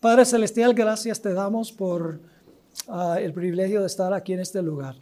Padre 0.00 0.24
Celestial, 0.24 0.72
gracias 0.72 1.20
te 1.20 1.34
damos 1.34 1.72
por 1.72 2.20
ah, 2.88 3.18
el 3.20 3.34
privilegio 3.34 3.80
de 3.80 3.86
estar 3.86 4.14
aquí 4.14 4.32
en 4.32 4.40
este 4.40 4.62
lugar. 4.62 4.96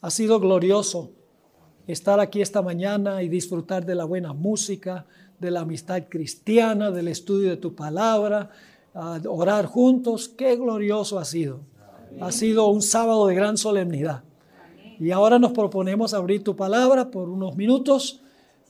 Ha 0.00 0.10
sido 0.10 0.40
glorioso 0.40 1.12
estar 1.86 2.18
aquí 2.18 2.42
esta 2.42 2.60
mañana 2.60 3.22
y 3.22 3.28
disfrutar 3.28 3.86
de 3.86 3.94
la 3.94 4.04
buena 4.04 4.32
música, 4.32 5.06
de 5.38 5.52
la 5.52 5.60
amistad 5.60 6.02
cristiana, 6.08 6.90
del 6.90 7.06
estudio 7.06 7.50
de 7.50 7.56
tu 7.56 7.76
palabra, 7.76 8.50
ah, 8.96 9.20
orar 9.28 9.66
juntos. 9.66 10.28
Qué 10.28 10.56
glorioso 10.56 11.20
ha 11.20 11.24
sido. 11.24 11.60
Ha 12.20 12.32
sido 12.32 12.66
un 12.66 12.82
sábado 12.82 13.28
de 13.28 13.36
gran 13.36 13.56
solemnidad. 13.56 14.24
Y 14.98 15.12
ahora 15.12 15.38
nos 15.38 15.52
proponemos 15.52 16.14
abrir 16.14 16.42
tu 16.42 16.56
palabra 16.56 17.12
por 17.12 17.28
unos 17.28 17.54
minutos. 17.54 18.20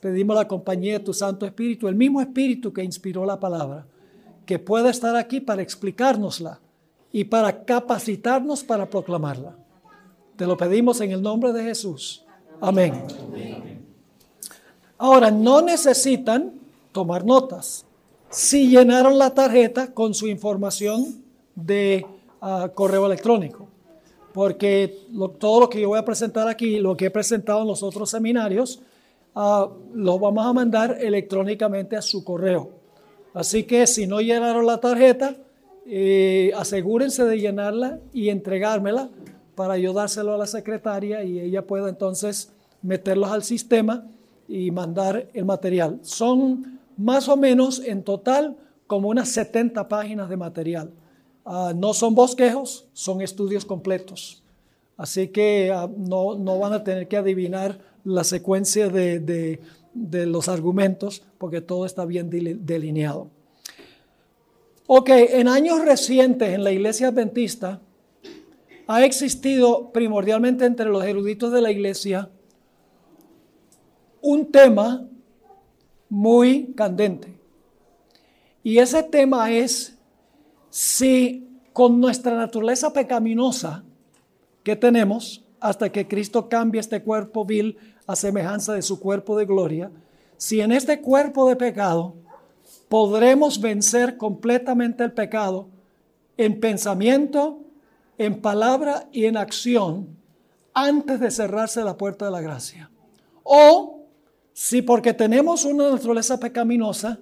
Pedimos 0.01 0.35
la 0.35 0.47
compañía 0.47 0.99
de 0.99 1.03
tu 1.03 1.15
Santo 1.15 1.47
Espíritu, 1.47 1.87
el 1.87 1.95
mismo 1.95 2.21
Espíritu 2.21 2.71
que 2.71 2.83
inspiró 2.83 3.25
la 3.25 3.39
palabra 3.39 3.87
que 4.45 4.59
pueda 4.59 4.89
estar 4.89 5.15
aquí 5.15 5.39
para 5.39 5.61
explicárnosla 5.61 6.59
y 7.11 7.23
para 7.25 7.63
capacitarnos 7.63 8.63
para 8.63 8.89
proclamarla. 8.89 9.55
Te 10.35 10.45
lo 10.45 10.57
pedimos 10.57 10.99
en 11.01 11.11
el 11.11 11.21
nombre 11.21 11.53
de 11.53 11.63
Jesús. 11.63 12.23
Amén. 12.59 13.03
Ahora, 14.97 15.31
no 15.31 15.61
necesitan 15.61 16.53
tomar 16.91 17.25
notas. 17.25 17.85
Si 18.29 18.67
llenaron 18.67 19.17
la 19.17 19.33
tarjeta 19.33 19.93
con 19.93 20.13
su 20.13 20.27
información 20.27 21.23
de 21.55 22.05
ah, 22.41 22.69
correo 22.73 23.05
electrónico, 23.05 23.67
porque 24.33 25.07
todo 25.39 25.61
lo 25.61 25.69
que 25.69 25.79
yo 25.79 25.87
voy 25.87 25.99
a 25.99 26.03
presentar 26.03 26.49
aquí, 26.49 26.79
lo 26.79 26.97
que 26.97 27.05
he 27.05 27.09
presentado 27.09 27.61
en 27.61 27.67
los 27.67 27.81
otros 27.81 28.09
seminarios, 28.09 28.81
uh, 29.33 29.69
lo 29.93 30.19
vamos 30.19 30.45
a 30.45 30.51
mandar 30.51 30.97
electrónicamente 30.99 31.95
a 31.95 32.01
su 32.01 32.25
correo. 32.25 32.84
Así 33.35 33.65
que 33.65 33.85
si 33.85 34.07
no 34.07 34.21
llenaron 34.21 34.65
la 34.65 34.79
tarjeta, 34.79 35.35
eh, 35.85 36.53
asegúrense 36.55 37.25
de 37.25 37.37
llenarla 37.37 37.99
y 38.13 38.29
entregármela 38.29 39.09
para 39.55 39.73
ayudárselo 39.73 40.33
a 40.33 40.37
la 40.37 40.47
secretaria 40.47 41.23
y 41.23 41.41
ella 41.41 41.67
pueda 41.67 41.89
entonces 41.89 42.53
meterlos 42.81 43.29
al 43.29 43.43
sistema 43.43 44.07
y 44.47 44.71
mandar 44.71 45.27
el 45.33 45.43
material. 45.43 45.99
Son 46.01 46.79
más 46.97 47.27
o 47.27 47.35
menos 47.35 47.79
en 47.79 48.03
total 48.03 48.55
como 48.87 49.09
unas 49.09 49.29
70 49.29 49.85
páginas 49.89 50.29
de 50.29 50.37
material. 50.37 50.91
Ah, 51.43 51.73
no 51.75 51.93
son 51.93 52.15
bosquejos, 52.15 52.87
son 52.93 53.21
estudios 53.21 53.65
completos. 53.65 54.43
Así 54.95 55.27
que 55.27 55.73
ah, 55.73 55.89
no, 55.97 56.35
no, 56.35 56.57
van 56.57 56.71
a 56.71 56.85
tener 56.85 57.09
que 57.09 57.17
adivinar 57.17 57.79
la 58.05 58.23
secuencia 58.23 58.87
de, 58.87 59.19
de, 59.19 59.59
de 59.95 60.27
los 60.27 60.47
argumentos 60.49 61.23
porque 61.39 61.61
todo 61.61 61.85
está 61.85 62.05
bien 62.05 62.29
delineado. 62.29 63.31
Ok, 64.85 65.09
en 65.09 65.47
años 65.47 65.83
recientes 65.83 66.53
en 66.53 66.63
la 66.63 66.71
iglesia 66.71 67.07
adventista 67.07 67.81
ha 68.87 69.03
existido 69.03 69.91
primordialmente 69.91 70.65
entre 70.65 70.85
los 70.85 71.03
eruditos 71.03 71.51
de 71.51 71.61
la 71.61 71.71
iglesia 71.71 72.29
un 74.21 74.51
tema 74.51 75.07
muy 76.09 76.73
candente. 76.75 77.35
Y 78.63 78.77
ese 78.77 79.01
tema 79.01 79.51
es 79.51 79.97
si 80.69 81.47
con 81.73 81.99
nuestra 81.99 82.35
naturaleza 82.35 82.93
pecaminosa 82.93 83.83
que 84.63 84.75
tenemos, 84.75 85.43
hasta 85.59 85.91
que 85.91 86.07
Cristo 86.07 86.47
cambie 86.47 86.81
este 86.81 87.01
cuerpo 87.01 87.45
vil 87.45 87.77
a 88.07 88.15
semejanza 88.15 88.73
de 88.73 88.81
su 88.81 88.99
cuerpo 88.99 89.37
de 89.37 89.45
gloria, 89.45 89.91
si 90.37 90.61
en 90.61 90.71
este 90.71 91.01
cuerpo 91.01 91.47
de 91.49 91.55
pecado 91.55 92.15
podremos 92.89 93.59
vencer 93.59 94.17
completamente 94.17 95.03
el 95.03 95.13
pecado 95.13 95.67
en 96.37 96.59
pensamiento, 96.59 97.59
en 98.17 98.41
palabra 98.41 99.07
y 99.11 99.25
en 99.25 99.37
acción 99.37 100.07
antes 100.73 101.19
de 101.19 101.31
cerrarse 101.31 101.83
la 101.83 101.97
puerta 101.97 102.25
de 102.25 102.31
la 102.31 102.41
gracia. 102.41 102.89
O 103.43 104.01
si 104.53 104.81
porque 104.81 105.13
tenemos 105.13 105.65
una 105.65 105.89
naturaleza 105.89 106.39
pecaminosa, 106.39 107.19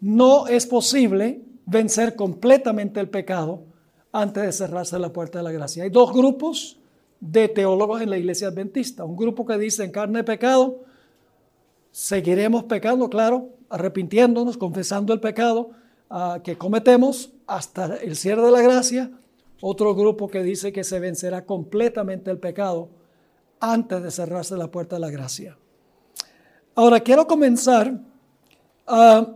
no 0.00 0.46
es 0.46 0.66
posible 0.66 1.42
vencer 1.64 2.14
completamente 2.14 3.00
el 3.00 3.08
pecado 3.08 3.64
antes 4.12 4.42
de 4.44 4.52
cerrarse 4.52 4.98
la 4.98 5.12
puerta 5.12 5.38
de 5.38 5.44
la 5.44 5.52
gracia. 5.52 5.84
Hay 5.84 5.90
dos 5.90 6.12
grupos 6.12 6.78
de 7.20 7.48
teólogos 7.48 8.02
en 8.02 8.10
la 8.10 8.18
iglesia 8.18 8.48
adventista. 8.48 9.04
Un 9.04 9.16
grupo 9.16 9.46
que 9.46 9.58
dice 9.58 9.84
en 9.84 9.90
carne 9.90 10.18
de 10.18 10.24
pecado, 10.24 10.84
seguiremos 11.90 12.64
pecando, 12.64 13.08
claro, 13.08 13.50
arrepintiéndonos, 13.68 14.56
confesando 14.56 15.12
el 15.12 15.20
pecado 15.20 15.70
ah, 16.10 16.40
que 16.44 16.56
cometemos 16.56 17.32
hasta 17.46 17.96
el 17.96 18.16
cierre 18.16 18.42
de 18.42 18.50
la 18.50 18.62
gracia. 18.62 19.10
Otro 19.60 19.94
grupo 19.94 20.28
que 20.28 20.42
dice 20.42 20.72
que 20.72 20.84
se 20.84 21.00
vencerá 21.00 21.44
completamente 21.44 22.30
el 22.30 22.38
pecado 22.38 22.90
antes 23.60 24.02
de 24.02 24.10
cerrarse 24.10 24.56
la 24.56 24.70
puerta 24.70 24.96
de 24.96 25.00
la 25.00 25.10
gracia. 25.10 25.56
Ahora 26.74 27.00
quiero 27.00 27.26
comenzar 27.26 27.98
ah, 28.86 29.34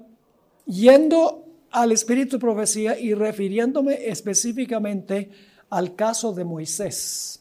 yendo 0.67 1.47
al 1.71 1.93
espíritu 1.93 2.37
de 2.37 2.41
profecía 2.41 2.99
y 2.99 3.15
refiriéndome 3.15 4.07
específicamente 4.09 5.31
al 5.71 5.95
caso 5.95 6.33
de 6.33 6.45
Moisés. 6.45 7.40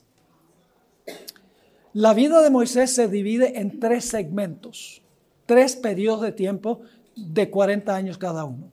La 1.94 2.14
vida 2.14 2.42
de 2.42 2.50
Moisés 2.50 2.94
se 2.94 3.08
divide 3.08 3.60
en 3.60 3.80
tres 3.80 4.06
segmentos, 4.06 5.02
tres 5.46 5.76
periodos 5.76 6.22
de 6.22 6.32
tiempo 6.32 6.82
de 7.16 7.50
40 7.50 7.96
años 7.96 8.18
cada 8.18 8.46
uno. 8.46 8.72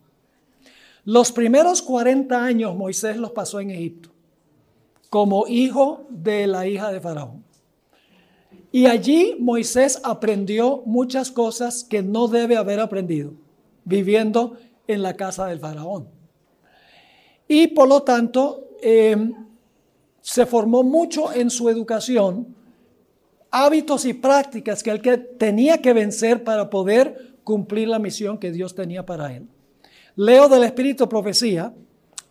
Los 1.05 1.33
primeros 1.33 1.83
40 1.83 2.45
años 2.45 2.77
Moisés 2.77 3.17
los 3.17 3.31
pasó 3.31 3.61
en 3.61 3.71
Egipto 3.71 4.11
como 5.09 5.47
hijo 5.47 6.05
de 6.11 6.47
la 6.47 6.67
hija 6.67 6.91
de 6.91 7.01
Faraón. 7.01 7.45
Y 8.73 8.87
allí 8.87 9.37
Moisés 9.39 10.01
aprendió 10.03 10.83
muchas 10.85 11.31
cosas 11.31 11.85
que 11.85 12.03
no 12.03 12.29
debe 12.29 12.57
haber 12.57 12.81
aprendido 12.81 13.33
viviendo 13.85 14.59
en 14.87 15.03
la 15.03 15.17
casa 15.17 15.47
del 15.47 15.61
faraón. 15.61 16.09
Y 17.49 17.69
por 17.69 17.89
lo 17.89 18.03
tanto, 18.03 18.69
em, 18.83 19.46
se 20.27 20.45
formó 20.45 20.83
mucho 20.83 21.33
en 21.33 21.51
su 21.51 21.69
educación, 21.69 22.49
hábitos 23.53 24.05
y 24.05 24.13
prácticas 24.13 24.83
que 24.83 24.91
él 24.91 25.01
que 25.01 25.19
tenía 25.19 25.81
que 25.81 25.93
vencer 25.93 26.43
para 26.43 26.69
poder 26.69 27.37
cumplir 27.45 27.87
la 27.87 28.01
misión 28.01 28.37
que 28.37 28.51
Dios 28.51 28.75
tenía 28.75 29.07
para 29.07 29.33
él. 29.33 29.47
Leo 30.17 30.49
del 30.49 30.65
Espíritu 30.65 31.09
Profecía 31.09 31.73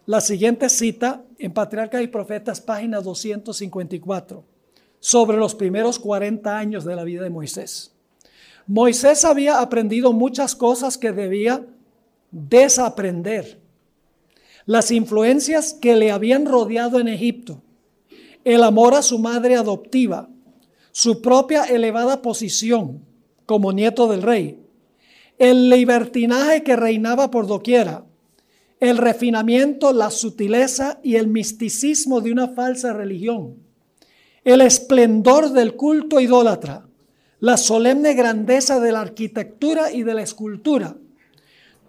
la 0.07 0.19
siguiente 0.19 0.67
cita 0.67 1.23
en 1.39 1.53
Patriarcas 1.53 2.01
y 2.03 2.07
Profetas, 2.07 2.59
página 2.59 3.00
254 3.00 4.44
sobre 5.00 5.38
los 5.38 5.55
primeros 5.55 5.97
40 5.97 6.57
años 6.57 6.84
de 6.84 6.97
la 6.97 7.05
vida 7.05 7.23
de 7.23 7.29
Moisés. 7.29 7.94
Moisés 8.67 9.23
había 9.23 9.61
aprendido 9.61 10.11
muchas 10.11 10.53
cosas 10.53 10.97
que 10.97 11.13
debía 11.13 11.66
desaprender. 12.29 13.57
Las 14.66 14.91
influencias 14.91 15.73
que 15.73 15.95
le 15.95 16.11
habían 16.11 16.45
rodeado 16.45 17.00
en 17.00 17.07
Egipto, 17.07 17.61
el 18.45 18.63
amor 18.63 18.94
a 18.94 19.01
su 19.01 19.17
madre 19.19 19.56
adoptiva, 19.56 20.29
su 20.91 21.22
propia 21.22 21.63
elevada 21.63 22.22
posición 22.22 23.03
como 23.45 23.73
nieto 23.73 24.07
del 24.07 24.22
rey, 24.22 24.59
el 25.39 25.69
libertinaje 25.69 26.63
que 26.63 26.75
reinaba 26.75 27.31
por 27.31 27.47
doquiera, 27.47 28.05
el 28.79 28.97
refinamiento, 28.97 29.91
la 29.94 30.11
sutileza 30.11 31.00
y 31.01 31.16
el 31.16 31.28
misticismo 31.28 32.22
de 32.22 32.31
una 32.31 32.50
falsa 32.50 32.94
religión, 32.94 33.55
el 34.44 34.61
esplendor 34.61 35.50
del 35.50 35.75
culto 35.75 36.19
idólatra, 36.19 36.88
la 37.39 37.57
solemne 37.57 38.13
grandeza 38.13 38.79
de 38.79 38.91
la 38.91 39.01
arquitectura 39.01 39.91
y 39.91 40.03
de 40.03 40.13
la 40.13 40.22
escultura. 40.22 40.95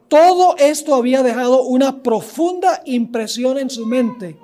Todo 0.08 0.56
esto 0.56 0.94
había 0.94 1.22
dejado 1.22 1.64
una 1.64 2.02
profunda 2.02 2.82
impresión 2.86 3.58
en 3.58 3.68
su 3.68 3.86
mente, 3.86 4.38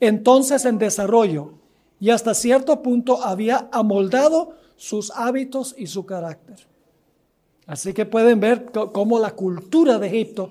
entonces 0.00 0.64
en 0.64 0.78
desarrollo, 0.78 1.52
y 2.00 2.10
hasta 2.10 2.34
cierto 2.34 2.82
punto 2.82 3.22
había 3.22 3.68
amoldado 3.70 4.54
sus 4.76 5.10
hábitos 5.10 5.74
y 5.76 5.86
su 5.86 6.06
carácter. 6.06 6.66
Así 7.66 7.92
que 7.92 8.06
pueden 8.06 8.40
ver 8.40 8.72
cómo 8.72 9.18
la 9.18 9.32
cultura 9.32 9.98
de 9.98 10.08
Egipto 10.08 10.50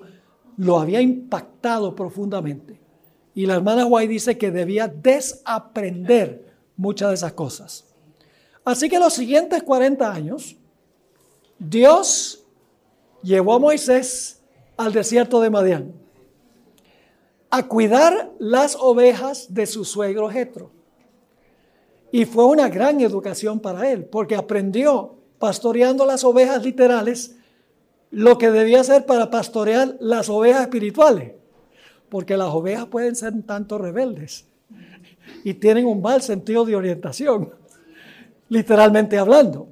lo 0.56 0.78
había 0.78 1.00
impactado 1.00 1.94
profundamente. 1.94 2.80
Y 3.34 3.46
la 3.46 3.56
hermana 3.56 3.86
White 3.86 4.12
dice 4.12 4.38
que 4.38 4.50
debía 4.50 4.86
desaprender 4.86 6.54
muchas 6.76 7.08
de 7.08 7.14
esas 7.16 7.32
cosas. 7.32 7.84
Así 8.64 8.88
que 8.88 8.98
los 8.98 9.12
siguientes 9.12 9.62
40 9.62 10.12
años, 10.12 10.56
Dios 11.58 12.44
llevó 13.22 13.54
a 13.54 13.58
Moisés 13.58 14.40
al 14.76 14.92
desierto 14.92 15.40
de 15.40 15.50
Madián 15.50 15.99
a 17.50 17.66
cuidar 17.66 18.30
las 18.38 18.76
ovejas 18.76 19.52
de 19.52 19.66
su 19.66 19.84
suegro 19.84 20.30
Jetro. 20.30 20.70
Y 22.12 22.24
fue 22.24 22.46
una 22.46 22.68
gran 22.68 23.00
educación 23.00 23.60
para 23.60 23.90
él, 23.90 24.04
porque 24.04 24.36
aprendió 24.36 25.16
pastoreando 25.38 26.06
las 26.06 26.24
ovejas 26.24 26.62
literales 26.64 27.36
lo 28.10 28.38
que 28.38 28.50
debía 28.50 28.80
hacer 28.80 29.06
para 29.06 29.30
pastorear 29.30 29.96
las 30.00 30.28
ovejas 30.28 30.62
espirituales. 30.62 31.32
porque 32.10 32.36
las 32.36 32.48
ovejas 32.48 32.86
pueden 32.86 33.16
ser 33.16 33.32
un 33.32 33.44
tanto 33.44 33.78
rebeldes 33.78 34.44
y 35.44 35.54
tienen 35.54 35.86
un 35.86 36.02
mal 36.02 36.20
sentido 36.20 36.66
de 36.66 36.76
orientación, 36.76 37.54
literalmente 38.48 39.16
hablando. 39.16 39.68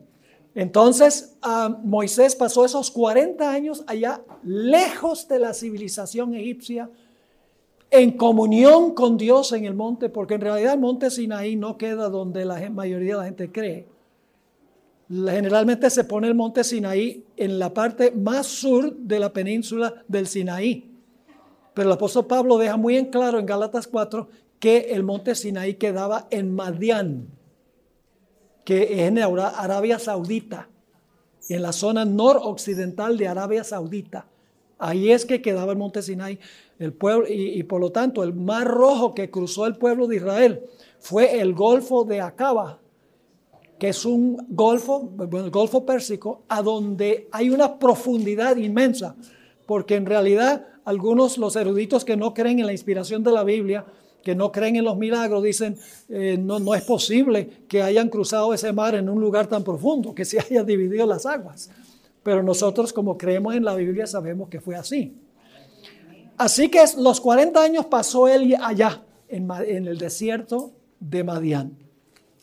Entonces, 0.54 1.36
Moisés 1.82 2.34
pasó 2.34 2.64
esos 2.64 2.90
40 2.90 3.50
años 3.50 3.84
allá, 3.86 4.22
lejos 4.42 5.28
de 5.28 5.40
la 5.40 5.52
civilización 5.52 6.34
egipcia, 6.34 6.90
en 7.90 8.12
comunión 8.12 8.94
con 8.94 9.16
Dios 9.16 9.52
en 9.52 9.64
el 9.64 9.74
monte, 9.74 10.08
porque 10.08 10.34
en 10.34 10.42
realidad 10.42 10.74
el 10.74 10.80
monte 10.80 11.10
Sinaí 11.10 11.56
no 11.56 11.78
queda 11.78 12.08
donde 12.08 12.44
la 12.44 12.68
mayoría 12.70 13.14
de 13.14 13.18
la 13.18 13.24
gente 13.24 13.50
cree. 13.50 13.86
Generalmente 15.08 15.88
se 15.88 16.04
pone 16.04 16.28
el 16.28 16.34
monte 16.34 16.62
Sinaí 16.64 17.24
en 17.36 17.58
la 17.58 17.72
parte 17.72 18.10
más 18.10 18.46
sur 18.46 18.94
de 18.94 19.18
la 19.18 19.32
península 19.32 19.94
del 20.06 20.26
Sinaí. 20.26 20.84
Pero 21.72 21.88
el 21.88 21.94
apóstol 21.94 22.26
Pablo 22.26 22.58
deja 22.58 22.76
muy 22.76 22.96
en 22.96 23.06
claro 23.06 23.38
en 23.38 23.46
Gálatas 23.46 23.86
4 23.86 24.28
que 24.58 24.78
el 24.90 25.02
monte 25.02 25.34
Sinaí 25.34 25.74
quedaba 25.74 26.26
en 26.30 26.54
Madián, 26.54 27.28
que 28.64 28.82
es 28.82 28.98
en 29.08 29.18
Arabia 29.18 29.98
Saudita, 29.98 30.68
en 31.48 31.62
la 31.62 31.72
zona 31.72 32.04
noroccidental 32.04 33.16
de 33.16 33.28
Arabia 33.28 33.64
Saudita. 33.64 34.26
Ahí 34.78 35.10
es 35.10 35.24
que 35.24 35.40
quedaba 35.40 35.72
el 35.72 35.78
monte 35.78 36.02
Sinaí, 36.02 36.38
el 36.78 36.92
pueblo, 36.92 37.26
y, 37.28 37.62
por 37.64 37.80
lo 37.80 37.90
tanto 37.90 38.22
el 38.22 38.34
mar 38.34 38.66
rojo 38.66 39.14
que 39.14 39.30
cruzó 39.30 39.66
el 39.66 39.76
pueblo 39.76 40.06
de 40.06 40.16
Israel 40.16 40.62
fue 41.00 41.40
el 41.40 41.54
Golfo 41.54 42.04
de 42.04 42.20
Acaba, 42.20 42.80
que 43.78 43.88
es 43.88 44.04
un 44.04 44.44
golfo, 44.48 45.12
el 45.20 45.50
Golfo 45.50 45.84
Pérsico, 45.84 46.42
a 46.48 46.62
donde 46.62 47.28
hay 47.32 47.50
una 47.50 47.78
profundidad 47.78 48.56
inmensa, 48.56 49.16
porque 49.66 49.96
en 49.96 50.06
realidad 50.06 50.66
algunos, 50.84 51.38
los 51.38 51.54
eruditos 51.56 52.04
que 52.04 52.16
no 52.16 52.32
creen 52.32 52.60
en 52.60 52.66
la 52.66 52.72
inspiración 52.72 53.22
de 53.22 53.32
la 53.32 53.44
Biblia, 53.44 53.84
que 54.22 54.34
no 54.34 54.50
creen 54.50 54.76
en 54.76 54.84
los 54.84 54.96
milagros, 54.96 55.42
dicen, 55.42 55.76
eh, 56.08 56.36
no, 56.38 56.58
no 56.58 56.74
es 56.74 56.82
posible 56.82 57.64
que 57.68 57.82
hayan 57.82 58.08
cruzado 58.08 58.52
ese 58.52 58.72
mar 58.72 58.94
en 58.94 59.08
un 59.08 59.20
lugar 59.20 59.46
tan 59.46 59.62
profundo, 59.62 60.14
que 60.14 60.24
se 60.24 60.40
haya 60.40 60.64
dividido 60.64 61.06
las 61.06 61.26
aguas. 61.26 61.70
Pero 62.22 62.42
nosotros 62.42 62.92
como 62.92 63.16
creemos 63.16 63.54
en 63.54 63.64
la 63.64 63.74
Biblia 63.74 64.06
sabemos 64.06 64.48
que 64.48 64.60
fue 64.60 64.76
así. 64.76 65.14
Así 66.38 66.70
que 66.70 66.82
los 66.96 67.20
40 67.20 67.60
años 67.60 67.86
pasó 67.86 68.28
él 68.28 68.56
allá, 68.62 69.02
en, 69.28 69.50
en 69.66 69.88
el 69.88 69.98
desierto 69.98 70.72
de 71.00 71.24
Madián. 71.24 71.76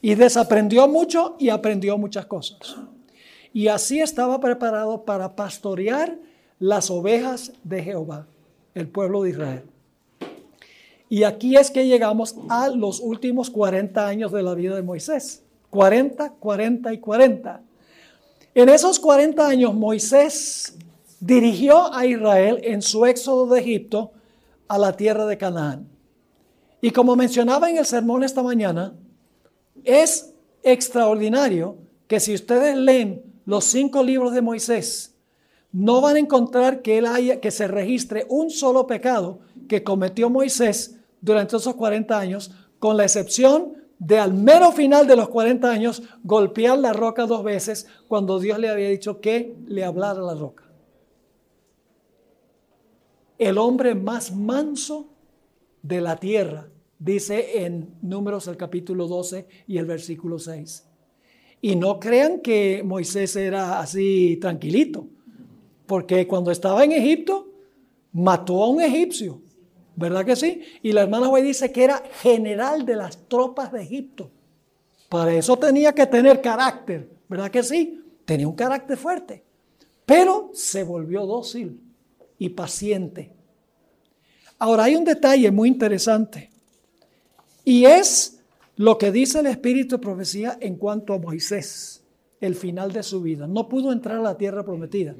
Y 0.01 0.15
desaprendió 0.15 0.87
mucho 0.87 1.35
y 1.39 1.49
aprendió 1.49 1.97
muchas 1.97 2.25
cosas. 2.25 2.75
Y 3.53 3.69
así 3.69 4.01
estaba 4.01 4.39
preparado 4.39 5.05
para 5.05 5.35
pastorear 5.35 6.19
las 6.59 6.91
ovejas 6.91 7.53
de 7.63 7.81
Jehová, 7.81 8.27
el 8.73 8.87
pueblo 8.87 9.23
de 9.23 9.29
Israel. 9.29 9.63
Y 11.09 11.23
aquí 11.23 11.55
es 11.55 11.71
que 11.71 11.87
llegamos 11.87 12.35
a 12.49 12.67
los 12.67 12.99
últimos 12.99 13.49
40 13.49 14.05
años 14.05 14.31
de 14.31 14.43
la 14.43 14.53
vida 14.55 14.75
de 14.75 14.81
Moisés. 14.81 15.43
40, 15.69 16.31
40 16.31 16.93
y 16.93 16.97
40. 16.99 17.61
En 18.55 18.69
esos 18.69 18.99
40 18.99 19.47
años 19.47 19.73
Moisés 19.73 20.77
dirigió 21.25 21.91
a 21.91 22.05
Israel 22.05 22.59
en 22.63 22.83
su 22.83 23.03
éxodo 23.05 23.47
de 23.47 23.59
Egipto 23.59 24.11
a 24.67 24.77
la 24.77 24.95
tierra 24.95 25.25
de 25.25 25.39
Canaán. 25.39 25.87
Y 26.81 26.91
como 26.91 27.15
mencionaba 27.15 27.67
en 27.67 27.77
el 27.77 27.85
sermón 27.85 28.23
esta 28.23 28.43
mañana, 28.43 28.93
es 29.83 30.35
extraordinario 30.61 31.77
que 32.07 32.19
si 32.19 32.35
ustedes 32.35 32.77
leen 32.77 33.23
los 33.45 33.65
cinco 33.65 34.03
libros 34.03 34.33
de 34.33 34.43
Moisés, 34.43 35.15
no 35.71 35.99
van 35.99 36.17
a 36.17 36.19
encontrar 36.19 36.83
que, 36.83 36.99
haya, 36.99 37.41
que 37.41 37.49
se 37.49 37.67
registre 37.67 38.27
un 38.29 38.51
solo 38.51 38.85
pecado 38.85 39.39
que 39.67 39.83
cometió 39.83 40.29
Moisés 40.29 40.97
durante 41.21 41.57
esos 41.57 41.73
40 41.73 42.19
años, 42.19 42.51
con 42.77 42.97
la 42.97 43.03
excepción 43.03 43.73
de 43.97 44.19
al 44.19 44.35
mero 44.35 44.71
final 44.71 45.07
de 45.07 45.15
los 45.15 45.29
40 45.29 45.71
años 45.71 46.03
golpear 46.23 46.77
la 46.77 46.93
roca 46.93 47.25
dos 47.25 47.43
veces 47.43 47.87
cuando 48.07 48.39
Dios 48.39 48.59
le 48.59 48.69
había 48.69 48.89
dicho 48.89 49.21
que 49.21 49.55
le 49.65 49.83
hablara 49.83 50.21
la 50.21 50.35
roca. 50.35 50.64
El 53.37 53.57
hombre 53.57 53.95
más 53.95 54.33
manso 54.33 55.09
de 55.81 56.01
la 56.01 56.17
tierra, 56.17 56.67
dice 56.99 57.65
en 57.65 57.95
Números 58.01 58.47
el 58.47 58.57
capítulo 58.57 59.07
12 59.07 59.47
y 59.67 59.77
el 59.77 59.85
versículo 59.85 60.39
6. 60.39 60.85
Y 61.61 61.75
no 61.75 61.99
crean 61.99 62.39
que 62.39 62.83
Moisés 62.83 63.35
era 63.35 63.79
así 63.79 64.37
tranquilito, 64.41 65.07
porque 65.85 66.27
cuando 66.27 66.51
estaba 66.51 66.83
en 66.83 66.93
Egipto, 66.93 67.49
mató 68.13 68.63
a 68.63 68.69
un 68.69 68.81
egipcio 68.81 69.41
¿Verdad 69.95 70.25
que 70.25 70.35
sí? 70.35 70.61
Y 70.83 70.91
la 70.91 71.03
hermana 71.03 71.29
hoy 71.29 71.41
dice 71.41 71.71
que 71.71 71.83
era 71.83 72.03
general 72.21 72.85
de 72.85 72.95
las 72.95 73.17
tropas 73.27 73.71
de 73.71 73.81
Egipto. 73.81 74.29
Para 75.09 75.33
eso 75.33 75.57
tenía 75.57 75.93
que 75.93 76.05
tener 76.05 76.41
carácter, 76.41 77.09
¿verdad 77.29 77.49
que 77.49 77.63
sí? 77.63 78.03
Tenía 78.25 78.47
un 78.47 78.55
carácter 78.55 78.97
fuerte. 78.97 79.43
Pero 80.05 80.51
se 80.53 80.83
volvió 80.83 81.25
dócil 81.25 81.81
y 82.45 82.49
paciente. 82.49 83.31
Ahora 84.59 84.85
hay 84.85 84.95
un 84.95 85.03
detalle 85.03 85.51
muy 85.51 85.67
interesante. 85.67 86.51
Y 87.63 87.85
es 87.85 88.39
lo 88.75 88.97
que 88.97 89.11
dice 89.11 89.39
el 89.39 89.47
Espíritu 89.47 89.95
de 89.95 90.01
Profecía 90.01 90.57
en 90.61 90.75
cuanto 90.75 91.13
a 91.13 91.19
Moisés, 91.19 92.03
el 92.39 92.55
final 92.55 92.91
de 92.91 93.01
su 93.01 93.21
vida. 93.21 93.47
No 93.47 93.67
pudo 93.67 93.91
entrar 93.91 94.17
a 94.17 94.21
la 94.21 94.37
tierra 94.37 94.63
prometida. 94.63 95.15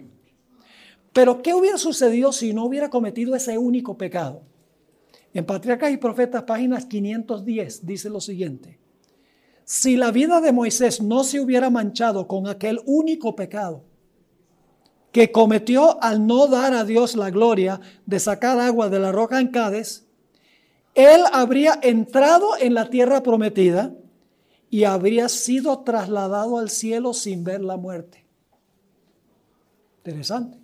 Pero 1.11 1.41
¿qué 1.41 1.53
hubiera 1.53 1.77
sucedido 1.77 2.31
si 2.31 2.53
no 2.53 2.65
hubiera 2.65 2.89
cometido 2.89 3.35
ese 3.35 3.57
único 3.57 3.97
pecado? 3.97 4.43
En 5.33 5.45
Patriarcas 5.45 5.91
y 5.91 5.97
Profetas, 5.97 6.43
páginas 6.43 6.85
510, 6.85 7.85
dice 7.85 8.09
lo 8.09 8.21
siguiente. 8.21 8.79
Si 9.63 9.97
la 9.97 10.11
vida 10.11 10.41
de 10.41 10.51
Moisés 10.51 11.01
no 11.01 11.23
se 11.23 11.39
hubiera 11.39 11.71
manchado 11.71 12.27
con 12.27 12.47
aquel 12.47 12.81
único 12.85 13.35
pecado 13.35 13.83
que 15.15 15.31
cometió 15.31 16.03
al 16.03 16.27
no 16.27 16.47
dar 16.47 16.73
a 16.73 16.83
Dios 16.83 17.15
la 17.15 17.29
gloria 17.29 17.79
de 18.05 18.19
sacar 18.19 18.59
agua 18.59 18.89
de 18.89 18.99
la 18.99 19.13
roca 19.13 19.39
en 19.39 19.47
Cádiz, 19.47 20.05
él 20.93 21.21
habría 21.31 21.79
entrado 21.81 22.57
en 22.59 22.73
la 22.73 22.89
tierra 22.89 23.23
prometida 23.23 23.93
y 24.69 24.83
habría 24.83 25.29
sido 25.29 25.79
trasladado 25.85 26.57
al 26.57 26.69
cielo 26.69 27.13
sin 27.13 27.45
ver 27.45 27.61
la 27.61 27.77
muerte. 27.77 28.25
Interesante. 29.99 30.57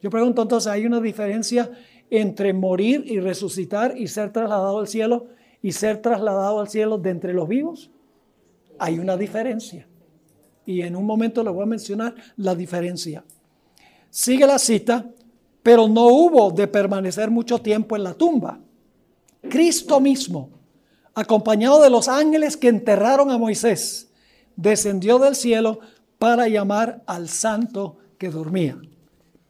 Yo 0.00 0.10
pregunto 0.10 0.42
entonces, 0.42 0.72
¿hay 0.72 0.84
una 0.84 1.00
diferencia 1.00 1.70
entre 2.10 2.52
morir 2.52 3.04
y 3.06 3.20
resucitar 3.20 3.96
y 3.96 4.08
ser 4.08 4.32
trasladado 4.32 4.80
al 4.80 4.88
cielo 4.88 5.28
y 5.62 5.70
ser 5.70 6.02
trasladado 6.02 6.58
al 6.58 6.68
cielo 6.68 6.98
de 6.98 7.10
entre 7.10 7.34
los 7.34 7.46
vivos? 7.46 7.92
Hay 8.80 8.98
una 8.98 9.16
diferencia. 9.16 9.86
Y 10.66 10.82
en 10.82 10.96
un 10.96 11.06
momento 11.06 11.44
le 11.44 11.50
voy 11.50 11.62
a 11.62 11.66
mencionar 11.66 12.16
la 12.36 12.56
diferencia. 12.56 13.22
Sigue 14.12 14.46
la 14.46 14.58
cita, 14.58 15.06
pero 15.62 15.88
no 15.88 16.08
hubo 16.08 16.50
de 16.50 16.68
permanecer 16.68 17.30
mucho 17.30 17.58
tiempo 17.58 17.96
en 17.96 18.04
la 18.04 18.12
tumba. 18.12 18.60
Cristo 19.48 20.00
mismo, 20.00 20.50
acompañado 21.14 21.80
de 21.80 21.88
los 21.88 22.08
ángeles 22.08 22.58
que 22.58 22.68
enterraron 22.68 23.30
a 23.30 23.38
Moisés, 23.38 24.10
descendió 24.54 25.18
del 25.18 25.34
cielo 25.34 25.80
para 26.18 26.46
llamar 26.46 27.02
al 27.06 27.30
santo 27.30 27.96
que 28.18 28.28
dormía. 28.28 28.76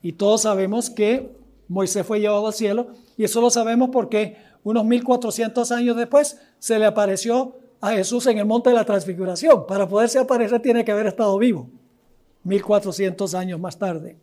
Y 0.00 0.12
todos 0.12 0.42
sabemos 0.42 0.90
que 0.90 1.36
Moisés 1.66 2.06
fue 2.06 2.20
llevado 2.20 2.46
al 2.46 2.54
cielo 2.54 2.86
y 3.16 3.24
eso 3.24 3.40
lo 3.40 3.50
sabemos 3.50 3.90
porque 3.90 4.36
unos 4.62 4.84
1400 4.84 5.72
años 5.72 5.96
después 5.96 6.38
se 6.60 6.78
le 6.78 6.86
apareció 6.86 7.56
a 7.80 7.90
Jesús 7.90 8.28
en 8.28 8.38
el 8.38 8.46
monte 8.46 8.70
de 8.70 8.76
la 8.76 8.84
transfiguración. 8.84 9.66
Para 9.66 9.88
poderse 9.88 10.20
aparecer 10.20 10.62
tiene 10.62 10.84
que 10.84 10.92
haber 10.92 11.08
estado 11.08 11.36
vivo 11.36 11.68
1400 12.44 13.34
años 13.34 13.58
más 13.58 13.76
tarde. 13.76 14.18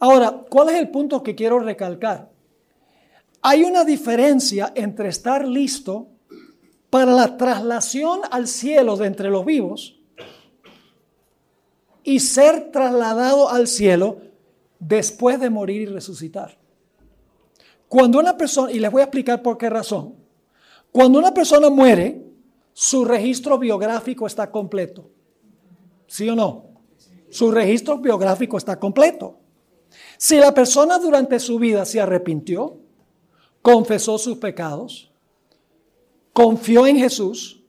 Ahora, 0.00 0.44
¿cuál 0.48 0.70
es 0.70 0.76
el 0.76 0.88
punto 0.88 1.22
que 1.22 1.34
quiero 1.34 1.58
recalcar? 1.58 2.30
Hay 3.42 3.64
una 3.64 3.84
diferencia 3.84 4.72
entre 4.74 5.10
estar 5.10 5.46
listo 5.46 6.08
para 6.88 7.12
la 7.12 7.36
traslación 7.36 8.20
al 8.30 8.48
cielo 8.48 8.96
de 8.96 9.06
entre 9.06 9.28
los 9.28 9.44
vivos 9.44 10.00
y 12.02 12.18
ser 12.20 12.72
trasladado 12.72 13.50
al 13.50 13.68
cielo 13.68 14.18
después 14.78 15.38
de 15.38 15.50
morir 15.50 15.82
y 15.82 15.86
resucitar. 15.86 16.58
Cuando 17.86 18.18
una 18.18 18.36
persona, 18.36 18.72
y 18.72 18.78
les 18.78 18.90
voy 18.90 19.02
a 19.02 19.04
explicar 19.04 19.42
por 19.42 19.58
qué 19.58 19.68
razón, 19.68 20.14
cuando 20.90 21.18
una 21.18 21.34
persona 21.34 21.68
muere, 21.68 22.24
su 22.72 23.04
registro 23.04 23.58
biográfico 23.58 24.26
está 24.26 24.50
completo. 24.50 25.10
¿Sí 26.06 26.28
o 26.28 26.34
no? 26.34 26.70
Su 27.28 27.50
registro 27.50 27.98
biográfico 27.98 28.56
está 28.56 28.78
completo. 28.78 29.39
Si 30.18 30.38
la 30.38 30.54
persona 30.54 30.98
durante 30.98 31.38
su 31.40 31.58
vida 31.58 31.84
se 31.84 32.00
arrepintió, 32.00 32.78
confesó 33.62 34.18
sus 34.18 34.38
pecados, 34.38 35.10
confió 36.32 36.86
en 36.86 36.96
Jesús 36.96 37.62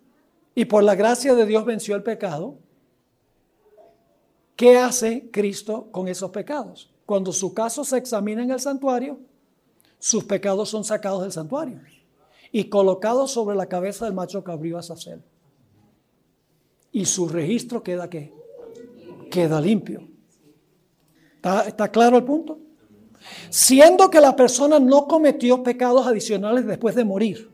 y 0.56 0.66
por 0.66 0.84
la 0.84 0.96
gracia 0.96 1.34
de 1.34 1.46
Dios 1.46 1.66
venció 1.66 1.96
el 1.96 2.04
pecado, 2.04 2.56
¿qué 4.56 4.78
hace 4.78 5.30
Cristo 5.32 5.88
con 5.92 6.08
esos 6.08 6.32
pecados? 6.32 6.92
Cuando 7.06 7.34
su 7.34 7.54
caso 7.54 7.84
se 7.84 7.98
examina 7.98 8.44
en 8.44 8.52
el 8.52 8.60
santuario, 8.60 9.20
sus 10.00 10.24
pecados 10.24 10.70
son 10.70 10.84
sacados 10.84 11.22
del 11.22 11.32
santuario 11.32 11.80
y 12.52 12.66
colocados 12.66 13.32
sobre 13.32 13.56
la 13.56 13.68
cabeza 13.68 14.06
del 14.06 14.14
macho 14.14 14.44
cabrío 14.44 14.78
Azazel. 14.78 15.22
Y 16.92 17.06
su 17.06 17.30
registro 17.30 17.84
queda 17.84 18.10
qué? 18.10 18.34
Queda 19.30 19.62
limpio. 19.62 20.11
¿Está, 21.42 21.64
¿Está 21.64 21.88
claro 21.90 22.18
el 22.18 22.24
punto? 22.24 22.60
Siendo 23.50 24.12
que 24.12 24.22
la 24.22 24.36
persona 24.36 24.80
no 24.80 25.08
cometió 25.08 25.64
pecados 25.64 26.06
adicionales 26.06 26.68
después 26.68 26.94
de 26.94 27.04
morir, 27.04 27.50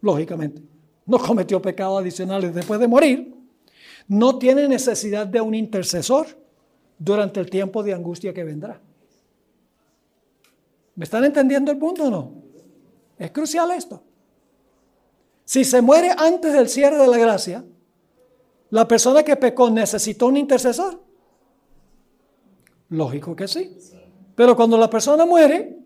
lógicamente, 0.00 0.62
no 1.04 1.16
cometió 1.20 1.62
pecados 1.62 2.00
adicionales 2.00 2.52
después 2.52 2.80
de 2.80 2.88
morir, 2.88 3.36
no 4.08 4.36
tiene 4.36 4.66
necesidad 4.66 5.28
de 5.28 5.40
un 5.40 5.54
intercesor 5.54 6.26
durante 6.98 7.38
el 7.38 7.48
tiempo 7.48 7.84
de 7.84 7.94
angustia 7.94 8.34
que 8.34 8.42
vendrá. 8.42 8.80
¿Me 10.96 11.04
están 11.04 11.24
entendiendo 11.24 11.70
el 11.70 11.78
punto 11.78 12.02
o 12.02 12.10
no? 12.10 12.32
Es 13.16 13.30
crucial 13.30 13.70
esto. 13.70 14.02
Si 15.44 15.64
se 15.64 15.80
muere 15.82 16.10
antes 16.18 16.52
del 16.52 16.68
cierre 16.68 16.98
de 16.98 17.06
la 17.06 17.18
gracia, 17.18 17.64
¿la 18.70 18.88
persona 18.88 19.22
que 19.22 19.36
pecó 19.36 19.70
necesitó 19.70 20.26
un 20.26 20.36
intercesor? 20.36 21.05
Lógico 22.90 23.34
que 23.34 23.48
sí. 23.48 23.76
Pero 24.34 24.54
cuando 24.54 24.76
la 24.76 24.88
persona 24.88 25.24
muere, 25.24 25.78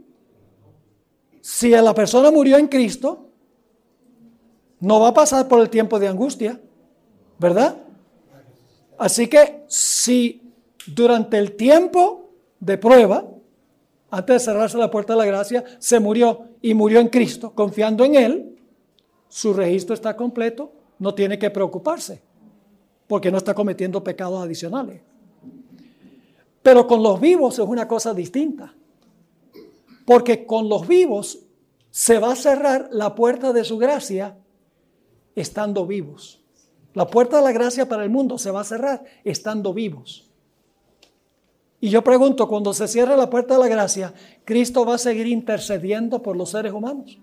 si 1.41 1.71
la 1.71 1.95
persona 1.95 2.31
murió 2.31 2.59
en 2.59 2.69
Cristo, 2.69 3.29
no 4.81 5.01
va 5.01 5.09
a 5.09 5.15
pasar 5.15 5.49
por 5.49 5.61
el 5.61 5.71
tiempo 5.71 5.99
de 5.99 6.09
angustia, 6.09 6.61
¿verdad? 7.39 7.77
Así 8.99 9.29
que 9.29 9.65
si 9.69 10.53
durante 10.87 11.39
el 11.39 11.57
tiempo 11.57 12.31
de 12.59 12.77
prueba, 12.77 13.27
antes 14.11 14.35
de 14.35 14.41
cerrarse 14.41 14.77
la 14.77 14.91
puerta 14.91 15.13
de 15.13 15.19
la 15.19 15.25
gracia, 15.25 15.65
se 15.79 16.01
murió 16.01 16.49
y 16.61 16.75
murió 16.75 17.01
en 17.01 17.09
Cristo, 17.09 17.53
confiando 17.55 18.05
en 18.05 18.15
Él, 18.15 18.57
su 19.29 19.55
registro 19.55 19.95
está 19.95 20.17
completo, 20.17 20.73
no 20.99 21.15
tiene 21.15 21.39
que 21.39 21.51
preocuparse, 21.51 22.21
porque 23.07 23.31
no 23.31 23.39
está 23.39 23.55
cometiendo 23.55 24.03
pecados 24.03 24.43
adicionales. 24.43 25.01
Pero 26.63 26.87
con 26.87 27.03
los 27.03 27.21
vivos 27.21 27.59
es 27.59 27.67
una 27.67 27.89
cosa 27.89 28.13
distinta, 28.13 28.75
porque 30.05 30.47
con 30.47 30.69
los 30.69 30.87
vivos 30.87 31.41
se 31.91 32.19
va 32.19 32.33
a 32.33 32.37
cerrar 32.37 32.89
la 32.93 33.15
puerta 33.15 33.53
de 33.53 33.65
su 33.65 33.79
gracia 33.79 34.37
estando 35.35 35.87
vivos. 35.87 36.41
La 36.95 37.07
puerta 37.07 37.37
de 37.39 37.45
la 37.45 37.53
gracia 37.53 37.89
para 37.89 38.05
el 38.05 38.11
mundo 38.11 38.37
se 38.37 38.51
va 38.51 38.61
a 38.61 38.65
cerrar 38.65 39.05
estando 39.25 39.73
vivos. 39.73 40.29
Y 41.81 41.89
yo 41.89 42.05
pregunto, 42.05 42.47
cuando 42.47 42.75
se 42.75 42.87
cierra 42.89 43.17
la 43.17 43.31
puerta 43.31 43.55
de 43.55 43.61
la 43.61 43.69
gracia, 43.69 44.13
¿Cristo 44.45 44.85
va 44.85 44.97
a 44.97 44.99
seguir 44.99 45.27
intercediendo 45.27 46.21
por 46.21 46.37
los 46.37 46.51
seres 46.51 46.73
humanos? 46.73 47.19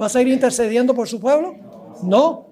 ¿Va 0.00 0.06
a 0.06 0.08
seguir 0.08 0.32
intercediendo 0.32 0.94
por 0.94 1.08
su 1.08 1.18
pueblo? 1.18 1.56
No, 2.02 2.51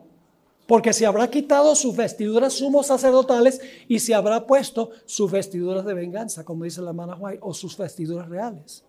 porque 0.70 0.92
se 0.92 1.04
habrá 1.04 1.28
quitado 1.28 1.74
sus 1.74 1.96
vestiduras 1.96 2.52
sumos 2.52 2.86
sacerdotales 2.86 3.60
y 3.88 3.98
se 3.98 4.14
habrá 4.14 4.46
puesto 4.46 4.90
sus 5.04 5.28
vestiduras 5.28 5.84
de 5.84 5.94
venganza, 5.94 6.44
como 6.44 6.62
dice 6.62 6.80
la 6.80 6.90
hermana 6.90 7.16
White, 7.16 7.40
o 7.42 7.52
sus 7.52 7.76
vestiduras 7.76 8.28
reales. 8.28 8.84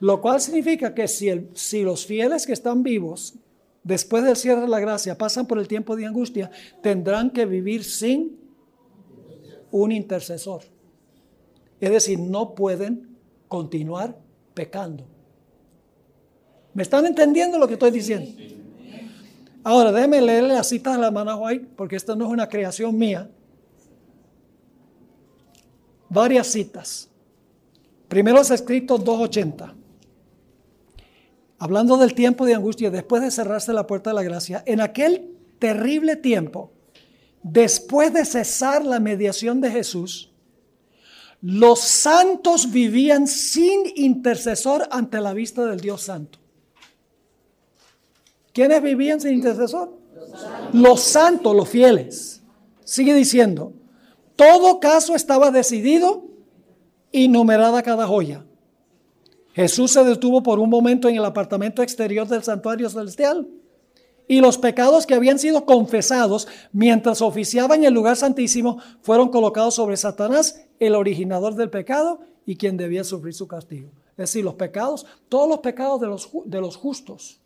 Lo 0.00 0.20
cual 0.20 0.40
significa 0.40 0.92
que 0.96 1.06
si, 1.06 1.28
el, 1.28 1.50
si 1.54 1.84
los 1.84 2.04
fieles 2.04 2.44
que 2.44 2.52
están 2.52 2.82
vivos 2.82 3.34
después 3.84 4.24
del 4.24 4.34
cierre 4.34 4.62
de 4.62 4.66
la 4.66 4.80
gracia 4.80 5.16
pasan 5.16 5.46
por 5.46 5.60
el 5.60 5.68
tiempo 5.68 5.94
de 5.94 6.04
angustia, 6.04 6.50
tendrán 6.82 7.30
que 7.30 7.46
vivir 7.46 7.84
sin 7.84 8.36
un 9.70 9.92
intercesor. 9.92 10.62
Es 11.78 11.90
decir, 11.92 12.18
no 12.18 12.56
pueden 12.56 13.16
continuar 13.46 14.18
pecando. 14.52 15.06
¿Me 16.74 16.82
están 16.82 17.06
entendiendo 17.06 17.56
lo 17.56 17.68
que 17.68 17.74
estoy 17.74 17.92
diciendo? 17.92 18.32
Ahora, 19.64 19.92
déjenme 19.92 20.20
leerle 20.20 20.54
las 20.54 20.68
citas 20.68 20.94
de 20.94 21.00
la 21.00 21.08
hermana 21.08 21.36
White, 21.36 21.68
porque 21.76 21.96
esta 21.96 22.14
no 22.14 22.26
es 22.26 22.30
una 22.30 22.48
creación 22.48 22.96
mía. 22.96 23.30
Varias 26.08 26.46
citas. 26.46 27.08
Primero 28.08 28.40
es 28.40 28.50
escrito 28.50 28.98
2.80. 28.98 29.74
Hablando 31.58 31.96
del 31.96 32.14
tiempo 32.14 32.46
de 32.46 32.54
angustia, 32.54 32.90
después 32.90 33.20
de 33.20 33.30
cerrarse 33.30 33.72
la 33.72 33.86
puerta 33.86 34.10
de 34.10 34.14
la 34.14 34.22
gracia, 34.22 34.62
en 34.64 34.80
aquel 34.80 35.36
terrible 35.58 36.16
tiempo, 36.16 36.72
después 37.42 38.12
de 38.12 38.24
cesar 38.24 38.84
la 38.84 39.00
mediación 39.00 39.60
de 39.60 39.70
Jesús, 39.70 40.32
los 41.40 41.80
santos 41.80 42.70
vivían 42.70 43.26
sin 43.26 43.82
intercesor 43.96 44.88
ante 44.90 45.20
la 45.20 45.34
vista 45.34 45.64
del 45.66 45.80
Dios 45.80 46.02
Santo. 46.02 46.38
¿Quiénes 48.58 48.82
vivían 48.82 49.20
sin 49.20 49.34
intercesor? 49.34 49.96
Los 50.72 50.98
santos, 50.98 51.54
los, 51.54 51.68
fieles. 51.68 52.42
Sigue 52.82 53.14
diciendo, 53.14 53.72
todo 54.34 54.80
caso 54.80 55.14
estaba 55.14 55.52
decidido 55.52 56.24
y 57.12 57.28
numerada 57.28 57.84
cada 57.84 58.08
joya. 58.08 58.44
Jesús 59.52 59.92
se 59.92 60.02
detuvo 60.02 60.42
por 60.42 60.58
un 60.58 60.70
momento 60.70 61.08
en 61.08 61.14
el 61.14 61.24
apartamento 61.24 61.84
exterior 61.84 62.26
del 62.26 62.42
santuario 62.42 62.90
celestial 62.90 63.46
y 64.26 64.40
los 64.40 64.58
pecados 64.58 65.06
que 65.06 65.14
habían 65.14 65.38
sido 65.38 65.64
confesados 65.64 66.48
mientras 66.72 67.22
oficiaba 67.22 67.76
en 67.76 67.84
el 67.84 67.94
lugar 67.94 68.16
santísimo 68.16 68.80
fueron 69.02 69.28
colocados 69.28 69.76
sobre 69.76 69.96
Satanás, 69.96 70.64
el 70.80 70.96
originador 70.96 71.54
del 71.54 71.70
pecado 71.70 72.18
y 72.44 72.56
quien 72.56 72.76
debía 72.76 73.04
sufrir 73.04 73.34
su 73.34 73.46
castigo. 73.46 73.92
Es 74.10 74.32
decir, 74.32 74.44
los 74.44 74.54
pecados, 74.54 75.06
todos 75.28 75.48
los 75.48 75.58
pecados 75.58 76.00
de 76.00 76.08
los, 76.08 76.28
de 76.44 76.60
los 76.60 76.74
justos 76.74 77.40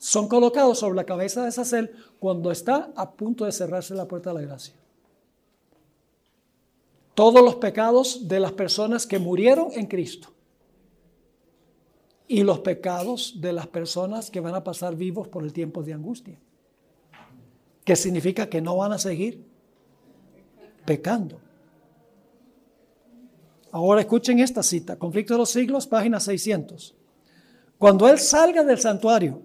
son 0.00 0.28
colocados 0.28 0.78
sobre 0.78 0.96
la 0.96 1.04
cabeza 1.04 1.44
de 1.44 1.52
Sacel 1.52 1.90
cuando 2.18 2.50
está 2.50 2.90
a 2.96 3.12
punto 3.12 3.44
de 3.44 3.52
cerrarse 3.52 3.94
la 3.94 4.08
puerta 4.08 4.30
de 4.30 4.40
la 4.40 4.46
gracia. 4.46 4.74
Todos 7.14 7.44
los 7.44 7.56
pecados 7.56 8.26
de 8.26 8.40
las 8.40 8.52
personas 8.52 9.06
que 9.06 9.18
murieron 9.18 9.68
en 9.72 9.86
Cristo 9.86 10.30
y 12.26 12.42
los 12.44 12.60
pecados 12.60 13.42
de 13.42 13.52
las 13.52 13.66
personas 13.66 14.30
que 14.30 14.40
van 14.40 14.54
a 14.54 14.64
pasar 14.64 14.96
vivos 14.96 15.28
por 15.28 15.44
el 15.44 15.52
tiempo 15.52 15.82
de 15.82 15.92
angustia. 15.92 16.38
Que 17.84 17.94
significa 17.94 18.48
que 18.48 18.62
no 18.62 18.78
van 18.78 18.94
a 18.94 18.98
seguir 18.98 19.44
pecando. 20.86 21.38
Ahora 23.70 24.00
escuchen 24.00 24.38
esta 24.38 24.62
cita, 24.62 24.98
Conflicto 24.98 25.34
de 25.34 25.38
los 25.40 25.50
Siglos, 25.50 25.86
página 25.86 26.20
600. 26.20 26.94
Cuando 27.76 28.08
Él 28.08 28.18
salga 28.18 28.64
del 28.64 28.78
santuario, 28.78 29.42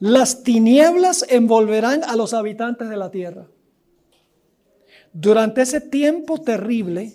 las 0.00 0.42
tinieblas 0.44 1.24
envolverán 1.28 2.04
a 2.04 2.14
los 2.14 2.32
habitantes 2.32 2.88
de 2.88 2.96
la 2.96 3.10
tierra. 3.10 3.46
Durante 5.12 5.62
ese 5.62 5.80
tiempo 5.80 6.40
terrible, 6.40 7.14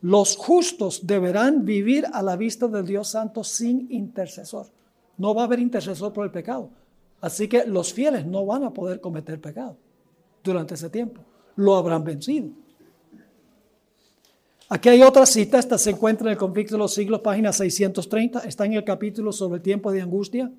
los 0.00 0.36
justos 0.36 1.06
deberán 1.06 1.64
vivir 1.64 2.06
a 2.12 2.22
la 2.22 2.36
vista 2.36 2.66
del 2.66 2.86
Dios 2.86 3.08
Santo 3.08 3.44
sin 3.44 3.86
intercesor. 3.90 4.66
No 5.16 5.34
va 5.34 5.42
a 5.42 5.44
haber 5.44 5.60
intercesor 5.60 6.12
por 6.12 6.24
el 6.24 6.30
pecado. 6.30 6.70
Así 7.20 7.48
que 7.48 7.64
los 7.66 7.92
fieles 7.92 8.24
no 8.26 8.46
van 8.46 8.64
a 8.64 8.72
poder 8.72 9.00
cometer 9.00 9.40
pecado 9.40 9.76
durante 10.42 10.74
ese 10.74 10.88
tiempo. 10.88 11.20
Lo 11.56 11.76
habrán 11.76 12.04
vencido. 12.04 12.50
Aquí 14.68 14.88
hay 14.88 15.02
otra 15.02 15.24
cita, 15.24 15.58
esta 15.58 15.78
se 15.78 15.90
encuentra 15.90 16.28
en 16.28 16.32
el 16.32 16.38
conflicto 16.38 16.74
de 16.74 16.78
los 16.78 16.92
siglos, 16.92 17.20
página 17.20 17.52
630, 17.52 18.40
está 18.40 18.66
en 18.66 18.74
el 18.74 18.84
capítulo 18.84 19.32
sobre 19.32 19.56
el 19.56 19.62
tiempo 19.62 19.90
de 19.90 20.02
angustia 20.02 20.52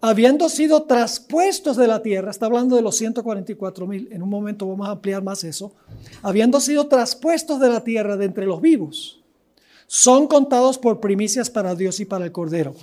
habiendo 0.00 0.48
sido 0.48 0.82
traspuestos 0.82 1.76
de 1.76 1.86
la 1.86 2.02
tierra, 2.02 2.30
está 2.30 2.46
hablando 2.46 2.76
de 2.76 2.82
los 2.82 2.96
144 2.96 3.86
mil, 3.86 4.08
en 4.12 4.22
un 4.22 4.28
momento 4.28 4.66
vamos 4.68 4.88
a 4.88 4.92
ampliar 4.92 5.22
más 5.22 5.44
eso, 5.44 5.72
habiendo 6.22 6.60
sido 6.60 6.86
traspuestos 6.88 7.60
de 7.60 7.70
la 7.70 7.82
tierra 7.82 8.16
de 8.16 8.26
entre 8.26 8.46
los 8.46 8.60
vivos, 8.60 9.22
son 9.86 10.26
contados 10.26 10.78
por 10.78 11.00
primicias 11.00 11.50
para 11.50 11.74
Dios 11.74 12.00
y 12.00 12.04
para 12.04 12.24
el 12.24 12.32
Cordero. 12.32 12.74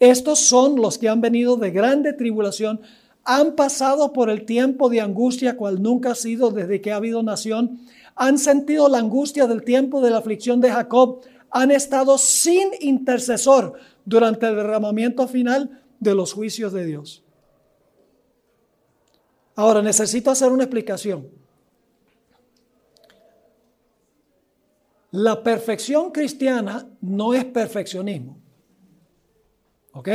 Estos 0.00 0.40
son 0.40 0.76
los 0.76 0.98
que 0.98 1.08
han 1.08 1.20
venido 1.20 1.56
de 1.56 1.70
grande 1.70 2.12
tribulación, 2.12 2.80
han 3.24 3.54
pasado 3.54 4.12
por 4.12 4.28
el 4.28 4.44
tiempo 4.44 4.88
de 4.88 5.00
angustia 5.00 5.56
cual 5.56 5.82
nunca 5.82 6.12
ha 6.12 6.14
sido 6.14 6.50
desde 6.50 6.80
que 6.80 6.92
ha 6.92 6.96
habido 6.96 7.22
nación, 7.22 7.80
han 8.16 8.38
sentido 8.38 8.88
la 8.88 8.98
angustia 8.98 9.46
del 9.46 9.62
tiempo 9.62 10.00
de 10.00 10.10
la 10.10 10.18
aflicción 10.18 10.60
de 10.60 10.70
Jacob, 10.70 11.20
han 11.50 11.70
estado 11.70 12.18
sin 12.18 12.68
intercesor 12.80 13.74
durante 14.04 14.46
el 14.46 14.56
derramamiento 14.56 15.26
final 15.28 15.82
de 16.00 16.14
los 16.14 16.32
juicios 16.32 16.72
de 16.72 16.84
Dios. 16.84 17.24
Ahora 19.56 19.82
necesito 19.82 20.30
hacer 20.30 20.50
una 20.50 20.64
explicación. 20.64 21.28
La 25.12 25.42
perfección 25.42 26.10
cristiana 26.10 26.88
no 27.00 27.34
es 27.34 27.44
perfeccionismo. 27.44 28.36
¿Ok? 29.92 30.08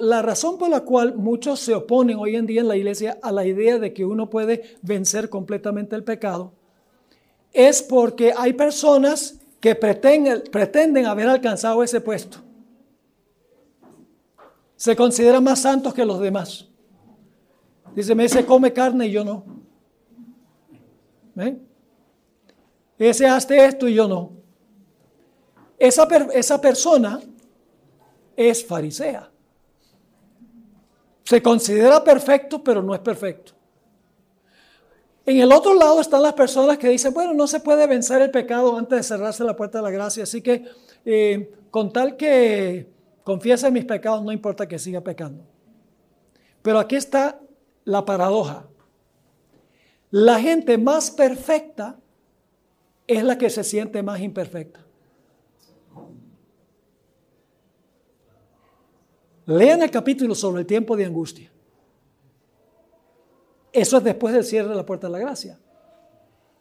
la 0.00 0.22
razón 0.22 0.56
por 0.56 0.68
la 0.68 0.82
cual 0.82 1.16
muchos 1.16 1.58
se 1.58 1.74
oponen 1.74 2.16
hoy 2.18 2.36
en 2.36 2.46
día 2.46 2.60
en 2.60 2.68
la 2.68 2.76
iglesia 2.76 3.18
a 3.22 3.32
la 3.32 3.44
idea 3.44 3.78
de 3.78 3.92
que 3.92 4.04
uno 4.04 4.30
puede 4.30 4.76
vencer 4.82 5.28
completamente 5.28 5.96
el 5.96 6.04
pecado 6.04 6.52
es 7.52 7.82
porque 7.82 8.32
hay 8.36 8.52
personas 8.52 9.40
que 9.58 9.74
pretenden, 9.74 10.44
pretenden 10.52 11.06
haber 11.06 11.26
alcanzado 11.26 11.82
ese 11.82 12.00
puesto 12.00 12.38
se 14.78 14.94
consideran 14.94 15.42
más 15.42 15.60
santos 15.60 15.92
que 15.92 16.04
los 16.04 16.20
demás. 16.20 16.68
Dice, 17.96 18.14
me 18.14 18.22
dice, 18.22 18.46
come 18.46 18.72
carne 18.72 19.08
y 19.08 19.10
yo 19.10 19.24
no. 19.24 19.44
Ese 22.96 23.26
hace 23.26 23.64
esto 23.64 23.88
y 23.88 23.94
yo 23.94 24.06
no. 24.06 24.32
Esa, 25.80 26.06
esa 26.32 26.60
persona 26.60 27.20
es 28.36 28.64
farisea. 28.64 29.28
Se 31.24 31.42
considera 31.42 32.02
perfecto, 32.04 32.62
pero 32.62 32.80
no 32.80 32.94
es 32.94 33.00
perfecto. 33.00 33.54
En 35.26 35.38
el 35.38 35.50
otro 35.52 35.74
lado 35.74 36.00
están 36.00 36.22
las 36.22 36.34
personas 36.34 36.78
que 36.78 36.88
dicen, 36.88 37.12
bueno, 37.12 37.34
no 37.34 37.48
se 37.48 37.58
puede 37.58 37.84
vencer 37.88 38.22
el 38.22 38.30
pecado 38.30 38.78
antes 38.78 38.96
de 38.96 39.02
cerrarse 39.02 39.42
la 39.42 39.56
puerta 39.56 39.78
de 39.78 39.82
la 39.82 39.90
gracia, 39.90 40.22
así 40.22 40.40
que 40.40 40.64
eh, 41.04 41.52
con 41.72 41.92
tal 41.92 42.16
que 42.16 42.97
confiesa 43.28 43.70
mis 43.70 43.84
pecados, 43.84 44.24
no 44.24 44.32
importa 44.32 44.66
que 44.66 44.78
siga 44.78 45.02
pecando. 45.02 45.44
Pero 46.62 46.78
aquí 46.78 46.96
está 46.96 47.38
la 47.84 48.02
paradoja. 48.02 48.66
La 50.10 50.40
gente 50.40 50.78
más 50.78 51.10
perfecta 51.10 51.98
es 53.06 53.22
la 53.22 53.36
que 53.36 53.50
se 53.50 53.64
siente 53.64 54.02
más 54.02 54.18
imperfecta. 54.20 54.82
Lean 59.44 59.82
el 59.82 59.90
capítulo 59.90 60.34
sobre 60.34 60.62
el 60.62 60.66
tiempo 60.66 60.96
de 60.96 61.04
angustia. 61.04 61.52
Eso 63.70 63.98
es 63.98 64.04
después 64.04 64.32
del 64.32 64.44
cierre 64.44 64.70
de 64.70 64.74
la 64.74 64.86
puerta 64.86 65.06
de 65.06 65.12
la 65.12 65.18
gracia. 65.18 65.58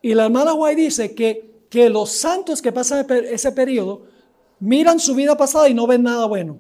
Y 0.01 0.13
la 0.13 0.25
hermana 0.25 0.53
White 0.53 0.81
dice 0.81 1.15
que, 1.15 1.63
que 1.69 1.89
los 1.89 2.12
santos 2.12 2.62
que 2.62 2.74
pasan 2.74 3.07
ese 3.09 3.53
periodo 3.53 4.16
miran 4.59 4.99
su 4.99 5.15
vida 5.15 5.35
pasada 5.35 5.69
y 5.69 5.73
no 5.73 5.87
ven 5.87 6.03
nada 6.03 6.25
bueno. 6.25 6.59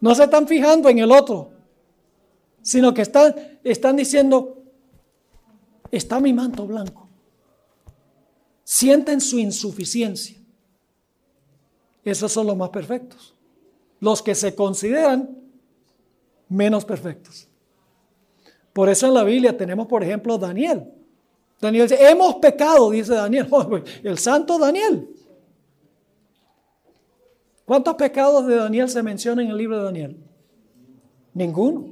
No 0.00 0.14
se 0.14 0.24
están 0.24 0.46
fijando 0.48 0.88
en 0.88 0.98
el 0.98 1.12
otro, 1.12 1.50
sino 2.60 2.92
que 2.92 3.02
están, 3.02 3.34
están 3.62 3.96
diciendo, 3.96 4.62
está 5.90 6.20
mi 6.20 6.32
manto 6.32 6.66
blanco. 6.66 7.08
Sienten 8.64 9.20
su 9.20 9.38
insuficiencia. 9.38 10.36
Esos 12.04 12.32
son 12.32 12.46
los 12.46 12.56
más 12.56 12.70
perfectos. 12.70 13.34
Los 14.00 14.22
que 14.22 14.34
se 14.34 14.54
consideran 14.54 15.38
menos 16.48 16.84
perfectos. 16.84 17.48
Por 18.72 18.88
eso 18.88 19.06
en 19.06 19.14
la 19.14 19.24
Biblia 19.24 19.56
tenemos, 19.56 19.86
por 19.86 20.02
ejemplo, 20.02 20.38
Daniel. 20.38 20.90
Daniel 21.60 21.88
dice, 21.88 22.08
hemos 22.08 22.36
pecado, 22.36 22.90
dice 22.90 23.14
Daniel. 23.14 23.48
El 24.02 24.18
santo 24.18 24.58
Daniel. 24.58 25.08
¿Cuántos 27.72 27.94
pecados 27.94 28.46
de 28.46 28.56
Daniel 28.56 28.86
se 28.86 29.02
mencionan 29.02 29.46
en 29.46 29.52
el 29.52 29.56
libro 29.56 29.78
de 29.78 29.84
Daniel? 29.84 30.16
Ninguno. 31.32 31.86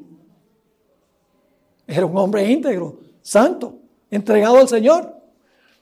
Era 1.87 2.05
un 2.05 2.15
hombre 2.19 2.47
íntegro, 2.53 3.01
santo, 3.23 3.79
entregado 4.11 4.59
al 4.59 4.69
Señor. 4.69 5.11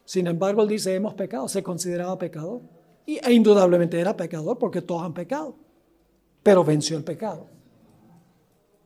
Sin 0.04 0.28
embargo, 0.28 0.62
él 0.62 0.68
dice, 0.68 0.94
hemos 0.94 1.14
pecado, 1.14 1.48
se 1.48 1.64
consideraba 1.64 2.16
pecador. 2.16 2.60
Y 3.06 3.18
e 3.18 3.32
indudablemente 3.32 3.98
era 3.98 4.16
pecador 4.16 4.56
porque 4.56 4.82
todos 4.82 5.02
han 5.02 5.14
pecado. 5.14 5.56
Pero 6.44 6.62
venció 6.62 6.96
el 6.96 7.02
pecado. 7.02 7.48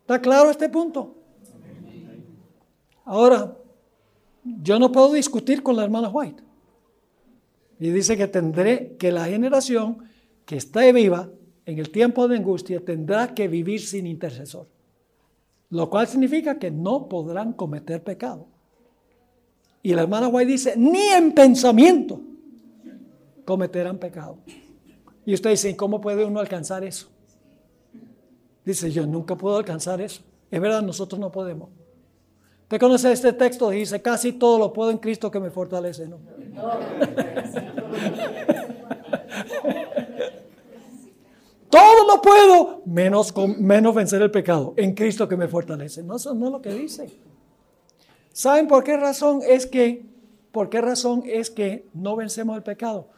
¿Está 0.01 0.19
claro 0.19 0.51
este 0.51 0.71
punto? 0.71 1.15
Ahora, 3.05 3.55
yo 4.43 4.79
no 4.79 4.91
puedo 4.91 5.13
discutir 5.13 5.63
con 5.63 5.77
la 5.77 5.85
hermana 5.85 6.09
White. 6.09 6.43
Y 7.81 7.91
dice 7.91 8.17
que 8.17 8.29
tendré 8.29 8.97
que 8.97 9.13
la 9.13 9.27
generación 9.27 10.11
que 10.45 10.57
está 10.57 10.91
viva 10.93 11.29
en 11.65 11.79
el 11.79 11.91
tiempo 11.91 12.27
de 12.29 12.37
angustia 12.37 12.81
tendrá 12.85 13.35
que 13.35 13.49
vivir 13.49 13.81
sin 13.81 14.07
intercesor. 14.07 14.67
Lo 15.71 15.89
cual 15.89 16.07
significa 16.07 16.59
que 16.59 16.71
no 16.71 17.09
podrán 17.09 17.53
cometer 17.53 18.03
pecado. 18.03 18.47
Y 19.83 19.95
la 19.95 20.03
hermana 20.03 20.29
White 20.29 20.51
dice, 20.51 20.75
ni 20.77 21.09
en 21.09 21.33
pensamiento 21.33 22.21
cometerán 23.45 23.99
pecado. 23.99 24.39
Y 25.25 25.35
usted 25.35 25.51
dice, 25.51 25.77
¿cómo 25.77 26.01
puede 26.01 26.25
uno 26.25 26.41
alcanzar 26.41 26.85
eso? 26.85 27.09
Dice, 28.65 28.91
yo 28.91 29.07
nunca 29.07 29.37
puedo 29.37 29.57
alcanzar 29.57 30.01
eso. 30.01 30.23
Es 30.51 30.61
verdad, 30.61 30.83
nosotros 30.83 31.19
no 31.19 31.33
podemos. 31.33 31.71
Usted 32.63 32.79
conoce 32.79 33.13
este 33.13 33.33
texto, 33.33 33.71
dice, 33.71 34.01
casi 34.03 34.33
todo 34.33 34.59
lo 34.59 34.73
puedo 34.73 34.91
en 34.91 34.99
Cristo 34.99 35.31
que 35.31 35.41
me 35.41 35.51
fortalece. 35.51 36.07
¿no? 36.09 36.19
Todo 41.73 42.07
lo 42.07 42.21
puedo, 42.21 42.83
menos, 42.85 43.33
menos 43.59 43.95
vencer 43.95 44.21
el 44.21 44.31
pecado 44.31 44.75
en 44.77 44.95
Cristo 44.95 45.27
que 45.27 45.39
me 45.39 45.49
fortalece. 45.49 46.03
No, 46.03 46.17
eso 46.17 46.35
no 46.35 46.45
es 46.45 46.53
lo 46.53 46.61
que 46.61 46.69
dice. 46.75 47.09
¿Saben 48.31 48.69
por 48.69 48.85
qué 48.85 48.99
razón 48.99 49.41
es 49.43 49.67
que, 49.67 50.05
por 50.53 50.69
qué 50.69 50.83
razón 50.83 51.23
es 51.25 51.49
que 51.49 51.87
no 51.95 52.15
vencemos 52.15 52.59
el 52.59 52.63
pecado? 52.63 53.09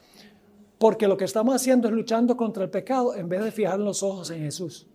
Porque 0.79 1.09
lo 1.09 1.17
que 1.17 1.25
estamos 1.25 1.53
haciendo 1.53 1.88
es 1.88 1.95
luchando 1.95 2.37
contra 2.37 2.62
el 2.62 2.71
pecado 2.71 3.17
en 3.17 3.29
vez 3.29 3.43
de 3.43 3.51
fijar 3.51 3.81
los 3.81 4.05
ojos 4.05 4.31
en 4.31 4.43
Jesús. 4.43 4.87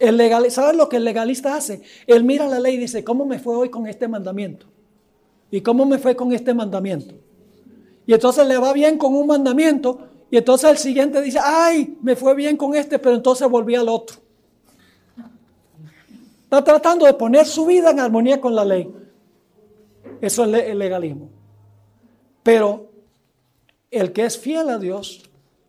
El 0.00 0.16
legal, 0.16 0.50
¿Saben 0.50 0.76
lo 0.76 0.88
que 0.88 0.96
el 0.96 1.04
legalista 1.04 1.54
hace? 1.54 1.82
Él 2.08 2.24
mira 2.24 2.48
la 2.48 2.58
ley 2.58 2.74
y 2.74 2.78
dice, 2.78 3.04
¿cómo 3.04 3.24
me 3.24 3.38
fue 3.38 3.54
hoy 3.54 3.70
con 3.70 3.86
este 3.86 4.08
mandamiento? 4.08 4.66
¿Y 5.52 5.60
cómo 5.60 5.86
me 5.86 5.98
fue 5.98 6.16
con 6.16 6.32
este 6.32 6.52
mandamiento? 6.52 7.14
Y 8.06 8.12
entonces 8.12 8.44
le 8.48 8.58
va 8.58 8.72
bien 8.72 8.98
con 8.98 9.14
un 9.14 9.28
mandamiento, 9.28 10.08
y 10.34 10.36
entonces 10.36 10.68
el 10.68 10.78
siguiente 10.78 11.22
dice, 11.22 11.38
ay, 11.40 11.96
me 12.02 12.16
fue 12.16 12.34
bien 12.34 12.56
con 12.56 12.74
este, 12.74 12.98
pero 12.98 13.14
entonces 13.14 13.48
volví 13.48 13.76
al 13.76 13.88
otro. 13.88 14.16
Está 16.42 16.64
tratando 16.64 17.06
de 17.06 17.14
poner 17.14 17.46
su 17.46 17.64
vida 17.66 17.92
en 17.92 18.00
armonía 18.00 18.40
con 18.40 18.52
la 18.52 18.64
ley. 18.64 18.92
Eso 20.20 20.44
es 20.44 20.64
el 20.64 20.76
legalismo. 20.76 21.30
Pero 22.42 22.90
el 23.92 24.12
que 24.12 24.24
es 24.24 24.36
fiel 24.36 24.70
a 24.70 24.78
Dios 24.80 25.22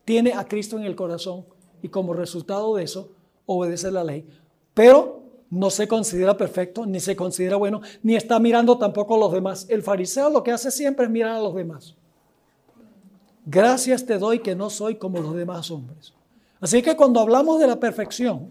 tiene 0.04 0.32
a 0.32 0.48
Cristo 0.48 0.76
en 0.76 0.82
el 0.82 0.96
corazón 0.96 1.46
y 1.80 1.88
como 1.88 2.12
resultado 2.12 2.74
de 2.74 2.82
eso 2.82 3.12
obedece 3.46 3.92
la 3.92 4.02
ley. 4.02 4.26
Pero 4.74 5.22
no 5.48 5.70
se 5.70 5.86
considera 5.86 6.36
perfecto, 6.36 6.86
ni 6.86 6.98
se 6.98 7.14
considera 7.14 7.54
bueno, 7.54 7.82
ni 8.02 8.16
está 8.16 8.40
mirando 8.40 8.76
tampoco 8.78 9.14
a 9.14 9.18
los 9.18 9.32
demás. 9.32 9.66
El 9.68 9.84
fariseo 9.84 10.28
lo 10.28 10.42
que 10.42 10.50
hace 10.50 10.72
siempre 10.72 11.04
es 11.04 11.10
mirar 11.12 11.36
a 11.36 11.40
los 11.40 11.54
demás. 11.54 11.94
Gracias 13.48 14.04
te 14.04 14.18
doy 14.18 14.40
que 14.40 14.56
no 14.56 14.68
soy 14.68 14.96
como 14.96 15.20
los 15.20 15.34
demás 15.34 15.70
hombres. 15.70 16.12
Así 16.60 16.82
que 16.82 16.96
cuando 16.96 17.20
hablamos 17.20 17.60
de 17.60 17.68
la 17.68 17.78
perfección, 17.78 18.50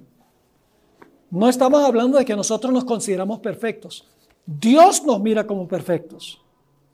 no 1.29 1.49
estamos 1.49 1.83
hablando 1.83 2.17
de 2.17 2.23
que 2.23 2.35
nosotros 2.35 2.71
nos 2.71 2.85
consideramos 2.85 3.39
perfectos. 3.39 4.07
Dios 4.45 5.03
nos 5.03 5.19
mira 5.19 5.45
como 5.45 5.67
perfectos, 5.67 6.41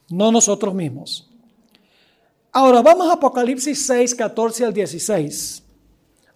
no 0.10 0.32
nosotros 0.32 0.74
mismos. 0.74 1.30
Ahora 2.52 2.82
vamos 2.82 3.08
a 3.08 3.14
Apocalipsis 3.14 3.86
6, 3.86 4.16
14 4.16 4.66
al 4.66 4.74
16. 4.74 5.64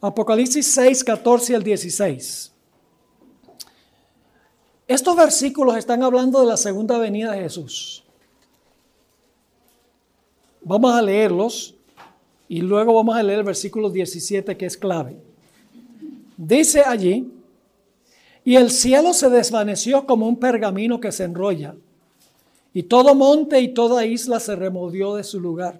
Apocalipsis 0.02 0.72
6, 0.72 1.04
14 1.04 1.56
al 1.56 1.64
16. 1.64 2.54
Estos 4.88 5.16
versículos 5.16 5.78
están 5.78 6.04
hablando 6.04 6.42
de 6.42 6.46
la 6.46 6.58
segunda 6.58 7.00
venida 7.00 7.32
de 7.32 7.42
Jesús. 7.42 8.05
Vamos 10.68 10.96
a 10.96 11.02
leerlos 11.04 11.76
y 12.50 12.60
luego 12.60 12.96
vamos 12.96 13.16
a 13.16 13.22
leer 13.22 13.40
el 13.40 13.46
versículo 13.46 13.92
17 13.92 14.58
que 14.58 14.66
es 14.66 14.76
clave. 14.76 15.16
Dice 16.36 16.82
allí, 16.84 17.32
y 18.44 18.56
el 18.56 18.72
cielo 18.72 19.14
se 19.14 19.30
desvaneció 19.30 20.08
como 20.08 20.28
un 20.28 20.38
pergamino 20.38 21.00
que 21.00 21.12
se 21.12 21.24
enrolla, 21.24 21.76
y 22.74 22.82
todo 22.84 23.14
monte 23.14 23.62
y 23.62 23.76
toda 23.76 24.08
isla 24.08 24.40
se 24.40 24.56
removió 24.56 25.14
de 25.14 25.24
su 25.24 25.40
lugar. 25.40 25.80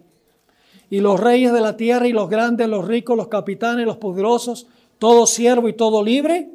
Y 0.92 1.00
los 1.00 1.20
reyes 1.20 1.52
de 1.52 1.62
la 1.62 1.78
tierra 1.78 2.08
y 2.08 2.14
los 2.14 2.30
grandes, 2.30 2.70
los 2.70 2.88
ricos, 2.88 3.18
los 3.18 3.28
capitanes, 3.28 3.88
los 3.88 3.98
poderosos, 3.98 4.68
todo 5.00 5.26
siervo 5.26 5.68
y 5.68 5.74
todo 5.74 6.04
libre, 6.04 6.52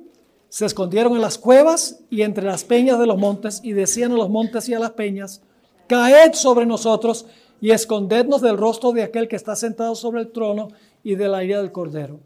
se 0.48 0.66
escondieron 0.66 1.16
en 1.16 1.20
las 1.20 1.36
cuevas 1.36 1.98
y 2.10 2.22
entre 2.22 2.44
las 2.44 2.62
peñas 2.62 3.00
de 3.00 3.06
los 3.06 3.18
montes 3.18 3.60
y 3.64 3.72
decían 3.72 4.12
a 4.12 4.16
los 4.16 4.30
montes 4.30 4.68
y 4.68 4.74
a 4.74 4.78
las 4.78 4.92
peñas, 4.92 5.42
caed 5.88 6.34
sobre 6.34 6.64
nosotros 6.64 7.26
y 7.60 7.70
escondednos 7.70 8.40
del 8.40 8.56
rostro 8.56 8.92
de 8.92 9.02
aquel 9.02 9.28
que 9.28 9.36
está 9.36 9.54
sentado 9.54 9.94
sobre 9.94 10.20
el 10.22 10.32
trono 10.32 10.68
y 11.02 11.14
de 11.14 11.28
la 11.28 11.44
ira 11.44 11.58
del 11.58 11.72
cordero. 11.72 12.20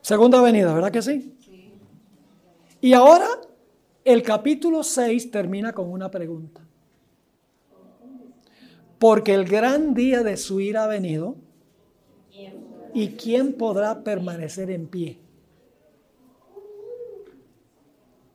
Segunda 0.00 0.40
venida, 0.40 0.72
¿verdad 0.74 0.92
que 0.92 1.02
sí? 1.02 1.34
Y 2.80 2.92
ahora 2.92 3.28
el 4.04 4.22
capítulo 4.22 4.82
6 4.82 5.30
termina 5.30 5.72
con 5.72 5.90
una 5.90 6.10
pregunta. 6.10 6.60
Porque 8.98 9.34
el 9.34 9.44
gran 9.44 9.94
día 9.94 10.22
de 10.22 10.36
su 10.36 10.60
ira 10.60 10.84
ha 10.84 10.86
venido. 10.86 11.36
¿Y 12.94 13.08
quién 13.08 13.54
podrá 13.54 14.04
permanecer 14.04 14.70
en 14.70 14.86
pie? 14.86 15.18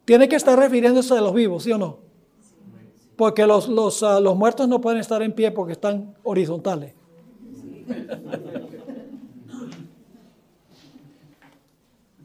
Tiene 0.06 0.28
que 0.28 0.36
estar 0.36 0.60
refiriéndose 0.60 1.18
a 1.18 1.22
los 1.22 1.34
vivos, 1.34 1.64
¿sí 1.64 1.72
o 1.72 1.78
no? 1.78 2.11
Porque 3.22 3.46
los, 3.46 3.70
los, 3.70 4.02
ah, 4.02 4.20
los 4.20 4.36
muertos 4.36 4.68
no 4.68 4.82
pueden 4.82 5.00
estar 5.00 5.22
en 5.22 5.32
pie 5.32 5.52
porque 5.52 5.74
están 5.74 6.16
horizontales. 6.24 6.96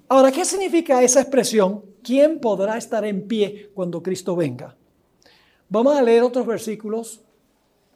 Ahora, 0.08 0.32
¿qué 0.32 0.46
significa 0.46 1.02
esa 1.02 1.20
expresión? 1.20 1.84
¿Quién 2.02 2.40
podrá 2.40 2.78
estar 2.78 3.04
en 3.04 3.28
pie 3.28 3.70
cuando 3.74 4.02
Cristo 4.02 4.34
venga? 4.34 4.74
Vamos 5.68 5.94
a 5.94 6.00
leer 6.00 6.22
otros 6.22 6.46
versículos 6.46 7.20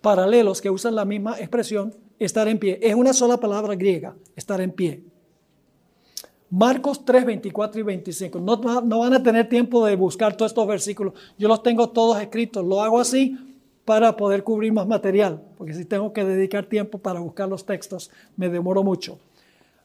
paralelos 0.03 0.61
que 0.61 0.69
usan 0.69 0.95
la 0.95 1.07
misma 1.07 1.39
expresión, 1.39 1.95
estar 2.19 2.49
en 2.49 2.59
pie. 2.59 2.81
Es 2.83 2.95
una 2.95 3.15
sola 3.15 3.39
palabra 3.39 3.77
griega, 3.77 4.15
estar 4.37 4.61
en 4.61 4.73
pie. 4.73 5.03
Marcos 6.51 7.05
3, 7.05 7.25
24 7.25 7.81
y 7.81 7.85
25. 7.85 8.41
No, 8.41 8.59
van 8.59 9.15
a 9.15 9.23
tener 9.23 9.49
tiempo 9.49 9.87
de 9.87 9.95
buscar 9.95 10.37
todos 10.37 10.51
estos 10.51 10.67
versículos. 10.67 11.15
Yo 11.39 11.47
los 11.47 11.63
tengo 11.63 11.91
todos 11.91 12.21
escritos. 12.21 12.65
Lo 12.65 12.83
hago 12.83 12.99
así 12.99 13.39
para 13.85 14.17
poder 14.17 14.43
cubrir 14.43 14.73
más 14.73 14.87
material, 14.87 15.43
porque 15.57 15.75
si 15.75 15.85
tengo 15.85 16.13
que 16.13 16.25
dedicar 16.25 16.67
tiempo 16.67 16.99
para 16.99 17.21
buscar 17.21 17.49
los 17.49 17.65
textos, 17.65 18.11
me 18.37 18.49
demoro 18.49 18.83
mucho. 18.83 19.19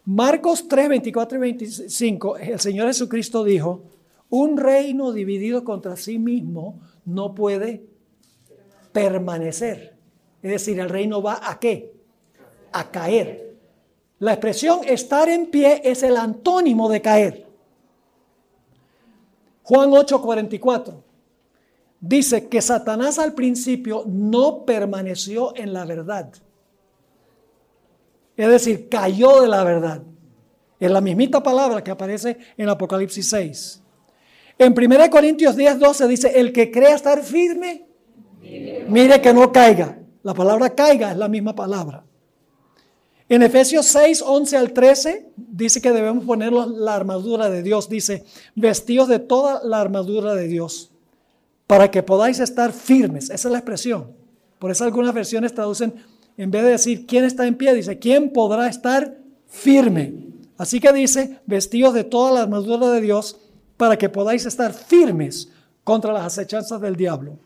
Marcos 0.06 0.68
3, 0.68 0.90
24 0.90 1.38
y 1.38 1.42
25, 1.42 2.38
el 2.38 2.60
Señor 2.60 2.88
Jesucristo 2.88 3.44
dijo, 3.44 3.84
un 4.30 4.58
reino 4.58 5.12
dividido 5.12 5.64
contra 5.64 5.96
sí 5.96 6.20
mismo 6.20 6.80
no 7.06 7.34
puede 7.34 7.86
permanecer. 8.92 9.96
Es 10.44 10.52
decir, 10.52 10.80
el 10.80 10.90
reino 10.90 11.22
va 11.22 11.40
a 11.42 11.60
qué? 11.60 11.96
A 12.72 12.92
caer. 12.92 13.55
La 14.20 14.34
expresión 14.34 14.80
estar 14.86 15.28
en 15.28 15.48
pie 15.48 15.82
es 15.84 16.04
el 16.04 16.16
antónimo 16.18 16.90
de 16.90 17.02
caer. 17.02 17.46
Juan 19.64 19.90
8:44 19.92 21.04
dice 22.00 22.48
que 22.48 22.62
Satanás 22.62 23.20
al 23.20 23.34
principio 23.34 24.04
no 24.06 24.64
permaneció 24.64 25.56
en 25.56 25.74
la 25.74 25.86
verdad. 25.86 26.32
Es 28.38 28.48
decir, 28.48 28.90
cayó 28.90 29.42
de 29.42 29.48
la 29.48 29.64
verdad. 29.64 30.02
Es 30.80 30.92
la 30.92 31.02
mismita 31.02 31.42
palabra 31.42 31.84
que 31.84 31.92
aparece 31.92 32.38
en 32.58 32.70
Apocalipsis 32.70 33.30
6. 33.30 33.82
En 34.58 34.74
1 34.74 35.10
Corintios 35.10 35.56
10, 35.56 35.80
12 35.80 36.08
dice, 36.08 36.40
el 36.40 36.54
que 36.54 36.72
crea 36.72 36.96
estar 36.96 37.22
firme, 37.24 37.88
mire 38.88 39.20
que 39.22 39.34
no 39.34 39.52
caiga. 39.52 40.00
La 40.24 40.34
palabra 40.34 40.70
caiga 40.70 41.12
es 41.12 41.18
la 41.18 41.28
misma 41.28 41.56
palabra. 41.56 42.04
En 43.28 43.42
Efesios 43.42 43.88
6, 43.88 44.22
11 44.22 44.58
al 44.58 44.72
13 44.74 45.32
dice 45.36 45.82
que 45.82 45.92
debemos 45.92 46.26
poner 46.26 46.54
la 46.54 46.96
armadura 46.96 47.50
de 47.50 47.64
Dios. 47.64 47.90
Dice, 47.90 48.24
vestidos 48.54 49.08
de 49.08 49.20
toda 49.20 49.64
la 49.64 49.82
armadura 49.82 50.36
de 50.36 50.48
Dios, 50.48 50.92
para 51.66 51.90
que 51.90 52.04
podáis 52.04 52.40
estar 52.40 52.72
firmes. 52.72 53.32
Esa 53.32 53.48
es 53.48 53.52
la 53.52 53.58
expresión. 53.58 54.12
Por 54.60 54.70
eso 54.70 54.84
algunas 54.84 55.14
versiones 55.14 55.56
traducen 55.56 55.96
en 56.38 56.52
vez 56.52 56.64
de 56.64 56.70
decir 56.70 57.06
quién 57.08 57.24
está 57.24 57.48
en 57.48 57.56
pie, 57.56 57.74
dice 57.74 57.98
quién 57.98 58.32
podrá 58.32 58.68
estar 58.68 59.18
firme. 59.48 60.14
Así 60.58 60.80
que 60.80 60.94
dice, 60.94 61.40
vestidos 61.46 61.94
de 61.94 62.04
toda 62.04 62.32
la 62.32 62.42
armadura 62.42 62.92
de 62.92 63.02
Dios 63.02 63.38
para 63.78 63.98
que 63.98 64.10
podáis 64.10 64.46
estar 64.46 64.74
firmes 64.74 65.50
contra 65.84 66.14
las 66.14 66.26
acechanzas 66.26 66.80
del 66.80 66.96
diablo. 66.96 67.40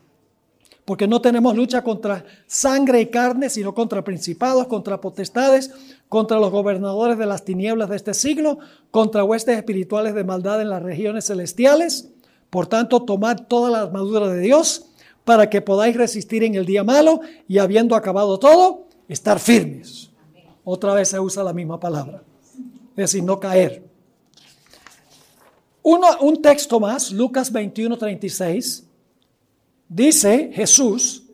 Porque 0.84 1.06
no 1.06 1.20
tenemos 1.20 1.54
lucha 1.56 1.84
contra 1.84 2.24
sangre 2.46 3.00
y 3.00 3.06
carne, 3.06 3.50
sino 3.50 3.74
contra 3.74 4.02
principados, 4.02 4.66
contra 4.66 5.00
potestades, 5.00 5.70
contra 6.08 6.38
los 6.38 6.50
gobernadores 6.50 7.18
de 7.18 7.26
las 7.26 7.44
tinieblas 7.44 7.90
de 7.90 7.96
este 7.96 8.14
siglo, 8.14 8.58
contra 8.90 9.24
huestes 9.24 9.56
espirituales 9.56 10.14
de 10.14 10.24
maldad 10.24 10.60
en 10.60 10.70
las 10.70 10.82
regiones 10.82 11.26
celestiales. 11.26 12.08
Por 12.50 12.66
tanto, 12.66 13.04
tomad 13.04 13.46
toda 13.46 13.70
la 13.70 13.82
armadura 13.82 14.28
de 14.28 14.40
Dios 14.40 14.86
para 15.24 15.48
que 15.48 15.60
podáis 15.60 15.96
resistir 15.96 16.42
en 16.42 16.56
el 16.56 16.66
día 16.66 16.82
malo 16.82 17.20
y 17.46 17.58
habiendo 17.58 17.94
acabado 17.94 18.38
todo, 18.38 18.88
estar 19.08 19.38
firmes. 19.38 20.10
Otra 20.64 20.94
vez 20.94 21.08
se 21.08 21.20
usa 21.20 21.44
la 21.44 21.52
misma 21.52 21.78
palabra, 21.78 22.22
es 22.90 22.96
decir, 22.96 23.22
no 23.22 23.38
caer. 23.38 23.84
Uno, 25.82 26.06
un 26.20 26.42
texto 26.42 26.78
más, 26.78 27.10
Lucas 27.10 27.50
21, 27.50 27.96
36, 27.96 28.86
dice 29.90 30.50
Jesús, 30.54 31.24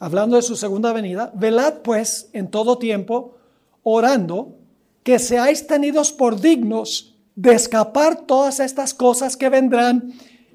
hablando 0.00 0.36
de 0.36 0.42
su 0.42 0.56
segunda 0.56 0.92
venida, 0.92 1.32
velad 1.34 1.78
pues 1.82 2.28
en 2.34 2.50
todo 2.50 2.76
tiempo, 2.76 3.36
orando, 3.82 4.58
que 5.02 5.18
seáis 5.18 5.66
tenidos 5.66 6.12
por 6.12 6.40
dignos 6.40 7.16
de 7.34 7.54
escapar 7.54 8.26
todas 8.26 8.60
estas 8.60 8.92
cosas 8.92 9.36
que 9.36 9.48
vendrán 9.48 10.12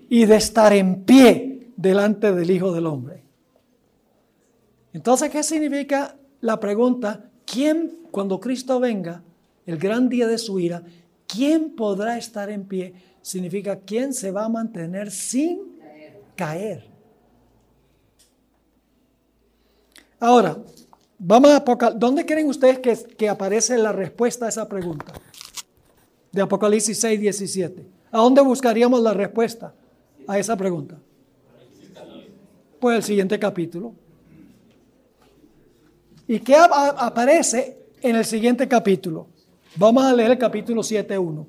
y 0.10 0.25
de 0.25 0.36
estar 0.36 0.73
en 0.73 1.03
pie 1.03 1.71
delante 1.75 2.33
del 2.33 2.51
Hijo 2.51 2.71
del 2.71 2.86
Hombre. 2.86 3.23
Entonces, 4.93 5.29
¿qué 5.29 5.43
significa 5.43 6.15
la 6.41 6.60
pregunta? 6.60 7.29
¿Quién, 7.45 8.07
cuando 8.12 8.39
Cristo 8.39 8.79
venga, 8.79 9.23
el 9.65 9.77
gran 9.77 10.10
día 10.10 10.27
de 10.27 10.38
su 10.38 10.60
ira, 10.60 10.83
quién 11.27 11.75
podrá 11.75 12.17
estar 12.17 12.49
en 12.49 12.65
pie? 12.65 12.93
Significa 13.21 13.79
quién 13.79 14.13
se 14.13 14.31
va 14.31 14.45
a 14.45 14.49
mantener 14.49 15.12
sin 15.12 15.79
caer. 16.36 16.96
Ahora, 20.19 20.58
vamos 21.19 21.51
a 21.51 21.58
Apocalipsis. 21.58 21.99
¿Dónde 21.99 22.25
creen 22.25 22.47
ustedes 22.47 22.80
que, 22.80 22.95
que, 23.15 23.30
aparece 23.30 23.77
la 23.77 23.91
respuesta 23.91 24.45
a 24.45 24.49
esa 24.49 24.67
pregunta? 24.67 25.13
De 26.32 26.41
Apocalipsis 26.41 26.99
6, 26.99 27.19
17. 27.19 27.86
¿A 28.12 28.17
dónde 28.17 28.41
buscaríamos 28.41 29.01
la 29.01 29.13
respuesta 29.13 29.73
a 30.27 30.39
esa 30.39 30.56
pregunta? 30.56 30.97
Pues 32.80 32.97
el 32.97 33.03
siguiente 33.03 33.39
capítulo. 33.39 33.93
¿Y 36.27 36.39
qué 36.39 36.56
aparece 36.56 37.77
en 38.01 38.15
el 38.15 38.25
siguiente 38.25 38.67
capítulo? 38.67 39.27
Vamos 39.75 40.03
a 40.03 40.13
leer 40.13 40.32
el 40.32 40.38
capítulo 40.38 40.82
7.1. 40.82 41.45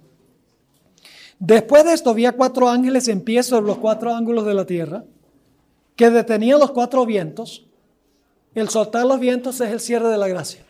Después 1.38 1.84
de 1.84 1.92
esto 1.92 2.10
había 2.10 2.32
cuatro 2.32 2.68
ángeles 2.68 3.08
en 3.08 3.20
pie 3.20 3.42
sobre 3.42 3.66
los 3.66 3.78
cuatro 3.78 4.14
ángulos 4.14 4.44
de 4.46 4.54
la 4.54 4.64
tierra, 4.64 5.04
que 5.96 6.10
detenían 6.10 6.58
los 6.58 6.70
cuatro 6.72 7.04
vientos. 7.06 7.67
El 8.58 8.68
soltar 8.70 9.06
los 9.06 9.20
vientos 9.20 9.60
es 9.60 9.70
el 9.70 9.78
cierre 9.78 10.08
de 10.08 10.18
la 10.18 10.26
gracia, 10.26 10.64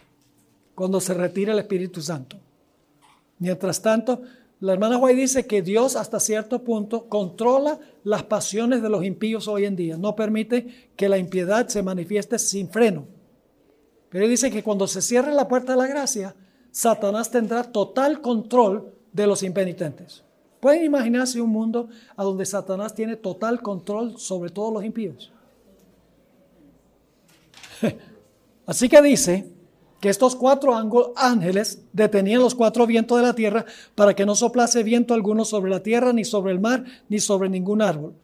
cuando 0.75 1.01
se 1.01 1.15
retira 1.15 1.55
el 1.55 1.59
Espíritu 1.59 2.03
Santo. 2.03 2.37
Mientras 3.39 3.81
tanto, 3.81 4.21
la 4.61 4.75
hermana 4.75 4.99
White 4.99 5.19
dice 5.19 5.47
que 5.47 5.63
Dios 5.63 5.97
hasta 5.97 6.21
cierto 6.21 6.63
punto 6.63 7.09
controla 7.09 7.79
las 8.05 8.25
pasiones 8.25 8.83
de 8.83 8.91
los 8.91 9.05
impíos 9.05 9.49
hoy 9.49 9.65
en 9.65 9.75
día. 9.75 9.97
No 9.97 10.15
permite 10.15 10.91
que 10.97 11.09
la 11.09 11.17
impiedad 11.17 11.67
se 11.69 11.83
manifieste 11.83 12.39
sin 12.39 12.69
freno. 12.69 13.07
Pero 14.11 14.29
dice 14.29 14.51
que 14.51 14.63
cuando 14.63 14.87
se 14.87 15.01
cierre 15.01 15.33
la 15.33 15.49
puerta 15.49 15.73
de 15.73 15.79
la 15.79 15.87
gracia, 15.87 16.37
Satanás 16.71 17.31
tendrá 17.31 17.65
total 17.65 18.21
control 18.21 18.93
de 19.15 19.27
los 19.27 19.43
impenitentes. 19.43 20.23
¿Pueden 20.61 20.85
imaginarse 20.85 21.41
un 21.41 21.49
mundo 21.49 21.89
a 22.17 22.23
donde 22.23 22.45
Satanás 22.45 22.95
tiene 22.95 23.17
total 23.17 23.63
control 23.63 24.19
sobre 24.19 24.51
todos 24.51 24.75
los 24.75 24.85
impíos? 24.85 25.33
Así 28.67 28.89
que 28.89 29.01
dice 29.03 29.51
que 30.01 30.09
estos 30.09 30.37
cuatro 30.37 30.75
ángeles 31.17 31.83
detenían 31.93 32.41
los 32.41 32.55
cuatro 32.55 32.87
vientos 32.87 33.19
de 33.19 33.27
la 33.27 33.35
tierra 33.35 33.65
para 33.95 34.15
que 34.15 34.25
no 34.25 34.35
soplase 34.35 34.83
viento 34.83 35.15
alguno 35.15 35.45
sobre 35.45 35.71
la 35.71 35.83
tierra, 35.83 36.13
ni 36.13 36.25
sobre 36.25 36.53
el 36.53 36.61
mar, 36.61 36.85
ni 37.09 37.19
sobre 37.19 37.49
ningún 37.49 37.83
árbol. 37.83 38.15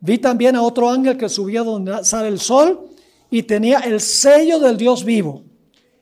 Vi 0.00 0.18
también 0.18 0.56
a 0.56 0.62
otro 0.62 0.88
ángel 0.88 1.16
que 1.16 1.28
subía 1.28 1.62
donde 1.62 2.04
sale 2.04 2.28
el 2.28 2.38
sol 2.38 2.88
y 3.30 3.42
tenía 3.42 3.80
el 3.80 4.00
sello 4.00 4.58
del 4.58 4.76
Dios 4.76 5.04
vivo. 5.04 5.42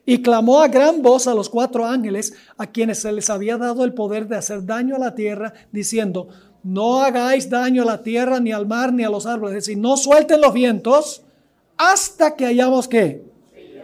Y 0.05 0.21
clamó 0.21 0.61
a 0.61 0.67
gran 0.67 1.01
voz 1.03 1.27
a 1.27 1.35
los 1.35 1.49
cuatro 1.49 1.85
ángeles 1.85 2.33
a 2.57 2.65
quienes 2.65 2.99
se 2.99 3.11
les 3.11 3.29
había 3.29 3.57
dado 3.57 3.83
el 3.83 3.93
poder 3.93 4.27
de 4.27 4.37
hacer 4.37 4.65
daño 4.65 4.95
a 4.95 4.99
la 4.99 5.13
tierra, 5.13 5.53
diciendo, 5.71 6.29
no 6.63 7.01
hagáis 7.01 7.49
daño 7.49 7.83
a 7.83 7.85
la 7.85 8.01
tierra, 8.01 8.39
ni 8.39 8.51
al 8.51 8.65
mar, 8.65 8.91
ni 8.91 9.03
a 9.03 9.09
los 9.09 9.25
árboles. 9.25 9.57
Es 9.57 9.65
decir, 9.65 9.77
no 9.77 9.97
suelten 9.97 10.41
los 10.41 10.53
vientos 10.53 11.23
hasta 11.79 12.35
que 12.35 12.45
hayamos 12.45 12.89
que 12.89 13.23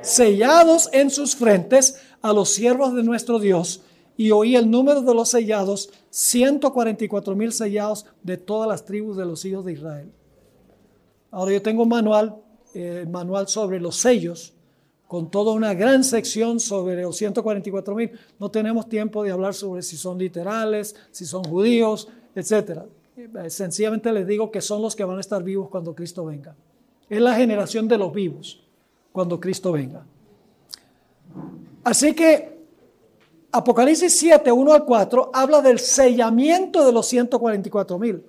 sellados 0.02 0.90
en 0.92 1.10
sus 1.10 1.36
frentes 1.36 1.96
a 2.22 2.34
los 2.34 2.50
siervos 2.50 2.94
de 2.94 3.04
nuestro 3.04 3.40
Dios. 3.40 3.82
Y 4.18 4.32
oí 4.32 4.56
el 4.56 4.70
número 4.70 5.02
de 5.02 5.16
los 5.16 5.30
sellados, 5.30 5.90
144 6.10 7.36
mil 7.36 7.54
sellados 7.54 8.06
de 8.22 8.38
todas 8.38 8.68
las 8.68 8.86
tribus 8.86 9.18
de 9.18 9.26
los 9.26 9.44
hijos 9.46 9.66
de 9.66 9.74
Israel. 9.74 10.12
Ahora 11.32 11.54
yo 11.54 11.62
tengo 11.62 11.84
un 11.84 11.90
manual, 11.90 12.36
eh, 12.74 13.06
manual 13.10 13.48
sobre 13.48 13.80
los 13.80 13.96
sellos, 13.96 14.54
con 15.08 15.32
toda 15.32 15.54
una 15.54 15.74
gran 15.74 16.04
sección 16.04 16.60
sobre 16.60 17.02
los 17.02 17.16
144 17.16 17.96
mil. 17.96 18.12
No 18.40 18.52
tenemos 18.52 18.90
tiempo 18.90 19.24
de 19.24 19.32
hablar 19.32 19.54
sobre 19.54 19.82
si 19.82 19.96
son 19.96 20.18
literales, 20.18 20.96
si 21.12 21.26
son 21.26 21.46
judíos, 21.46 22.10
etc. 22.36 22.82
Eh, 23.16 23.50
sencillamente 23.50 24.12
les 24.12 24.28
digo 24.28 24.52
que 24.52 24.60
son 24.60 24.82
los 24.82 24.98
que 24.98 25.06
van 25.06 25.18
a 25.18 25.22
estar 25.22 25.42
vivos 25.44 25.70
cuando 25.70 25.96
Cristo 25.96 26.26
venga. 26.26 26.56
Es 27.10 27.22
la 27.22 27.36
generación 27.36 27.88
de 27.88 27.98
los 27.98 28.14
vivos 28.14 28.64
cuando 29.12 29.40
Cristo 29.40 29.72
venga. 29.72 30.06
Así 31.84 32.14
que 32.14 32.56
Apocalipsis 33.52 34.18
7, 34.18 34.52
1 34.52 34.74
al 34.74 34.84
4 34.84 35.32
habla 35.34 35.62
del 35.62 35.80
sellamiento 35.80 36.86
de 36.86 36.92
los 36.92 37.08
144 37.08 37.98
mil. 38.00 38.24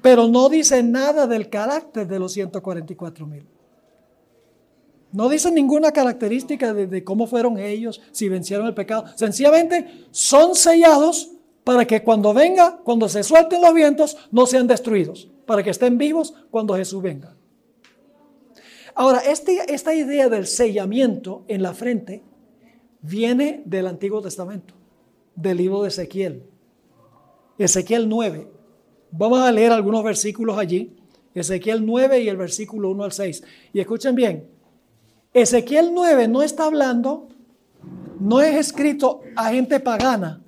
pero 0.00 0.28
no 0.28 0.50
dice 0.50 0.82
nada 0.82 1.26
del 1.26 1.48
carácter 1.48 2.06
de 2.06 2.18
los 2.18 2.32
144 2.32 3.26
mil. 3.26 3.46
No 5.10 5.28
dice 5.28 5.50
ninguna 5.50 5.92
característica 5.92 6.74
de, 6.74 6.86
de, 6.86 7.02
cómo 7.02 7.26
fueron 7.26 7.58
ellos, 7.58 8.00
si 8.12 8.28
vencieron 8.28 8.66
el 8.66 8.74
pecado. 8.74 9.06
Sencillamente 9.16 10.06
son 10.10 10.54
sellados 10.54 11.30
para 11.64 11.86
que 11.86 12.02
cuando 12.02 12.34
venga, 12.34 12.76
cuando 12.84 13.08
se 13.08 13.22
suelten 13.22 13.62
los 13.62 13.72
vientos, 13.72 14.16
no 14.30 14.44
sean 14.46 14.66
destruidos, 14.66 15.28
para 15.46 15.62
que 15.62 15.70
estén 15.70 15.96
vivos 15.96 16.34
cuando 16.50 16.74
Jesús 16.74 17.02
venga. 17.02 17.33
Ahora, 18.94 19.18
este, 19.18 19.74
esta 19.74 19.94
idea 19.94 20.28
del 20.28 20.46
sellamiento 20.46 21.44
en 21.48 21.62
la 21.62 21.74
frente 21.74 22.22
viene 23.00 23.62
del 23.66 23.86
Antiguo 23.86 24.22
Testamento, 24.22 24.74
del 25.34 25.56
libro 25.58 25.82
de 25.82 25.88
Ezequiel. 25.88 26.44
Ezequiel 27.58 28.08
9. 28.08 28.48
Vamos 29.10 29.40
a 29.40 29.50
leer 29.52 29.72
algunos 29.72 30.04
versículos 30.04 30.58
allí. 30.58 30.96
Ezequiel 31.34 31.84
9 31.84 32.20
y 32.20 32.28
el 32.28 32.36
versículo 32.36 32.90
1 32.90 33.04
al 33.04 33.12
6. 33.12 33.42
Y 33.72 33.80
escuchen 33.80 34.14
bien, 34.14 34.48
Ezequiel 35.32 35.92
9 35.92 36.28
no 36.28 36.42
está 36.42 36.66
hablando, 36.66 37.26
no 38.20 38.40
es 38.40 38.54
escrito 38.56 39.22
a 39.34 39.50
gente 39.50 39.80
pagana. 39.80 40.40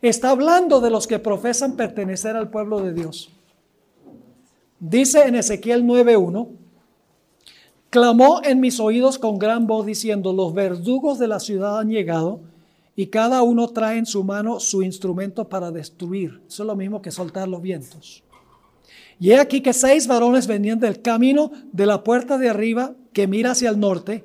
Está 0.00 0.30
hablando 0.30 0.80
de 0.80 0.90
los 0.90 1.06
que 1.06 1.18
profesan 1.18 1.74
pertenecer 1.74 2.36
al 2.36 2.50
pueblo 2.50 2.80
de 2.80 2.92
Dios. 2.92 3.30
Dice 4.78 5.24
en 5.24 5.34
Ezequiel 5.34 5.82
9.1, 5.82 6.63
clamó 7.94 8.40
en 8.42 8.58
mis 8.58 8.80
oídos 8.80 9.20
con 9.20 9.38
gran 9.38 9.68
voz 9.68 9.86
diciendo, 9.86 10.32
los 10.32 10.52
verdugos 10.52 11.20
de 11.20 11.28
la 11.28 11.38
ciudad 11.38 11.78
han 11.78 11.90
llegado 11.90 12.40
y 12.96 13.06
cada 13.06 13.42
uno 13.42 13.68
trae 13.68 13.98
en 13.98 14.04
su 14.04 14.24
mano 14.24 14.58
su 14.58 14.82
instrumento 14.82 15.48
para 15.48 15.70
destruir. 15.70 16.42
Eso 16.48 16.64
es 16.64 16.66
lo 16.66 16.74
mismo 16.74 17.00
que 17.00 17.12
soltar 17.12 17.46
los 17.46 17.62
vientos. 17.62 18.24
Y 19.20 19.30
he 19.30 19.38
aquí 19.38 19.60
que 19.60 19.72
seis 19.72 20.08
varones 20.08 20.48
venían 20.48 20.80
del 20.80 21.02
camino 21.02 21.52
de 21.70 21.86
la 21.86 22.02
puerta 22.02 22.36
de 22.36 22.48
arriba 22.48 22.96
que 23.12 23.28
mira 23.28 23.52
hacia 23.52 23.70
el 23.70 23.78
norte, 23.78 24.24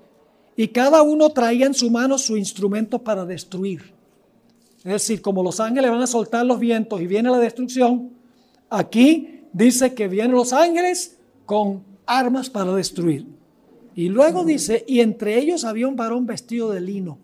y 0.55 0.69
cada 0.69 1.03
uno 1.03 1.29
traía 1.29 1.67
en 1.67 1.75
su 1.75 1.91
mano 1.91 2.17
su 2.17 2.37
instrumento 2.37 2.97
para 2.97 3.23
destruir. 3.23 3.93
Es 4.79 4.93
decir, 4.93 5.21
como 5.21 5.43
los 5.43 5.59
ángeles 5.59 5.91
van 5.91 6.01
a 6.01 6.07
soltar 6.07 6.43
los 6.43 6.59
vientos 6.59 6.99
y 6.99 7.05
viene 7.05 7.29
la 7.29 7.37
destrucción, 7.37 8.13
aquí 8.67 9.41
dice 9.53 9.93
que 9.93 10.07
vienen 10.07 10.31
los 10.31 10.53
ángeles 10.53 11.19
con 11.45 11.83
armas 12.07 12.49
para 12.49 12.73
destruir. 12.73 13.37
Y 13.95 14.09
luego 14.09 14.43
dice, 14.45 14.83
y 14.87 15.01
entre 15.01 15.37
ellos 15.37 15.63
había 15.63 15.87
un 15.87 15.95
varón 15.95 16.25
vestido 16.25 16.71
de 16.71 16.81
lino, 16.81 17.17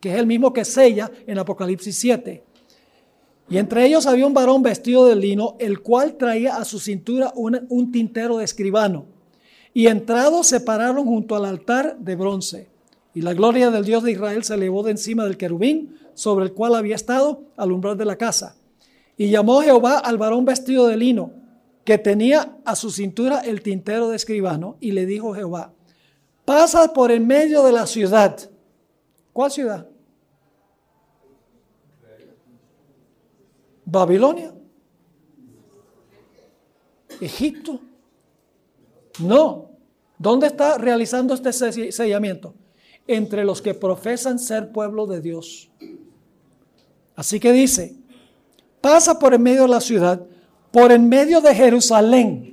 que 0.00 0.12
es 0.12 0.18
el 0.18 0.26
mismo 0.26 0.52
que 0.52 0.64
sella 0.64 1.10
en 1.26 1.38
Apocalipsis 1.38 1.96
7. 1.96 2.42
Y 3.48 3.58
entre 3.58 3.86
ellos 3.86 4.06
había 4.06 4.26
un 4.26 4.34
varón 4.34 4.62
vestido 4.62 5.06
de 5.06 5.16
lino, 5.16 5.56
el 5.58 5.80
cual 5.80 6.16
traía 6.16 6.56
a 6.56 6.64
su 6.64 6.78
cintura 6.78 7.32
un, 7.34 7.66
un 7.68 7.92
tintero 7.92 8.38
de 8.38 8.44
escribano. 8.44 9.06
Y 9.74 9.86
entrados 9.86 10.46
se 10.46 10.60
pararon 10.60 11.04
junto 11.04 11.34
al 11.34 11.44
altar 11.44 11.98
de 11.98 12.16
bronce. 12.16 12.68
Y 13.14 13.22
la 13.22 13.34
gloria 13.34 13.70
del 13.70 13.84
Dios 13.84 14.02
de 14.02 14.12
Israel 14.12 14.44
se 14.44 14.54
elevó 14.54 14.82
de 14.82 14.92
encima 14.92 15.24
del 15.24 15.36
querubín 15.36 15.96
sobre 16.14 16.44
el 16.44 16.52
cual 16.52 16.74
había 16.74 16.94
estado 16.94 17.42
al 17.56 17.72
umbral 17.72 17.96
de 17.96 18.04
la 18.04 18.16
casa. 18.16 18.56
Y 19.16 19.30
llamó 19.30 19.60
Jehová 19.60 19.98
al 19.98 20.18
varón 20.18 20.44
vestido 20.44 20.86
de 20.86 20.96
lino, 20.96 21.32
que 21.84 21.98
tenía 21.98 22.56
a 22.64 22.76
su 22.76 22.90
cintura 22.90 23.40
el 23.40 23.62
tintero 23.62 24.08
de 24.08 24.16
escribano, 24.16 24.76
y 24.80 24.92
le 24.92 25.04
dijo 25.04 25.34
Jehová, 25.34 25.72
pasa 26.44 26.92
por 26.92 27.10
en 27.10 27.26
medio 27.26 27.62
de 27.62 27.72
la 27.72 27.86
ciudad. 27.86 28.38
¿Cuál 29.32 29.50
ciudad? 29.50 29.88
Babilonia. 33.84 34.54
Egipto. 37.20 37.80
No. 39.20 39.70
¿Dónde 40.18 40.46
está 40.46 40.78
realizando 40.78 41.34
este 41.34 41.52
sellamiento? 41.92 42.54
Entre 43.06 43.44
los 43.44 43.60
que 43.60 43.74
profesan 43.74 44.38
ser 44.38 44.72
pueblo 44.72 45.06
de 45.06 45.20
Dios. 45.20 45.70
Así 47.16 47.38
que 47.38 47.52
dice, 47.52 47.96
pasa 48.80 49.18
por 49.18 49.34
en 49.34 49.42
medio 49.42 49.62
de 49.62 49.68
la 49.68 49.80
ciudad, 49.80 50.24
por 50.70 50.92
en 50.92 51.08
medio 51.08 51.40
de 51.40 51.54
Jerusalén, 51.54 52.51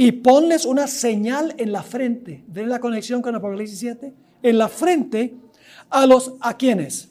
y 0.00 0.12
ponles 0.12 0.64
una 0.64 0.86
señal 0.86 1.54
en 1.58 1.72
la 1.72 1.82
frente. 1.82 2.42
¿Ven 2.46 2.70
la 2.70 2.80
conexión 2.80 3.20
con 3.20 3.34
Apocalipsis 3.34 3.80
7? 3.80 4.14
En 4.42 4.56
la 4.56 4.70
frente 4.70 5.34
a 5.90 6.06
los, 6.06 6.32
¿a 6.40 6.56
quiénes? 6.56 7.10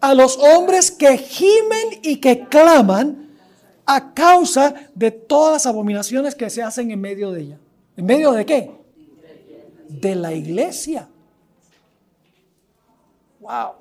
A 0.00 0.14
los 0.14 0.38
hombres 0.38 0.90
que 0.90 1.18
gimen 1.18 2.00
y 2.02 2.16
que 2.16 2.46
claman 2.48 3.28
a 3.84 4.14
causa 4.14 4.74
de 4.94 5.10
todas 5.10 5.52
las 5.52 5.66
abominaciones 5.66 6.34
que 6.34 6.48
se 6.48 6.62
hacen 6.62 6.90
en 6.90 6.98
medio 6.98 7.30
de 7.30 7.42
ella. 7.42 7.58
¿En 7.94 8.06
medio 8.06 8.32
de 8.32 8.46
qué? 8.46 8.70
De 9.86 10.14
la 10.14 10.32
iglesia. 10.32 11.10
Wow. 13.38 13.72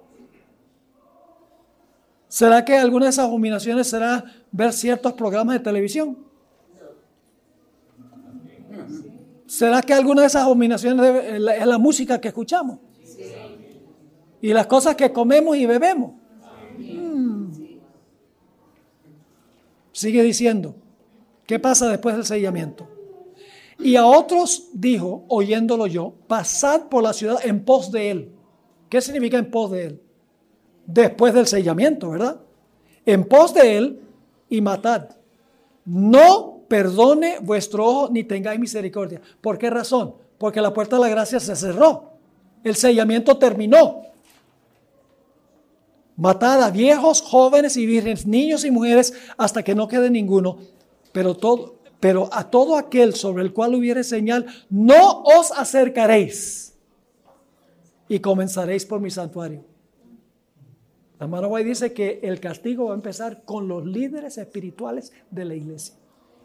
¿Será 2.28 2.66
que 2.66 2.76
alguna 2.76 3.06
de 3.06 3.12
esas 3.12 3.24
abominaciones 3.24 3.88
será 3.88 4.39
ver 4.52 4.74
ciertos 4.74 5.14
programas 5.14 5.56
de 5.56 5.60
televisión? 5.60 6.18
¿Será 9.46 9.82
que 9.82 9.94
alguna 9.94 10.22
de 10.22 10.28
esas 10.28 10.44
abominaciones 10.44 11.24
es 11.26 11.42
la, 11.42 11.78
música 11.80 12.22
que 12.22 12.28
escuchamos? 12.28 12.78
Y 14.42 14.54
las 14.54 14.68
cosas 14.68 14.96
que 14.96 15.12
comemos 15.12 15.58
y 15.58 15.66
bebemos. 15.66 16.12
Sigue 19.92 20.24
diciendo, 20.24 20.76
¿qué 21.46 21.60
pasa 21.60 21.90
después 21.90 22.16
del 22.16 22.26
sellamiento? 22.26 22.88
Y 23.80 23.96
a 23.96 24.06
otros 24.06 24.70
dijo, 24.74 25.26
oyéndolo 25.30 25.88
yo, 25.88 26.14
pasad 26.28 26.84
por 26.84 27.02
la 27.02 27.12
ciudad 27.12 27.40
en 27.44 27.66
pos 27.66 27.92
de 27.92 28.12
él. 28.12 28.32
¿Qué 28.88 29.02
significa 29.02 29.38
en 29.38 29.50
pos 29.50 29.72
de 29.72 29.86
él? 29.86 30.02
Después 30.86 31.34
del 31.34 31.48
sellamiento, 31.48 32.12
¿verdad? 32.12 32.40
En 33.06 33.24
pos 33.24 33.54
de 33.54 33.78
él 33.78 34.02
y 34.50 34.62
matad. 34.62 35.10
No 35.86 36.62
perdone 36.68 37.40
vuestro 37.40 37.86
ojo 37.86 38.10
ni 38.12 38.24
tengáis 38.24 38.60
misericordia. 38.60 39.22
¿Por 39.42 39.58
qué 39.58 39.70
razón? 39.70 40.16
Porque 40.38 40.62
la 40.62 40.74
puerta 40.74 40.96
de 40.96 41.02
la 41.02 41.10
gracia 41.10 41.40
se 41.40 41.56
cerró. 41.56 42.14
El 42.64 42.76
sellamiento 42.76 43.38
terminó. 43.38 44.04
Matad 46.16 46.64
a 46.64 46.70
viejos, 46.70 47.22
jóvenes 47.22 47.78
y 47.78 47.86
vírgenes, 47.86 48.26
niños 48.26 48.66
y 48.66 48.72
mujeres, 48.72 49.14
hasta 49.38 49.64
que 49.64 49.74
no 49.74 49.88
quede 49.88 50.10
ninguno. 50.10 50.60
Pero, 51.14 51.36
todo, 51.36 51.76
pero 52.00 52.30
a 52.34 52.50
todo 52.50 52.78
aquel 52.78 53.16
sobre 53.16 53.44
el 53.44 53.54
cual 53.54 53.74
hubiere 53.74 54.04
señal, 54.04 54.46
no 54.70 55.24
os 55.24 55.52
acercaréis. 55.52 56.76
Y 58.10 58.20
comenzaréis 58.20 58.86
por 58.86 59.00
mi 59.00 59.10
santuario. 59.10 59.64
La 61.20 61.26
hermana 61.26 61.50
dice 61.60 61.94
que 61.94 62.22
el 62.24 62.40
castigo 62.40 62.86
va 62.86 62.92
a 62.94 62.96
empezar 62.96 63.44
con 63.44 63.68
los 63.68 63.86
líderes 63.86 64.38
espirituales 64.38 65.12
de 65.30 65.46
la 65.46 65.54
iglesia. 65.54 65.96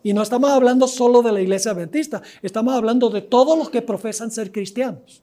Y 0.03 0.13
no 0.13 0.23
estamos 0.23 0.51
hablando 0.51 0.89
solo 0.89 1.23
de 1.23 1.33
la 1.33 1.41
iglesia 1.41 1.71
adventista, 1.71 2.21
estamos 2.43 2.75
hablando 2.75 3.09
de 3.09 3.23
todos 3.23 3.57
los 3.57 3.71
que 3.71 3.83
profesan 3.83 4.33
ser 4.33 4.51
cristianos. 4.51 5.23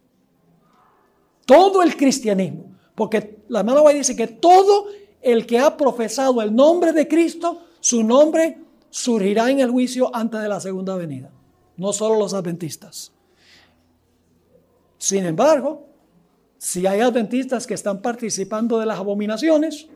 Todo 1.45 1.83
el 1.83 1.97
cristianismo. 1.97 2.71
Porque 2.95 3.43
la 3.49 3.61
White 3.61 3.97
dice 3.97 4.15
que 4.15 4.27
todo 4.27 4.85
el 5.21 5.45
que 5.45 5.59
ha 5.59 5.75
profesado 5.75 6.41
el 6.41 6.55
nombre 6.55 6.93
de 6.93 7.07
Cristo, 7.07 7.61
su 7.79 8.03
nombre 8.03 8.57
surgirá 8.89 9.51
en 9.51 9.59
el 9.59 9.69
juicio 9.69 10.15
antes 10.15 10.41
de 10.41 10.47
la 10.47 10.61
segunda 10.61 10.95
venida. 10.95 11.29
No 11.75 11.91
solo 11.91 12.17
los 12.17 12.33
adventistas. 12.33 13.11
Sin 14.97 15.25
embargo, 15.25 15.90
si 16.63 16.86
hay 16.86 17.00
adventistas 17.00 17.65
que 17.65 17.74
están 17.74 18.04
participando 18.04 18.78
de 18.78 18.86
las 18.86 19.00
abominaciones, 19.00 19.88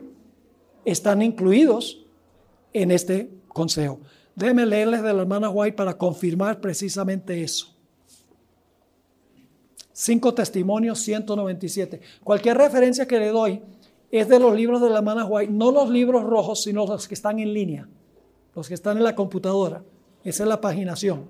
están 0.84 1.22
incluidos 1.22 2.04
en 2.72 2.90
este 2.90 3.30
consejo. 3.46 4.00
Déjenme 4.34 4.66
leerles 4.66 5.04
de 5.04 5.12
la 5.14 5.22
hermana 5.22 5.48
White 5.48 5.76
para 5.76 5.96
confirmar 5.96 6.60
precisamente 6.60 7.40
eso. 7.40 7.72
Cinco 9.92 10.34
testimonios, 10.34 10.98
197. 10.98 12.00
Cualquier 12.24 12.58
referencia 12.58 13.06
que 13.06 13.20
le 13.20 13.28
doy 13.28 13.62
es 14.10 14.28
de 14.28 14.40
los 14.40 14.52
libros 14.52 14.82
de 14.82 14.90
la 14.90 14.96
hermana 14.96 15.24
White, 15.24 15.52
no 15.52 15.70
los 15.70 15.88
libros 15.88 16.24
rojos, 16.24 16.64
sino 16.64 16.84
los 16.84 17.06
que 17.06 17.14
están 17.14 17.38
en 17.38 17.54
línea, 17.54 17.88
los 18.56 18.66
que 18.66 18.74
están 18.74 18.96
en 18.96 19.04
la 19.04 19.14
computadora. 19.14 19.84
Esa 20.24 20.42
es 20.42 20.48
la 20.48 20.60
paginación. 20.60 21.28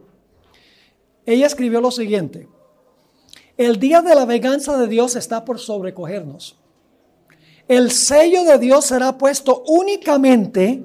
Ella 1.27 1.47
escribió 1.47 1.83
lo 1.83 1.91
siguiente. 1.91 2.49
El 3.57 3.79
día 3.79 4.03
de 4.03 4.15
la 4.15 4.25
venganza 4.25 4.77
de 4.77 4.87
Dios 4.87 5.17
está 5.17 5.45
por 5.45 5.59
sobrecogernos. 5.59 6.57
El 7.69 7.91
sello 7.91 8.45
de 8.45 8.59
Dios 8.59 8.85
será 8.87 9.17
puesto 9.17 9.65
únicamente 9.67 10.85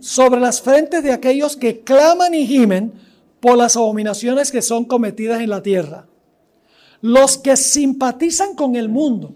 sobre 0.00 0.40
las 0.40 0.62
frentes 0.62 1.02
de 1.02 1.12
aquellos 1.12 1.56
que 1.56 1.80
claman 1.80 2.34
y 2.34 2.46
gimen 2.46 2.92
por 3.38 3.56
las 3.56 3.76
abominaciones 3.76 4.50
que 4.50 4.62
son 4.62 4.84
cometidas 4.84 5.40
en 5.40 5.50
la 5.50 5.62
tierra. 5.62 6.06
Los 7.02 7.38
que 7.38 7.56
simpatizan 7.56 8.54
con 8.54 8.76
el 8.76 8.88
mundo, 8.88 9.34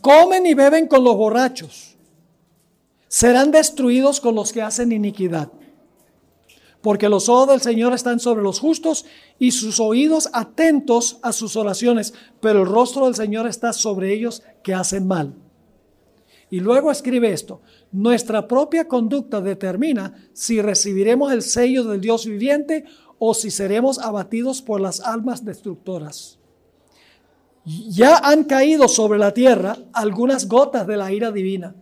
comen 0.00 0.46
y 0.46 0.54
beben 0.54 0.86
con 0.86 1.04
los 1.04 1.16
borrachos 1.16 1.96
serán 3.08 3.50
destruidos 3.50 4.20
con 4.20 4.34
los 4.34 4.52
que 4.52 4.62
hacen 4.62 4.92
iniquidad. 4.92 5.48
Porque 6.86 7.08
los 7.08 7.28
ojos 7.28 7.48
del 7.48 7.60
Señor 7.60 7.94
están 7.94 8.20
sobre 8.20 8.44
los 8.44 8.60
justos 8.60 9.06
y 9.40 9.50
sus 9.50 9.80
oídos 9.80 10.28
atentos 10.32 11.18
a 11.20 11.32
sus 11.32 11.56
oraciones, 11.56 12.14
pero 12.38 12.60
el 12.62 12.68
rostro 12.68 13.06
del 13.06 13.16
Señor 13.16 13.48
está 13.48 13.72
sobre 13.72 14.14
ellos 14.14 14.44
que 14.62 14.72
hacen 14.72 15.04
mal. 15.08 15.34
Y 16.48 16.60
luego 16.60 16.92
escribe 16.92 17.32
esto, 17.32 17.60
nuestra 17.90 18.46
propia 18.46 18.86
conducta 18.86 19.40
determina 19.40 20.14
si 20.32 20.62
recibiremos 20.62 21.32
el 21.32 21.42
sello 21.42 21.82
del 21.82 22.00
Dios 22.00 22.24
viviente 22.24 22.84
o 23.18 23.34
si 23.34 23.50
seremos 23.50 23.98
abatidos 23.98 24.62
por 24.62 24.80
las 24.80 25.00
almas 25.00 25.44
destructoras. 25.44 26.38
Ya 27.64 28.18
han 28.18 28.44
caído 28.44 28.86
sobre 28.86 29.18
la 29.18 29.34
tierra 29.34 29.76
algunas 29.92 30.46
gotas 30.46 30.86
de 30.86 30.96
la 30.96 31.10
ira 31.10 31.32
divina, 31.32 31.74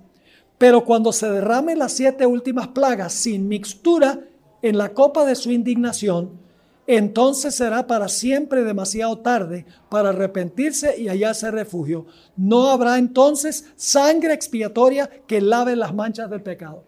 pero 0.57 0.83
cuando 0.83 1.13
se 1.13 1.29
derramen 1.29 1.79
las 1.79 1.93
siete 1.93 2.25
últimas 2.25 2.69
plagas 2.69 3.13
sin 3.13 3.49
mixtura 3.49 4.29
en 4.65 4.79
la 4.79 4.95
copa 4.95 5.27
de 5.27 5.35
su 5.35 5.53
indignación, 5.53 6.41
entonces 6.87 7.55
será 7.55 7.87
para 7.87 8.09
siempre 8.09 8.65
demasiado 8.65 9.19
tarde 9.19 9.67
para 9.91 10.09
arrepentirse 10.09 10.99
y 10.99 11.09
hallarse 11.09 11.51
refugio. 11.51 12.07
No 12.35 12.71
habrá 12.71 12.97
entonces 12.97 13.67
sangre 13.77 14.33
expiatoria 14.33 15.11
que 15.27 15.43
lave 15.43 15.77
las 15.77 15.95
manchas 15.95 16.31
del 16.31 16.43
pecado. 16.43 16.83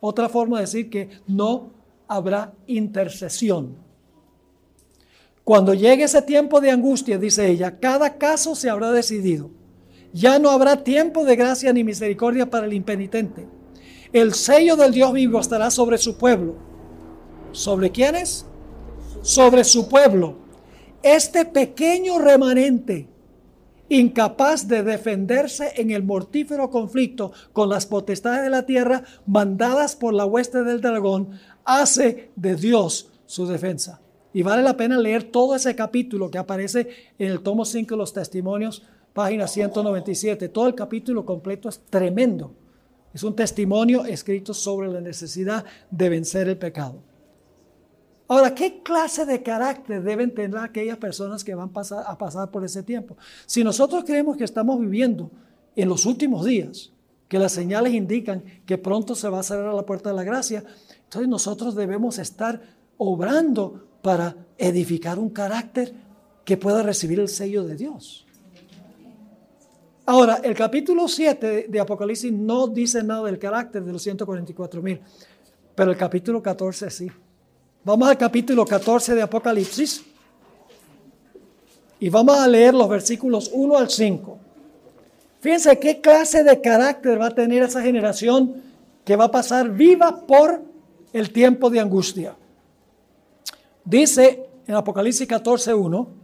Otra 0.00 0.28
forma 0.28 0.56
de 0.56 0.64
decir 0.64 0.90
que 0.90 1.08
no 1.28 1.70
habrá 2.08 2.52
intercesión. 2.66 3.76
Cuando 5.44 5.74
llegue 5.74 6.02
ese 6.02 6.22
tiempo 6.22 6.60
de 6.60 6.72
angustia, 6.72 7.16
dice 7.16 7.48
ella, 7.48 7.78
cada 7.78 8.18
caso 8.18 8.56
se 8.56 8.70
habrá 8.70 8.90
decidido. 8.90 9.50
Ya 10.12 10.40
no 10.40 10.50
habrá 10.50 10.82
tiempo 10.82 11.24
de 11.24 11.36
gracia 11.36 11.72
ni 11.72 11.84
misericordia 11.84 12.50
para 12.50 12.66
el 12.66 12.72
impenitente. 12.72 13.46
El 14.12 14.34
sello 14.34 14.74
del 14.74 14.92
Dios 14.92 15.12
vivo 15.12 15.38
estará 15.38 15.70
sobre 15.70 15.96
su 15.96 16.18
pueblo. 16.18 16.67
¿Sobre 17.58 17.90
quiénes? 17.90 18.46
sobre 19.22 19.64
su 19.64 19.88
pueblo. 19.88 20.36
Este 21.02 21.44
pequeño 21.44 22.18
remanente, 22.18 23.08
incapaz 23.88 24.68
de 24.68 24.82
defenderse 24.84 25.72
en 25.76 25.90
el 25.90 26.02
mortífero 26.04 26.70
conflicto 26.70 27.32
con 27.52 27.68
las 27.68 27.84
potestades 27.84 28.44
de 28.44 28.50
la 28.50 28.64
tierra 28.64 29.02
mandadas 29.26 29.96
por 29.96 30.14
la 30.14 30.24
hueste 30.24 30.62
del 30.62 30.80
dragón, 30.80 31.30
hace 31.64 32.30
de 32.36 32.54
Dios 32.54 33.10
su 33.26 33.46
defensa. 33.46 34.00
Y 34.32 34.42
vale 34.42 34.62
la 34.62 34.76
pena 34.76 34.98
leer 34.98 35.24
todo 35.24 35.56
ese 35.56 35.74
capítulo 35.74 36.30
que 36.30 36.38
aparece 36.38 36.88
en 37.18 37.30
el 37.30 37.40
tomo 37.40 37.64
5 37.64 37.94
de 37.94 37.98
los 37.98 38.12
testimonios, 38.12 38.84
página 39.12 39.48
197. 39.48 40.48
Todo 40.48 40.68
el 40.68 40.74
capítulo 40.74 41.24
completo 41.24 41.68
es 41.68 41.80
tremendo. 41.90 42.52
Es 43.12 43.24
un 43.24 43.34
testimonio 43.34 44.04
escrito 44.04 44.54
sobre 44.54 44.88
la 44.88 45.00
necesidad 45.00 45.64
de 45.90 46.08
vencer 46.08 46.48
el 46.48 46.56
pecado. 46.56 47.02
Ahora, 48.28 48.54
¿qué 48.54 48.82
clase 48.82 49.24
de 49.24 49.42
carácter 49.42 50.02
deben 50.02 50.34
tener 50.34 50.58
aquellas 50.58 50.98
personas 50.98 51.42
que 51.42 51.54
van 51.54 51.70
a 51.74 52.18
pasar 52.18 52.50
por 52.50 52.62
ese 52.62 52.82
tiempo? 52.82 53.16
Si 53.46 53.64
nosotros 53.64 54.04
creemos 54.04 54.36
que 54.36 54.44
estamos 54.44 54.78
viviendo 54.78 55.30
en 55.74 55.88
los 55.88 56.04
últimos 56.04 56.44
días, 56.44 56.92
que 57.26 57.38
las 57.38 57.52
señales 57.52 57.94
indican 57.94 58.44
que 58.66 58.76
pronto 58.76 59.14
se 59.14 59.30
va 59.30 59.40
a 59.40 59.42
cerrar 59.42 59.72
la 59.72 59.86
puerta 59.86 60.10
de 60.10 60.16
la 60.16 60.24
gracia, 60.24 60.62
entonces 61.04 61.26
nosotros 61.26 61.74
debemos 61.74 62.18
estar 62.18 62.60
obrando 62.98 63.86
para 64.02 64.36
edificar 64.58 65.18
un 65.18 65.30
carácter 65.30 65.94
que 66.44 66.58
pueda 66.58 66.82
recibir 66.82 67.20
el 67.20 67.28
sello 67.28 67.64
de 67.64 67.76
Dios. 67.76 68.26
Ahora, 70.04 70.40
el 70.42 70.54
capítulo 70.54 71.08
7 71.08 71.66
de 71.68 71.80
Apocalipsis 71.80 72.32
no 72.32 72.66
dice 72.66 73.02
nada 73.02 73.24
del 73.24 73.38
carácter 73.38 73.84
de 73.84 73.92
los 73.92 74.02
144 74.02 74.82
mil, 74.82 75.00
pero 75.74 75.92
el 75.92 75.96
capítulo 75.96 76.42
14 76.42 76.90
sí. 76.90 77.10
Vamos 77.84 78.08
al 78.08 78.18
capítulo 78.18 78.64
14 78.64 79.14
de 79.14 79.22
Apocalipsis 79.22 80.04
y 82.00 82.08
vamos 82.08 82.36
a 82.36 82.46
leer 82.46 82.74
los 82.74 82.88
versículos 82.88 83.50
1 83.52 83.78
al 83.78 83.88
5. 83.88 84.38
Fíjense 85.40 85.78
qué 85.78 86.00
clase 86.00 86.42
de 86.42 86.60
carácter 86.60 87.20
va 87.20 87.26
a 87.26 87.34
tener 87.34 87.62
esa 87.62 87.80
generación 87.80 88.62
que 89.04 89.16
va 89.16 89.24
a 89.24 89.30
pasar 89.30 89.70
viva 89.70 90.26
por 90.26 90.62
el 91.12 91.32
tiempo 91.32 91.70
de 91.70 91.80
angustia. 91.80 92.34
Dice 93.84 94.46
en 94.66 94.74
Apocalipsis 94.74 95.26
14, 95.26 95.72
1, 95.72 96.18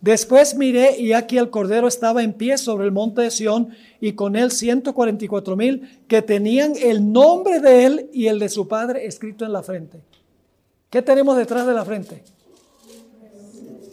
Después 0.00 0.54
miré 0.54 1.00
y 1.00 1.14
aquí 1.14 1.38
el 1.38 1.50
Cordero 1.50 1.88
estaba 1.88 2.22
en 2.22 2.34
pie 2.34 2.58
sobre 2.58 2.84
el 2.84 2.92
monte 2.92 3.22
de 3.22 3.30
Sión 3.30 3.70
y 4.00 4.12
con 4.12 4.36
él 4.36 4.50
144 4.50 5.56
mil 5.56 6.00
que 6.06 6.20
tenían 6.20 6.74
el 6.76 7.12
nombre 7.12 7.60
de 7.60 7.86
él 7.86 8.10
y 8.12 8.26
el 8.26 8.38
de 8.38 8.48
su 8.48 8.68
padre 8.68 9.06
escrito 9.06 9.44
en 9.44 9.52
la 9.52 9.62
frente. 9.62 10.00
¿Qué 10.90 11.02
tenemos 11.02 11.36
detrás 11.36 11.66
de 11.66 11.74
la 11.74 11.84
frente? 11.84 12.22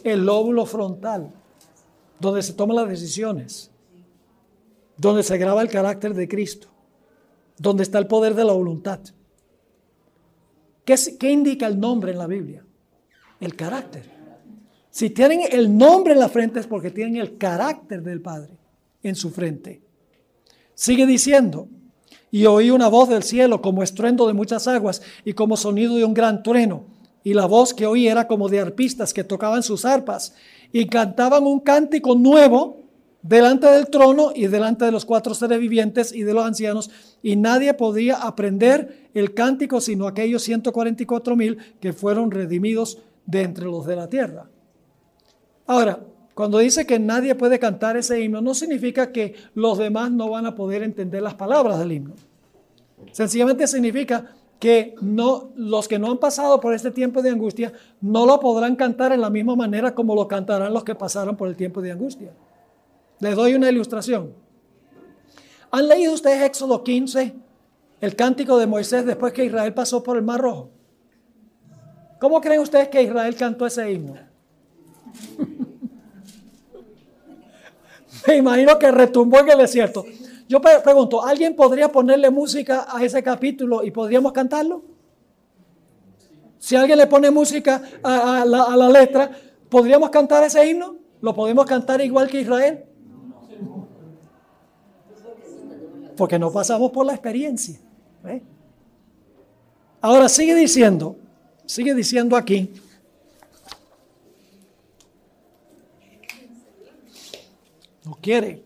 El 0.02 0.24
lóbulo 0.24 0.66
frontal, 0.66 1.32
donde 2.20 2.42
se 2.42 2.52
toman 2.52 2.76
las 2.76 2.88
decisiones, 2.88 3.70
donde 4.96 5.22
se 5.22 5.36
graba 5.38 5.62
el 5.62 5.68
carácter 5.68 6.14
de 6.14 6.28
Cristo, 6.28 6.68
donde 7.58 7.82
está 7.82 7.98
el 7.98 8.06
poder 8.06 8.34
de 8.34 8.44
la 8.44 8.52
voluntad. 8.52 9.00
¿Qué, 10.84 10.96
¿Qué, 11.18 11.30
indica 11.30 11.66
el 11.66 11.80
nombre 11.80 12.12
en 12.12 12.18
la 12.18 12.26
Biblia? 12.26 12.64
El 13.40 13.56
carácter. 13.56 14.10
Si 14.90 15.10
tienen 15.10 15.40
el 15.50 15.76
nombre 15.76 16.12
en 16.12 16.20
la 16.20 16.28
frente 16.28 16.60
es 16.60 16.66
porque 16.66 16.90
tienen 16.90 17.16
el 17.16 17.36
carácter 17.36 18.02
del 18.02 18.20
Padre 18.20 18.56
en 19.02 19.16
su 19.16 19.30
frente. 19.30 19.82
Sigue 20.74 21.06
diciendo, 21.06 21.68
y 22.34 22.46
oí 22.46 22.72
una 22.72 22.88
voz 22.88 23.08
del 23.08 23.22
cielo 23.22 23.62
como 23.62 23.84
estruendo 23.84 24.26
de 24.26 24.32
muchas 24.32 24.66
aguas 24.66 25.02
y 25.24 25.34
como 25.34 25.56
sonido 25.56 25.94
de 25.94 26.04
un 26.04 26.14
gran 26.14 26.42
trueno. 26.42 26.84
Y 27.22 27.32
la 27.32 27.46
voz 27.46 27.72
que 27.72 27.86
oí 27.86 28.08
era 28.08 28.26
como 28.26 28.48
de 28.48 28.58
arpistas 28.58 29.14
que 29.14 29.22
tocaban 29.22 29.62
sus 29.62 29.84
arpas 29.84 30.34
y 30.72 30.86
cantaban 30.86 31.44
un 31.44 31.60
cántico 31.60 32.16
nuevo 32.16 32.82
delante 33.22 33.68
del 33.68 33.86
trono 33.86 34.32
y 34.34 34.48
delante 34.48 34.84
de 34.84 34.90
los 34.90 35.04
cuatro 35.04 35.32
seres 35.32 35.60
vivientes 35.60 36.12
y 36.12 36.24
de 36.24 36.34
los 36.34 36.44
ancianos, 36.44 36.90
y 37.22 37.36
nadie 37.36 37.72
podía 37.72 38.16
aprender 38.16 39.10
el 39.14 39.32
cántico 39.32 39.80
sino 39.80 40.08
aquellos 40.08 40.42
144 40.42 41.36
mil 41.36 41.58
que 41.78 41.92
fueron 41.92 42.32
redimidos 42.32 42.98
de 43.26 43.42
entre 43.42 43.66
los 43.66 43.86
de 43.86 43.94
la 43.94 44.08
tierra. 44.08 44.50
Ahora, 45.68 46.00
cuando 46.34 46.58
dice 46.58 46.84
que 46.84 46.98
nadie 46.98 47.34
puede 47.34 47.58
cantar 47.58 47.96
ese 47.96 48.20
himno, 48.20 48.40
no 48.40 48.54
significa 48.54 49.12
que 49.12 49.34
los 49.54 49.78
demás 49.78 50.10
no 50.10 50.30
van 50.30 50.46
a 50.46 50.54
poder 50.54 50.82
entender 50.82 51.22
las 51.22 51.34
palabras 51.34 51.78
del 51.78 51.92
himno. 51.92 52.14
Sencillamente 53.12 53.66
significa 53.66 54.32
que 54.58 54.94
los 55.00 55.86
que 55.86 55.98
no 55.98 56.10
han 56.10 56.18
pasado 56.18 56.60
por 56.60 56.74
este 56.74 56.90
tiempo 56.90 57.22
de 57.22 57.30
angustia 57.30 57.72
no 58.00 58.26
lo 58.26 58.40
podrán 58.40 58.76
cantar 58.76 59.12
en 59.12 59.20
la 59.20 59.30
misma 59.30 59.54
manera 59.54 59.94
como 59.94 60.14
lo 60.14 60.26
cantarán 60.26 60.72
los 60.72 60.84
que 60.84 60.94
pasaron 60.94 61.36
por 61.36 61.48
el 61.48 61.56
tiempo 61.56 61.80
de 61.80 61.92
angustia. 61.92 62.32
Les 63.20 63.36
doy 63.36 63.54
una 63.54 63.70
ilustración. 63.70 64.32
¿Han 65.70 65.88
leído 65.88 66.14
ustedes 66.14 66.42
Éxodo 66.42 66.82
15, 66.82 67.34
el 68.00 68.16
cántico 68.16 68.58
de 68.58 68.66
Moisés 68.66 69.04
después 69.06 69.32
que 69.32 69.44
Israel 69.44 69.74
pasó 69.74 70.02
por 70.02 70.16
el 70.16 70.22
Mar 70.22 70.40
Rojo? 70.40 70.70
¿Cómo 72.18 72.40
creen 72.40 72.60
ustedes 72.60 72.88
que 72.88 73.02
Israel 73.02 73.36
cantó 73.36 73.66
ese 73.66 73.92
himno? 73.92 74.14
Me 78.26 78.36
imagino 78.36 78.78
que 78.78 78.90
retumbó 78.90 79.40
en 79.40 79.50
el 79.50 79.58
desierto. 79.58 80.04
Yo 80.48 80.60
pregunto, 80.60 81.24
¿alguien 81.24 81.56
podría 81.56 81.90
ponerle 81.90 82.30
música 82.30 82.86
a 82.88 83.02
ese 83.02 83.22
capítulo 83.22 83.82
y 83.82 83.90
podríamos 83.90 84.32
cantarlo? 84.32 84.82
Si 86.58 86.76
alguien 86.76 86.98
le 86.98 87.06
pone 87.06 87.30
música 87.30 87.82
a, 88.02 88.44
la, 88.44 88.88
letra, 88.88 89.30
¿podríamos 89.68 90.10
cantar 90.10 90.44
ese 90.44 90.66
himno? 90.66 90.96
¿Lo 91.20 91.34
podemos 91.34 91.64
cantar 91.66 92.00
igual 92.00 92.28
que 92.28 92.40
Israel? 92.40 92.84
Porque 96.16 96.38
no 96.38 96.52
pasamos 96.52 96.90
por 96.90 97.06
la 97.06 97.14
experiencia. 97.14 97.78
¿eh? 98.26 98.42
Ahora 100.00 100.28
sigue 100.28 100.54
diciendo, 100.54 101.16
sigue 101.66 101.94
diciendo 101.94 102.36
aquí, 102.36 102.72
No 108.04 108.18
quiere. 108.20 108.64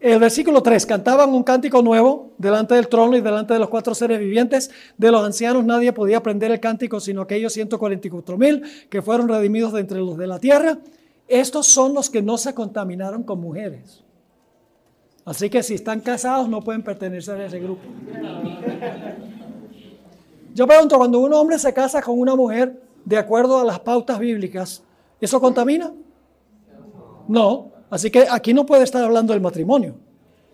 el 0.00 0.18
versículo 0.18 0.62
3, 0.62 0.86
cantaban 0.86 1.30
un 1.30 1.42
cántico 1.42 1.82
nuevo 1.82 2.32
delante 2.38 2.74
del 2.74 2.88
trono 2.88 3.16
y 3.16 3.20
delante 3.20 3.54
de 3.54 3.60
los 3.60 3.68
cuatro 3.68 3.94
seres 3.94 4.18
vivientes. 4.20 4.70
De 4.96 5.10
los 5.10 5.24
ancianos 5.24 5.64
nadie 5.64 5.92
podía 5.92 6.18
aprender 6.18 6.50
el 6.50 6.60
cántico 6.60 7.00
sino 7.00 7.22
aquellos 7.22 7.52
144 7.52 8.38
mil 8.38 8.62
que 8.88 9.02
fueron 9.02 9.28
redimidos 9.28 9.72
de 9.72 9.80
entre 9.80 9.98
los 9.98 10.16
de 10.16 10.26
la 10.26 10.38
tierra. 10.38 10.78
Estos 11.26 11.66
son 11.66 11.94
los 11.94 12.10
que 12.10 12.22
no 12.22 12.38
se 12.38 12.54
contaminaron 12.54 13.22
con 13.22 13.40
mujeres. 13.40 14.04
Así 15.24 15.48
que 15.48 15.62
si 15.62 15.74
están 15.74 16.00
casados 16.00 16.48
no 16.48 16.60
pueden 16.60 16.82
pertenecer 16.82 17.40
a 17.40 17.46
ese 17.46 17.58
grupo. 17.58 17.82
Yo 20.54 20.68
pregunto, 20.68 20.98
cuando 20.98 21.18
un 21.18 21.32
hombre 21.32 21.58
se 21.58 21.72
casa 21.72 22.00
con 22.00 22.18
una 22.18 22.36
mujer 22.36 22.80
de 23.04 23.16
acuerdo 23.16 23.58
a 23.58 23.64
las 23.64 23.80
pautas 23.80 24.18
bíblicas, 24.20 24.84
¿eso 25.20 25.40
contamina? 25.40 25.92
No, 27.28 27.72
así 27.90 28.10
que 28.10 28.26
aquí 28.30 28.52
no 28.52 28.66
puede 28.66 28.84
estar 28.84 29.02
hablando 29.02 29.32
del 29.32 29.42
matrimonio. 29.42 29.94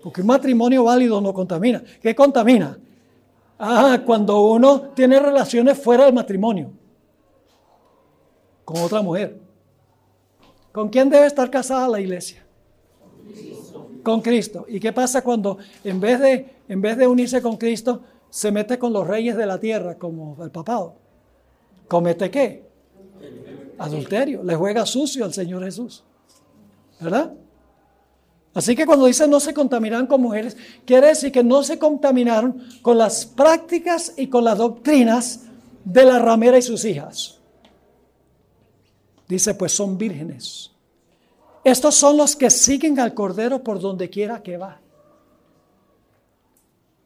Porque 0.03 0.23
un 0.23 0.29
matrimonio 0.29 0.85
válido 0.85 1.21
no 1.21 1.35
contamina. 1.35 1.83
¿Qué 2.01 2.15
contamina? 2.15 2.79
Ah, 3.59 4.01
cuando 4.05 4.41
uno 4.41 4.81
tiene 4.95 5.21
relaciones 5.21 5.79
fuera 5.79 6.07
del 6.07 6.15
matrimonio. 6.15 6.71
Con 8.65 8.79
otra 8.79 9.03
mujer. 9.03 9.39
¿Con 10.73 10.89
quién 10.89 11.11
debe 11.11 11.27
estar 11.27 11.51
casada 11.51 11.89
la 11.89 12.01
iglesia? 12.01 12.45
Con 14.03 14.23
Cristo. 14.23 14.65
¿Y 14.69 14.81
qué 14.81 14.93
pasa 14.93 15.23
cuando 15.23 15.59
en 15.85 16.01
vez 16.01 16.21
de, 16.21 16.55
en 16.69 16.81
vez 16.81 16.97
de 16.97 17.07
unirse 17.07 17.43
con 17.43 17.57
Cristo, 17.57 18.01
se 18.31 18.51
mete 18.51 18.79
con 18.79 18.93
los 18.93 19.07
reyes 19.07 19.37
de 19.37 19.45
la 19.45 19.59
tierra, 19.59 19.97
como 19.97 20.43
el 20.43 20.51
papado? 20.51 20.95
¿Comete 21.89 22.31
qué? 22.31 22.65
Adulterio. 23.77 24.43
Le 24.43 24.55
juega 24.55 24.87
sucio 24.87 25.25
al 25.25 25.35
Señor 25.35 25.65
Jesús. 25.65 26.05
¿Verdad? 27.01 27.33
Así 28.53 28.75
que 28.75 28.85
cuando 28.85 29.07
dice 29.07 29.29
no 29.29 29.41
se 29.41 29.55
contaminarán 29.55 30.07
con 30.07 30.21
mujeres, 30.21 30.57
quiere 30.85 31.09
decir 31.09 31.31
que 31.31 31.45
no 31.45 31.63
se 31.63 31.79
contaminaron 31.79 32.63
con 32.83 32.99
las 32.99 33.25
prácticas 33.25 34.13
y 34.17 34.27
con 34.27 34.45
las 34.45 34.59
doctrinas 34.59 35.43
de 35.85 36.05
la 36.05 36.19
ramera 36.19 36.59
y 36.59 36.63
sus 36.63 36.85
hijas. 36.85 37.39
Dice, 39.29 39.55
pues 39.55 39.73
son 39.73 39.97
vírgenes. 39.97 40.73
Estos 41.63 41.95
son 41.95 42.17
los 42.17 42.35
que 42.35 42.51
siguen 42.51 42.99
al 42.99 43.15
Cordero 43.15 43.63
por 43.63 43.81
donde 43.81 44.11
quiera 44.11 44.43
que 44.43 44.57
va. 44.57 44.81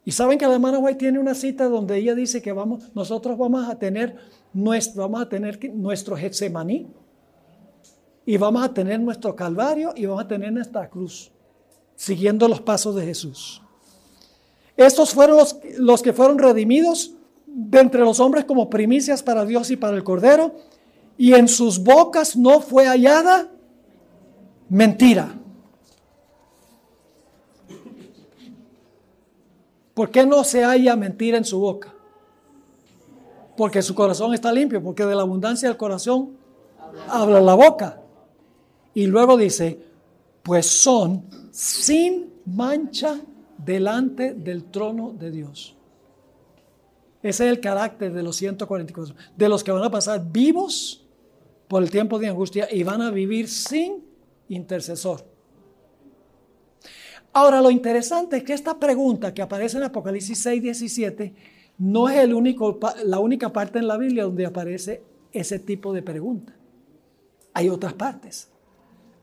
Y 0.06 0.12
saben 0.12 0.38
que 0.38 0.46
la 0.46 0.54
hermana 0.54 0.78
White 0.78 0.98
tiene 0.98 1.18
una 1.18 1.34
cita 1.34 1.68
donde 1.68 1.96
ella 1.96 2.14
dice 2.14 2.40
que 2.40 2.52
vamos, 2.52 2.84
nosotros 2.94 3.36
vamos 3.36 3.68
a 3.68 3.78
tener 3.78 4.16
nuestro, 4.52 5.02
vamos 5.02 5.22
a 5.22 5.28
tener 5.28 5.58
nuestro 5.74 6.16
Getsemaní 6.16 6.86
y 8.26 8.36
vamos 8.36 8.64
a 8.64 8.72
tener 8.72 9.00
nuestro 9.00 9.34
Calvario 9.36 9.92
y 9.96 10.06
vamos 10.06 10.24
a 10.24 10.28
tener 10.28 10.52
nuestra 10.52 10.88
cruz 10.88 11.30
siguiendo 11.96 12.48
los 12.48 12.60
pasos 12.60 12.94
de 12.94 13.04
Jesús. 13.04 13.62
Estos 14.76 15.14
fueron 15.14 15.36
los, 15.36 15.58
los 15.78 16.02
que 16.02 16.12
fueron 16.12 16.38
redimidos 16.38 17.12
de 17.46 17.80
entre 17.80 18.00
los 18.00 18.18
hombres 18.18 18.44
como 18.44 18.68
primicias 18.68 19.22
para 19.22 19.44
Dios 19.44 19.70
y 19.70 19.76
para 19.76 19.96
el 19.96 20.02
Cordero, 20.02 20.54
y 21.16 21.34
en 21.34 21.46
sus 21.46 21.78
bocas 21.78 22.36
no 22.36 22.60
fue 22.60 22.86
hallada 22.86 23.48
mentira. 24.68 25.38
¿Por 29.94 30.10
qué 30.10 30.26
no 30.26 30.42
se 30.42 30.64
halla 30.64 30.96
mentira 30.96 31.38
en 31.38 31.44
su 31.44 31.60
boca? 31.60 31.94
Porque 33.56 33.80
su 33.80 33.94
corazón 33.94 34.34
está 34.34 34.52
limpio, 34.52 34.82
porque 34.82 35.04
de 35.04 35.14
la 35.14 35.22
abundancia 35.22 35.68
del 35.68 35.78
corazón 35.78 36.36
habla 37.08 37.40
la 37.40 37.54
boca. 37.54 38.00
Y 38.94 39.06
luego 39.06 39.36
dice, 39.36 39.78
pues 40.42 40.66
son 40.66 41.24
sin 41.50 42.32
mancha 42.46 43.20
delante 43.58 44.34
del 44.34 44.64
trono 44.64 45.12
de 45.12 45.30
Dios. 45.30 45.76
Ese 47.22 47.46
es 47.46 47.50
el 47.50 47.60
carácter 47.60 48.12
de 48.12 48.22
los 48.22 48.36
144, 48.36 49.16
de 49.36 49.48
los 49.48 49.64
que 49.64 49.72
van 49.72 49.82
a 49.82 49.90
pasar 49.90 50.30
vivos 50.30 51.06
por 51.68 51.82
el 51.82 51.90
tiempo 51.90 52.18
de 52.18 52.28
angustia 52.28 52.68
y 52.70 52.82
van 52.82 53.00
a 53.00 53.10
vivir 53.10 53.48
sin 53.48 54.04
intercesor. 54.48 55.24
Ahora, 57.32 57.60
lo 57.60 57.70
interesante 57.70 58.36
es 58.36 58.44
que 58.44 58.52
esta 58.52 58.78
pregunta 58.78 59.34
que 59.34 59.42
aparece 59.42 59.78
en 59.78 59.84
Apocalipsis 59.84 60.38
6, 60.38 60.62
17 60.62 61.34
no 61.78 62.08
es 62.08 62.18
el 62.18 62.32
único, 62.32 62.78
la 63.04 63.18
única 63.18 63.52
parte 63.52 63.78
en 63.78 63.88
la 63.88 63.96
Biblia 63.96 64.24
donde 64.24 64.46
aparece 64.46 65.02
ese 65.32 65.58
tipo 65.58 65.92
de 65.92 66.02
pregunta. 66.02 66.54
Hay 67.54 67.68
otras 67.68 67.94
partes. 67.94 68.53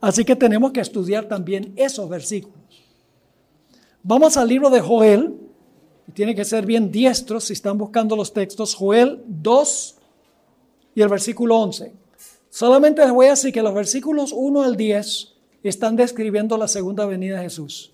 Así 0.02 0.26
que 0.26 0.36
tenemos 0.36 0.72
que 0.72 0.82
estudiar 0.82 1.28
también 1.28 1.74
esos 1.76 2.10
versículos. 2.10 2.58
Vamos 4.02 4.36
al 4.36 4.48
libro 4.48 4.72
de 4.72 4.82
Joel, 4.82 5.36
tiene 6.16 6.34
que 6.34 6.44
ser 6.44 6.66
bien 6.66 6.92
diestros 6.92 7.46
si 7.46 7.54
están 7.54 7.78
buscando 7.78 8.16
los 8.16 8.34
textos, 8.34 8.74
Joel 8.74 9.22
2 9.28 9.96
y 10.96 11.02
el 11.02 11.08
versículo 11.08 11.58
11. 11.60 11.94
Solamente 12.50 13.04
les 13.04 13.12
voy 13.12 13.28
a 13.28 13.32
decir 13.32 13.54
que 13.54 13.62
los 13.62 13.76
versículos 13.76 14.34
1 14.36 14.64
al 14.64 14.76
10 14.76 15.34
están 15.64 15.96
describiendo 15.96 16.58
la 16.58 16.68
segunda 16.68 17.06
venida 17.06 17.38
de 17.38 17.44
Jesús. 17.44 17.94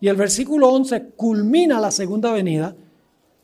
Y 0.00 0.06
el 0.06 0.16
versículo 0.16 0.70
11 0.70 1.10
culmina 1.16 1.80
la 1.80 1.90
segunda 1.90 2.32
venida. 2.32 2.76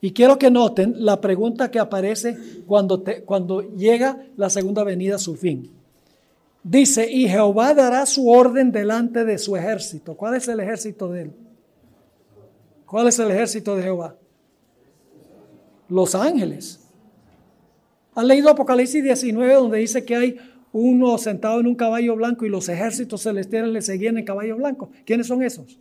Y 0.01 0.13
quiero 0.13 0.39
que 0.39 0.51
noten 0.51 0.95
la 1.05 1.21
pregunta 1.21 1.71
que 1.71 1.81
aparece 1.81 2.39
cuando, 2.67 3.03
cuando 3.25 3.63
llega 3.75 4.25
la 4.37 4.49
segunda 4.49 4.85
venida 4.85 5.17
a 5.17 5.19
su 5.19 5.35
fin. 5.35 5.76
Dice, 6.69 7.09
y 7.09 7.29
Jehová 7.29 7.75
dará 7.75 8.05
su 8.07 8.29
orden 8.29 8.73
delante 8.73 9.25
de 9.25 9.39
su 9.39 9.55
ejército. 9.55 10.17
¿Cuál 10.17 10.35
es 10.35 10.49
el 10.49 10.59
ejército 10.59 11.09
de 11.09 11.23
él? 11.23 11.33
¿Cuál 12.85 13.07
es 13.07 13.17
el 13.21 13.31
ejército 13.31 13.77
de 13.77 13.85
Jehová? 13.85 14.17
Los 15.89 16.17
ángeles. 16.17 16.81
¿Han 18.17 18.27
leído 18.27 18.51
Apocalipsis 18.51 19.01
19 19.01 19.55
donde 19.55 19.79
dice 19.79 20.05
que 20.05 20.17
hay 20.17 20.37
uno 20.73 21.17
sentado 21.19 21.61
en 21.61 21.69
un 21.69 21.77
caballo 21.77 22.17
blanco 22.17 22.45
y 22.45 22.49
los 22.49 22.69
ejércitos 22.69 23.23
celestiales 23.23 23.71
le 23.71 23.81
seguían 23.81 24.19
en 24.19 24.25
caballo 24.25 24.57
blanco? 24.57 24.91
¿Quiénes 25.05 25.29
son 25.29 25.45
esos? 25.45 25.79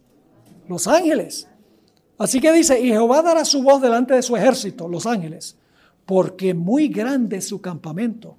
Los 0.69 0.87
ángeles. 0.87 1.47
Así 2.15 2.39
que 2.39 2.51
dice, 2.51 2.79
y 2.79 2.89
Jehová 2.89 3.23
dará 3.23 3.43
su 3.43 3.63
voz 3.63 3.81
delante 3.81 4.13
de 4.13 4.21
su 4.21 4.37
ejército, 4.37 4.87
los 4.87 5.07
ángeles, 5.07 5.57
porque 6.05 6.53
muy 6.53 6.89
grande 6.89 7.37
es 7.37 7.47
su 7.47 7.59
campamento 7.59 8.37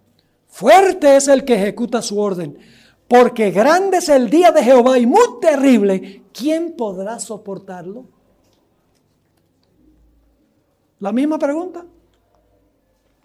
Fuerte 0.57 1.17
es 1.17 1.29
el 1.29 1.45
que 1.45 1.53
ejecuta 1.53 2.01
su 2.01 2.19
orden, 2.19 2.57
porque 3.09 3.51
grande 3.51 3.99
es 3.99 4.09
el 4.09 4.31
día 4.31 4.53
de 4.53 4.63
Jehová 4.63 4.99
y 4.99 5.05
muy 5.05 5.39
terrible. 5.39 6.23
¿Quién 6.33 6.73
podrá 6.73 7.19
soportarlo? 7.21 8.07
La 10.99 11.13
misma 11.13 11.39
pregunta 11.39 11.85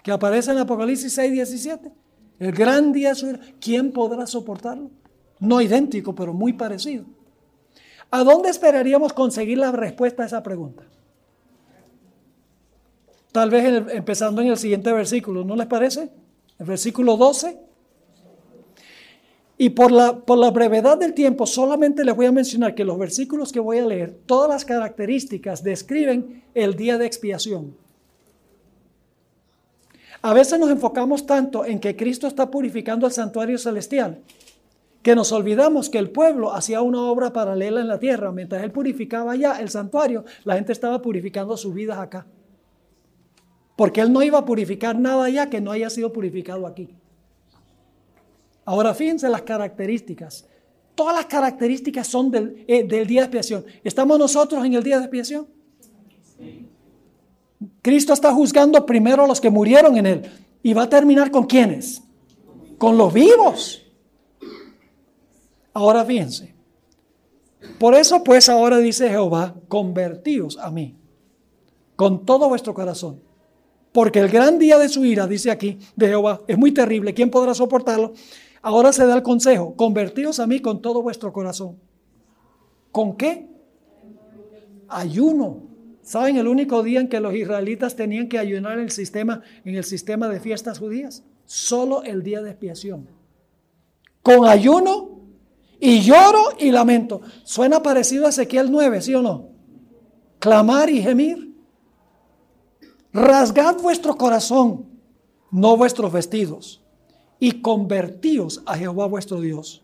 que 0.03 0.11
aparece 0.11 0.51
en 0.51 0.57
Apocalipsis 0.57 1.13
6, 1.13 1.32
17. 1.32 1.93
El 2.39 2.51
gran 2.51 2.91
día 2.91 3.09
de 3.09 3.15
su 3.15 3.39
¿quién 3.61 3.93
podrá 3.93 4.27
soportarlo? 4.27 4.91
No 5.39 5.61
idéntico, 5.61 6.13
pero 6.13 6.34
muy 6.34 6.51
parecido. 6.51 7.05
¿A 8.09 8.25
dónde 8.25 8.49
esperaríamos 8.49 9.13
conseguir 9.13 9.57
la 9.57 9.71
respuesta 9.71 10.23
a 10.23 10.25
esa 10.25 10.43
pregunta? 10.43 10.84
Tal 13.32 13.49
vez 13.49 13.88
empezando 13.93 14.41
en 14.41 14.49
el 14.49 14.57
siguiente 14.57 14.91
versículo, 14.91 15.45
¿no 15.45 15.55
les 15.55 15.67
parece? 15.67 16.11
Versículo 16.66 17.18
12. 17.18 17.57
Y 19.57 19.70
por 19.70 19.91
la, 19.91 20.18
por 20.18 20.39
la 20.39 20.49
brevedad 20.49 20.97
del 20.97 21.14
tiempo, 21.14 21.45
solamente 21.45 22.03
les 22.03 22.16
voy 22.16 22.26
a 22.26 22.32
mencionar 22.32 22.74
que 22.74 22.84
los 22.84 22.97
versículos 22.97 23.51
que 23.51 23.59
voy 23.59 23.78
a 23.78 23.86
leer, 23.86 24.18
todas 24.26 24.49
las 24.49 24.66
características 24.66 25.64
describen 25.64 26.43
el 26.55 26.76
día 26.76 26.97
de 26.97 27.05
expiación. 27.05 27.76
A 30.24 30.34
veces 30.34 30.59
nos 30.59 30.70
enfocamos 30.70 31.26
tanto 31.26 31.66
en 31.66 31.80
que 31.80 31.95
Cristo 31.95 32.28
está 32.28 32.49
purificando 32.49 33.07
el 33.07 33.14
santuario 33.14 33.57
celestial, 33.57 34.20
que 35.01 35.16
nos 35.16 35.32
olvidamos 35.32 35.89
que 35.89 35.97
el 35.97 36.12
pueblo 36.12 36.53
hacía 36.53 36.82
una 36.82 37.01
obra 37.03 37.34
paralela 37.34 37.82
en 37.82 37.88
la 37.88 37.99
tierra. 37.99 38.32
Mientras 38.32 38.64
él 38.64 38.72
purificaba 38.72 39.32
allá 39.32 39.59
el 39.59 39.70
santuario, 39.70 40.26
la 40.43 40.55
gente 40.55 40.74
estaba 40.74 41.01
purificando 41.01 41.57
sus 41.57 41.74
vidas 41.74 41.97
acá. 41.97 42.28
Porque 43.76 44.01
Él 44.01 44.11
no 44.11 44.22
iba 44.22 44.39
a 44.39 44.45
purificar 44.45 44.97
nada 44.97 45.26
allá 45.26 45.49
que 45.49 45.61
no 45.61 45.72
haya 45.72 45.89
sido 45.89 46.11
purificado 46.11 46.67
aquí. 46.67 46.89
Ahora 48.65 48.93
fíjense 48.93 49.28
las 49.30 49.41
características. 49.41 50.47
Todas 50.95 51.15
las 51.15 51.26
características 51.26 52.07
son 52.07 52.30
del, 52.30 52.63
eh, 52.67 52.84
del 52.84 53.07
día 53.07 53.22
de 53.22 53.26
expiación. 53.26 53.65
¿Estamos 53.84 54.19
nosotros 54.19 54.63
en 54.65 54.74
el 54.74 54.84
día 54.84 54.97
de 54.97 55.05
expiación? 55.05 55.47
Cristo 57.82 58.13
está 58.13 58.34
juzgando 58.34 58.86
primero 58.86 59.24
a 59.24 59.28
los 59.28 59.41
que 59.41 59.49
murieron 59.49 59.97
en 59.97 60.05
Él. 60.05 60.32
¿Y 60.63 60.74
va 60.74 60.84
a 60.84 60.89
terminar 60.89 61.32
con 61.32 61.45
quiénes? 61.45 62.03
Con 62.78 62.97
los 62.97 63.13
vivos. 63.13 63.84
Ahora 65.74 66.05
fíjense. 66.05 66.53
Por 67.80 67.95
eso 67.95 68.24
pues 68.24 68.49
ahora 68.49 68.78
dice 68.78 69.09
Jehová, 69.09 69.55
convertíos 69.67 70.57
a 70.57 70.69
mí 70.72 70.97
con 71.95 72.26
todo 72.26 72.49
vuestro 72.49 72.74
corazón 72.74 73.22
porque 73.92 74.20
el 74.20 74.30
gran 74.30 74.58
día 74.58 74.78
de 74.78 74.89
su 74.89 75.04
ira, 75.04 75.28
dice 75.28 75.52
aquí, 75.52 75.80
de 75.96 76.08
Jehová, 76.08 76.42
es 76.48 76.58
muy 76.58 76.72
terrible. 76.72 77.14
¿Quién 77.14 77.30
podrá 77.30 77.54
soportarlo? 77.54 78.14
Ahora 78.62 78.94
se 78.94 79.06
da 79.06 79.16
el 79.16 79.24
consejo, 79.24 79.76
convertíos 79.76 80.39
a 80.39 80.48
mí 80.48 80.60
con 80.60 80.82
todo 80.82 81.02
vuestro 81.02 81.34
corazón. 81.34 81.78
¿Con 82.92 83.18
qué? 83.18 83.48
Ayuno. 84.88 85.64
¿Saben 86.04 86.38
el 86.38 86.48
único 86.48 86.84
día 86.84 87.00
en 87.00 87.08
que 87.08 87.20
los 87.20 87.34
israelitas 87.34 87.96
tenían 87.96 88.28
que 88.28 88.38
ayunar 88.38 88.80
el 88.80 88.92
sistema, 88.92 89.42
en 89.66 89.76
el 89.76 89.84
sistema 89.84 90.30
de 90.30 90.39
fiestas 90.39 90.80
judías? 90.80 91.24
Solo 91.46 92.04
el 92.04 92.24
día 92.24 92.42
de 92.42 92.52
expiación. 92.52 93.08
Con 94.22 94.48
ayuno 94.48 95.22
y 95.80 96.02
lloro 96.02 96.56
y 96.60 96.72
lamento. 96.72 97.22
Suena 97.44 97.82
parecido 97.82 98.26
a 98.26 98.30
Ezequiel 98.30 98.72
9, 98.72 99.02
¿sí 99.02 99.16
o 99.16 99.22
no? 99.22 99.50
Clamar 100.39 100.89
y 100.89 101.02
gemir. 101.02 101.51
Rasgad 103.14 103.82
vuestro 103.82 104.16
corazón, 104.16 104.86
no 105.51 105.76
vuestros 105.76 106.14
vestidos, 106.14 106.82
y 107.39 107.62
convertíos 107.62 108.64
a 108.66 108.78
Jehová 108.78 109.05
vuestro 109.07 109.41
Dios. 109.41 109.84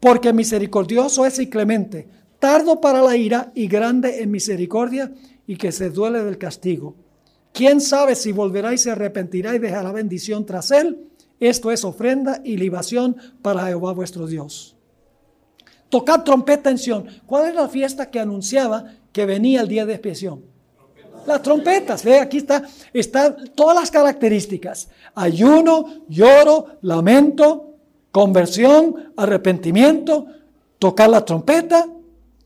Porque 0.00 0.32
misericordioso 0.32 1.24
es 1.24 1.38
y 1.38 1.48
clemente, 1.48 2.08
tardo 2.40 2.80
para 2.80 3.00
la 3.00 3.16
ira 3.16 3.52
y 3.54 3.68
grande 3.68 4.22
en 4.22 4.32
misericordia 4.32 5.12
y 5.46 5.56
que 5.56 5.70
se 5.70 5.90
duele 5.90 6.24
del 6.24 6.36
castigo. 6.36 6.96
¿Quién 7.52 7.80
sabe 7.80 8.16
si 8.16 8.32
volverá 8.32 8.74
y 8.74 8.78
se 8.78 8.90
arrepentirá 8.90 9.54
y 9.54 9.60
dejará 9.60 9.92
bendición 9.92 10.44
tras 10.44 10.72
él? 10.72 11.08
Esto 11.38 11.70
es 11.70 11.84
ofrenda 11.84 12.40
y 12.44 12.56
libación 12.56 13.16
para 13.40 13.66
Jehová 13.66 13.92
vuestro 13.92 14.26
Dios. 14.26 14.76
Tocad 15.88 16.24
trompeta 16.24 16.70
en 16.70 16.78
Sion. 16.78 17.06
¿Cuál 17.24 17.50
es 17.50 17.54
la 17.54 17.68
fiesta 17.68 18.10
que 18.10 18.18
anunciaba 18.18 18.96
que 19.12 19.26
venía 19.26 19.60
el 19.60 19.68
día 19.68 19.86
de 19.86 19.94
expiación? 19.94 20.57
Las 21.26 21.42
trompetas, 21.42 22.04
ve, 22.04 22.18
aquí 22.18 22.38
está, 22.38 22.62
están 22.92 23.50
todas 23.54 23.76
las 23.76 23.90
características. 23.90 24.88
Ayuno, 25.14 26.04
lloro, 26.08 26.78
lamento, 26.82 27.74
conversión, 28.10 29.12
arrepentimiento, 29.16 30.26
tocar 30.78 31.10
la 31.10 31.24
trompeta 31.24 31.86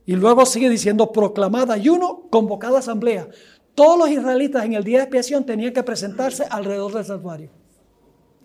y 0.04 0.16
luego 0.16 0.44
sigue 0.46 0.68
diciendo 0.68 1.12
proclamada 1.12 1.74
ayuno, 1.74 2.24
convocada 2.30 2.80
asamblea. 2.80 3.28
Todos 3.74 3.98
los 3.98 4.10
israelitas 4.10 4.64
en 4.64 4.74
el 4.74 4.84
día 4.84 4.98
de 4.98 5.04
expiación 5.04 5.44
tenían 5.44 5.72
que 5.72 5.82
presentarse 5.82 6.44
alrededor 6.50 6.92
del 6.92 7.04
santuario. 7.04 7.61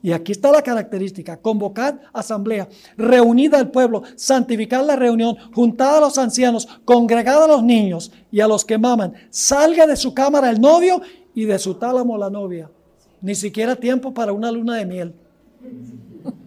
Y 0.07 0.13
aquí 0.13 0.31
está 0.31 0.53
la 0.53 0.61
característica, 0.61 1.35
convocar 1.35 1.99
asamblea, 2.13 2.69
reunida 2.95 3.59
al 3.59 3.71
pueblo, 3.71 4.03
santificar 4.15 4.81
la 4.85 4.95
reunión, 4.95 5.35
juntada 5.53 5.97
a 5.97 5.99
los 5.99 6.17
ancianos, 6.17 6.65
congregada 6.85 7.43
a 7.43 7.47
los 7.49 7.61
niños 7.61 8.13
y 8.31 8.39
a 8.39 8.47
los 8.47 8.63
que 8.63 8.77
maman. 8.77 9.15
Salga 9.29 9.85
de 9.85 9.97
su 9.97 10.13
cámara 10.13 10.49
el 10.49 10.61
novio 10.61 11.01
y 11.35 11.43
de 11.43 11.59
su 11.59 11.73
tálamo 11.73 12.17
la 12.17 12.29
novia. 12.29 12.71
Ni 13.19 13.35
siquiera 13.35 13.75
tiempo 13.75 14.13
para 14.13 14.31
una 14.31 14.49
luna 14.49 14.75
de 14.75 14.85
miel. 14.85 15.13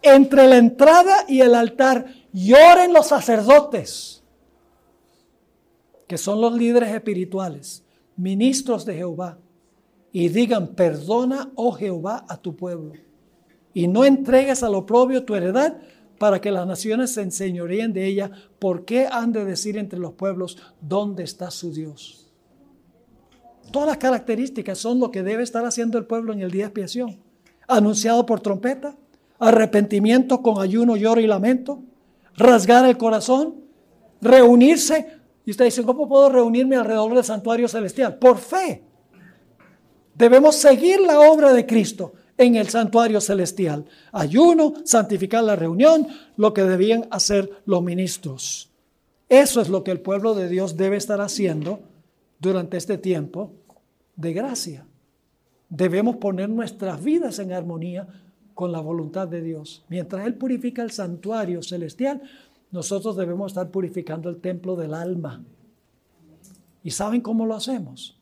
Entre 0.00 0.46
la 0.46 0.58
entrada 0.58 1.24
y 1.26 1.40
el 1.40 1.56
altar 1.56 2.06
lloren 2.32 2.92
los 2.92 3.08
sacerdotes, 3.08 4.22
que 6.06 6.18
son 6.18 6.40
los 6.40 6.52
líderes 6.52 6.94
espirituales, 6.94 7.82
ministros 8.16 8.84
de 8.84 8.94
Jehová 8.94 9.38
y 10.18 10.30
digan, 10.30 10.68
perdona, 10.68 11.50
oh 11.56 11.72
Jehová, 11.72 12.24
a 12.26 12.38
tu 12.38 12.56
pueblo. 12.56 12.94
Y 13.74 13.86
no 13.86 14.02
entregues 14.02 14.62
al 14.62 14.74
oprobio 14.74 15.24
tu 15.24 15.34
heredad 15.34 15.76
para 16.16 16.40
que 16.40 16.50
las 16.50 16.66
naciones 16.66 17.12
se 17.12 17.20
enseñoríen 17.20 17.92
de 17.92 18.06
ella. 18.06 18.30
¿Por 18.58 18.86
qué 18.86 19.06
han 19.12 19.30
de 19.30 19.44
decir 19.44 19.76
entre 19.76 19.98
los 19.98 20.14
pueblos, 20.14 20.56
¿dónde 20.80 21.22
está 21.22 21.50
su 21.50 21.70
Dios? 21.70 22.32
Todas 23.70 23.88
las 23.88 23.98
características 23.98 24.78
son 24.78 25.00
lo 25.00 25.10
que 25.10 25.22
debe 25.22 25.42
estar 25.42 25.66
haciendo 25.66 25.98
el 25.98 26.06
pueblo 26.06 26.32
en 26.32 26.40
el 26.40 26.50
día 26.50 26.62
de 26.62 26.68
expiación. 26.68 27.18
Anunciado 27.68 28.24
por 28.24 28.40
trompeta, 28.40 28.96
arrepentimiento 29.38 30.40
con 30.40 30.62
ayuno, 30.62 30.96
lloro 30.96 31.20
y 31.20 31.26
lamento, 31.26 31.82
rasgar 32.38 32.86
el 32.86 32.96
corazón, 32.96 33.56
reunirse. 34.22 35.08
Y 35.44 35.50
usted 35.50 35.66
dice, 35.66 35.84
¿cómo 35.84 36.08
puedo 36.08 36.30
reunirme 36.30 36.76
alrededor 36.76 37.14
del 37.14 37.22
santuario 37.22 37.68
celestial? 37.68 38.18
Por 38.18 38.38
fe. 38.38 38.86
Debemos 40.16 40.56
seguir 40.56 41.00
la 41.00 41.20
obra 41.20 41.52
de 41.52 41.66
Cristo 41.66 42.14
en 42.38 42.56
el 42.56 42.68
santuario 42.68 43.20
celestial. 43.20 43.84
Ayuno, 44.12 44.74
santificar 44.84 45.44
la 45.44 45.56
reunión, 45.56 46.06
lo 46.36 46.54
que 46.54 46.62
debían 46.62 47.06
hacer 47.10 47.62
los 47.66 47.82
ministros. 47.82 48.70
Eso 49.28 49.60
es 49.60 49.68
lo 49.68 49.84
que 49.84 49.90
el 49.90 50.00
pueblo 50.00 50.34
de 50.34 50.48
Dios 50.48 50.76
debe 50.76 50.96
estar 50.96 51.20
haciendo 51.20 51.80
durante 52.38 52.76
este 52.76 52.96
tiempo 52.96 53.52
de 54.14 54.32
gracia. 54.32 54.86
Debemos 55.68 56.16
poner 56.16 56.48
nuestras 56.48 57.02
vidas 57.02 57.38
en 57.38 57.52
armonía 57.52 58.06
con 58.54 58.72
la 58.72 58.80
voluntad 58.80 59.28
de 59.28 59.42
Dios. 59.42 59.84
Mientras 59.88 60.26
Él 60.26 60.34
purifica 60.34 60.82
el 60.82 60.92
santuario 60.92 61.62
celestial, 61.62 62.22
nosotros 62.70 63.16
debemos 63.16 63.52
estar 63.52 63.70
purificando 63.70 64.30
el 64.30 64.40
templo 64.40 64.76
del 64.76 64.94
alma. 64.94 65.44
¿Y 66.82 66.90
saben 66.92 67.20
cómo 67.20 67.44
lo 67.44 67.54
hacemos? 67.54 68.15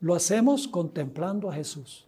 Lo 0.00 0.14
hacemos 0.14 0.66
contemplando 0.68 1.50
a 1.50 1.54
Jesús. 1.54 2.06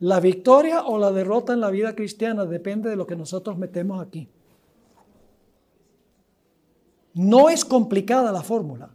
La 0.00 0.18
victoria 0.18 0.84
o 0.84 0.98
la 0.98 1.12
derrota 1.12 1.52
en 1.52 1.60
la 1.60 1.70
vida 1.70 1.94
cristiana 1.94 2.46
depende 2.46 2.88
de 2.88 2.96
lo 2.96 3.06
que 3.06 3.16
nosotros 3.16 3.58
metemos 3.58 4.00
aquí. 4.00 4.28
No 7.14 7.50
es 7.50 7.64
complicada 7.64 8.32
la 8.32 8.42
fórmula. 8.42 8.90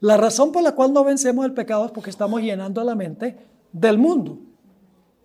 La 0.00 0.16
razón 0.16 0.52
por 0.52 0.62
la 0.62 0.74
cual 0.74 0.92
no 0.92 1.04
vencemos 1.04 1.44
el 1.44 1.52
pecado 1.52 1.84
es 1.84 1.90
porque 1.90 2.10
estamos 2.10 2.40
llenando 2.40 2.82
la 2.84 2.94
mente 2.94 3.36
del 3.72 3.98
mundo, 3.98 4.38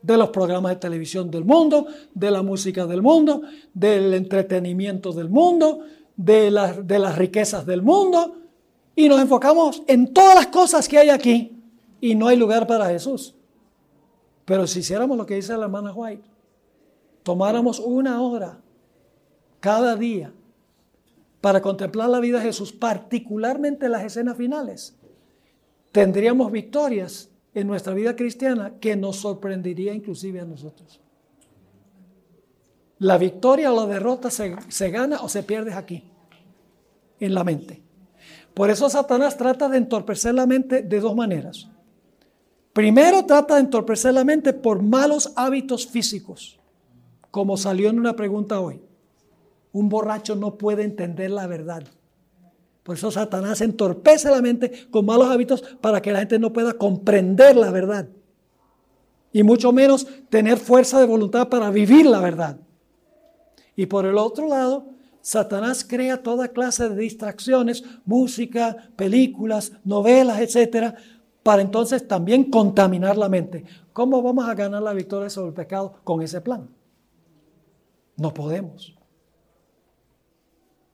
de 0.01 0.17
los 0.17 0.29
programas 0.29 0.73
de 0.73 0.77
televisión 0.77 1.29
del 1.29 1.45
mundo, 1.45 1.87
de 2.13 2.31
la 2.31 2.41
música 2.41 2.85
del 2.85 3.01
mundo, 3.01 3.43
del 3.73 4.13
entretenimiento 4.13 5.13
del 5.13 5.29
mundo, 5.29 5.81
de, 6.15 6.51
las 6.51 7.17
riquezas 7.17 7.65
del 7.65 7.81
mundo, 7.81 8.42
y 8.95 9.09
nos 9.09 9.19
enfocamos 9.19 9.83
en 9.87 10.13
todas 10.13 10.35
las 10.35 10.47
cosas 10.47 10.87
que 10.87 10.97
hay 10.97 11.09
aquí 11.09 11.63
y 11.99 12.15
no 12.15 12.27
hay 12.27 12.37
lugar 12.37 12.67
para 12.67 12.87
Jesús. 12.87 13.35
Pero 14.45 14.67
si 14.67 14.79
hiciéramos 14.79 15.17
lo 15.17 15.25
que 15.25 15.35
dice 15.35 15.55
la 15.57 15.65
hermana 15.65 15.93
White, 15.93 16.23
tomáramos 17.23 17.79
una 17.79 18.21
hora 18.21 18.59
cada 19.59 19.95
día 19.95 20.33
para 21.39 21.61
contemplar 21.61 22.09
la 22.09 22.19
vida 22.19 22.39
de 22.39 22.45
Jesús, 22.45 22.71
particularmente 22.71 23.89
las 23.89 24.03
escenas 24.03 24.37
finales, 24.37 24.95
tendríamos 25.91 26.51
victorias 26.51 27.29
en 27.53 27.67
nuestra 27.67 27.93
vida 27.93 28.15
cristiana 28.15 28.79
que 28.79 28.95
nos 28.95 29.17
sorprendería 29.17 29.93
inclusive 29.93 30.39
a 30.39 30.45
nosotros. 30.45 31.01
La 32.99 33.17
victoria 33.17 33.73
o 33.73 33.75
la 33.75 33.93
derrota 33.93 34.31
se, 34.31 34.55
se 34.69 34.89
gana 34.89 35.21
o 35.21 35.27
se 35.27 35.43
pierde 35.43 35.73
aquí, 35.73 36.03
en 37.19 37.33
la 37.33 37.43
mente. 37.43 37.82
Por 38.53 38.69
eso 38.69 38.89
Satanás 38.89 39.37
trata 39.37 39.67
de 39.67 39.77
entorpecer 39.77 40.33
la 40.33 40.45
mente 40.45 40.81
de 40.83 40.99
dos 40.99 41.15
maneras. 41.15 41.67
Primero 42.71 43.25
trata 43.25 43.55
de 43.55 43.61
entorpecer 43.61 44.13
la 44.13 44.23
mente 44.23 44.53
por 44.53 44.81
malos 44.81 45.31
hábitos 45.35 45.87
físicos, 45.87 46.59
como 47.31 47.57
salió 47.57 47.89
en 47.89 47.99
una 47.99 48.15
pregunta 48.15 48.59
hoy. 48.59 48.81
Un 49.71 49.89
borracho 49.89 50.35
no 50.35 50.55
puede 50.55 50.83
entender 50.83 51.31
la 51.31 51.47
verdad. 51.47 51.83
Por 52.83 52.97
eso 52.97 53.11
Satanás 53.11 53.61
entorpece 53.61 54.29
la 54.29 54.41
mente 54.41 54.87
con 54.91 55.05
malos 55.05 55.27
hábitos 55.29 55.63
para 55.81 56.01
que 56.01 56.11
la 56.11 56.19
gente 56.19 56.37
no 56.37 56.51
pueda 56.51 56.73
comprender 56.73 57.55
la 57.55 57.71
verdad. 57.71 58.07
Y 59.31 59.41
mucho 59.41 59.71
menos 59.71 60.05
tener 60.29 60.57
fuerza 60.57 60.99
de 60.99 61.07
voluntad 61.07 61.49
para 61.49 61.71
vivir 61.71 62.05
la 62.05 62.19
verdad. 62.19 62.57
Y 63.75 63.87
por 63.87 64.05
el 64.05 64.17
otro 64.17 64.47
lado, 64.47 64.85
Satanás 65.23 65.85
crea 65.85 66.21
toda 66.21 66.49
clase 66.49 66.89
de 66.89 66.97
distracciones, 66.97 67.81
música, 68.03 68.89
películas, 68.97 69.71
novelas, 69.85 70.41
etcétera, 70.41 70.95
para 71.41 71.61
entonces 71.61 72.05
también 72.05 72.51
contaminar 72.51 73.17
la 73.17 73.29
mente. 73.29 73.63
¿Cómo 73.93 74.21
vamos 74.21 74.49
a 74.49 74.53
ganar 74.53 74.81
la 74.81 74.91
victoria 74.91 75.29
sobre 75.29 75.47
el 75.47 75.53
pecado 75.53 75.95
con 76.03 76.21
ese 76.21 76.41
plan? 76.41 76.67
No 78.17 78.33
podemos. 78.33 78.93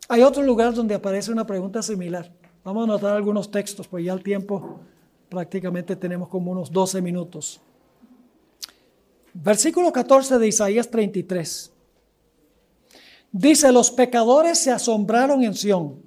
Hay 0.07 0.21
otro 0.21 0.43
lugar 0.43 0.75
donde 0.75 0.93
aparece 0.93 1.31
una 1.31 1.47
pregunta 1.47 1.81
similar. 1.81 2.31
Vamos 2.63 2.81
a 2.81 2.83
anotar 2.83 3.15
algunos 3.15 3.49
textos, 3.49 3.87
pues 3.87 4.05
ya 4.05 4.13
el 4.13 4.21
tiempo 4.21 4.79
prácticamente 5.27 5.95
tenemos 5.95 6.29
como 6.29 6.51
unos 6.51 6.71
12 6.71 7.01
minutos. 7.01 7.59
Versículo 9.33 9.91
14 9.91 10.37
de 10.37 10.47
Isaías 10.47 10.87
33. 10.91 11.78
Dice, 13.31 13.71
los 13.71 13.91
pecadores 13.91 14.59
se 14.59 14.71
asombraron 14.71 15.43
en 15.43 15.53
Sión. 15.53 16.01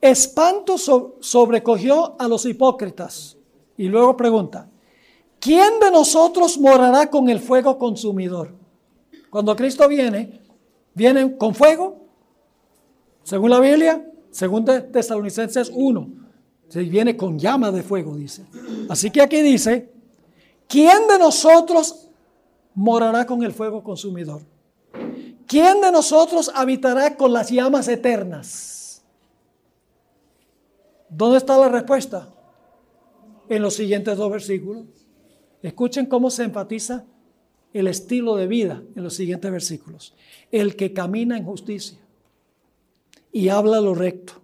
Espanto 0.00 0.76
sobrecogió 0.78 2.16
a 2.18 2.28
los 2.28 2.46
hipócritas. 2.46 3.36
Y 3.76 3.88
luego 3.88 4.16
pregunta, 4.16 4.68
¿quién 5.38 5.78
de 5.80 5.90
nosotros 5.90 6.58
morará 6.58 7.08
con 7.08 7.28
el 7.28 7.40
fuego 7.40 7.78
consumidor? 7.78 8.54
Cuando 9.30 9.54
Cristo 9.54 9.86
viene, 9.86 10.40
viene 10.94 11.36
con 11.36 11.54
fuego, 11.54 11.98
según 13.22 13.50
la 13.50 13.60
Biblia, 13.60 14.04
según 14.30 14.64
Tesalonicenses 14.64 15.70
1, 15.74 16.08
se 16.68 16.82
viene 16.82 17.16
con 17.16 17.38
llama 17.38 17.70
de 17.70 17.82
fuego, 17.82 18.16
dice. 18.16 18.46
Así 18.88 19.10
que 19.10 19.20
aquí 19.20 19.42
dice, 19.42 19.92
¿quién 20.66 21.06
de 21.08 21.18
nosotros 21.18 22.08
morará 22.74 23.26
con 23.26 23.42
el 23.42 23.52
fuego 23.52 23.82
consumidor? 23.82 24.42
¿Quién 25.48 25.80
de 25.80 25.90
nosotros 25.90 26.52
habitará 26.54 27.16
con 27.16 27.32
las 27.32 27.50
llamas 27.50 27.88
eternas? 27.88 29.02
¿Dónde 31.08 31.38
está 31.38 31.56
la 31.56 31.70
respuesta? 31.70 32.28
En 33.48 33.62
los 33.62 33.74
siguientes 33.74 34.16
dos 34.16 34.30
versículos. 34.30 34.84
Escuchen 35.62 36.06
cómo 36.06 36.30
se 36.30 36.44
enfatiza 36.44 37.04
el 37.72 37.88
estilo 37.88 38.36
de 38.36 38.46
vida 38.46 38.82
en 38.94 39.02
los 39.02 39.14
siguientes 39.14 39.50
versículos. 39.50 40.14
El 40.52 40.76
que 40.76 40.92
camina 40.92 41.36
en 41.36 41.44
justicia 41.44 41.98
y 43.32 43.48
habla 43.48 43.80
lo 43.80 43.94
recto. 43.94 44.34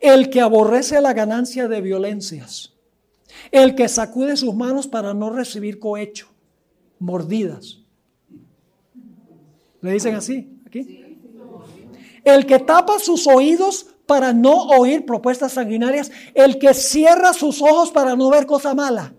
El 0.00 0.30
que 0.30 0.40
aborrece 0.40 1.00
la 1.00 1.12
ganancia 1.12 1.68
de 1.68 1.80
violencias. 1.80 2.74
El 3.52 3.74
que 3.76 3.88
sacude 3.88 4.36
sus 4.36 4.54
manos 4.54 4.88
para 4.88 5.14
no 5.14 5.30
recibir 5.30 5.78
cohecho, 5.78 6.28
mordidas 6.98 7.85
¿Le 9.86 9.92
dicen 9.92 10.16
así 10.16 10.60
aquí? 10.66 11.06
el 12.26 12.44
que 12.44 12.58
tapa 12.58 12.98
sus 12.98 13.28
oídos 13.28 13.86
para 14.04 14.32
no 14.32 14.64
oír 14.64 15.06
propuestas 15.06 15.52
sanguinarias, 15.52 16.10
el 16.34 16.58
que 16.58 16.74
cierra 16.74 17.32
sus 17.32 17.62
ojos 17.62 17.92
para 17.92 18.16
no 18.16 18.28
ver 18.30 18.46
cosa 18.46 18.74
mala. 18.74 19.14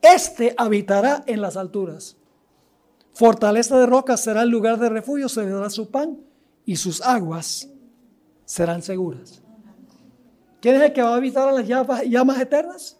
Este 0.00 0.54
habitará 0.56 1.24
en 1.26 1.40
las 1.40 1.56
alturas. 1.56 2.16
Fortaleza 3.14 3.76
de 3.78 3.86
rocas 3.86 4.20
será 4.20 4.42
el 4.42 4.50
lugar 4.50 4.78
de 4.78 4.88
refugio, 4.88 5.28
se 5.28 5.44
dará 5.44 5.70
su 5.70 5.90
pan 5.90 6.18
y 6.64 6.76
sus 6.76 7.02
aguas 7.02 7.68
serán 8.44 8.80
seguras. 8.80 9.42
¿Quién 10.60 10.76
es 10.76 10.82
el 10.82 10.92
que 10.92 11.02
va 11.02 11.14
a 11.14 11.16
habitar 11.16 11.48
en 11.48 11.56
las 11.56 11.66
llamas, 12.08 12.40
eternas? 12.40 12.96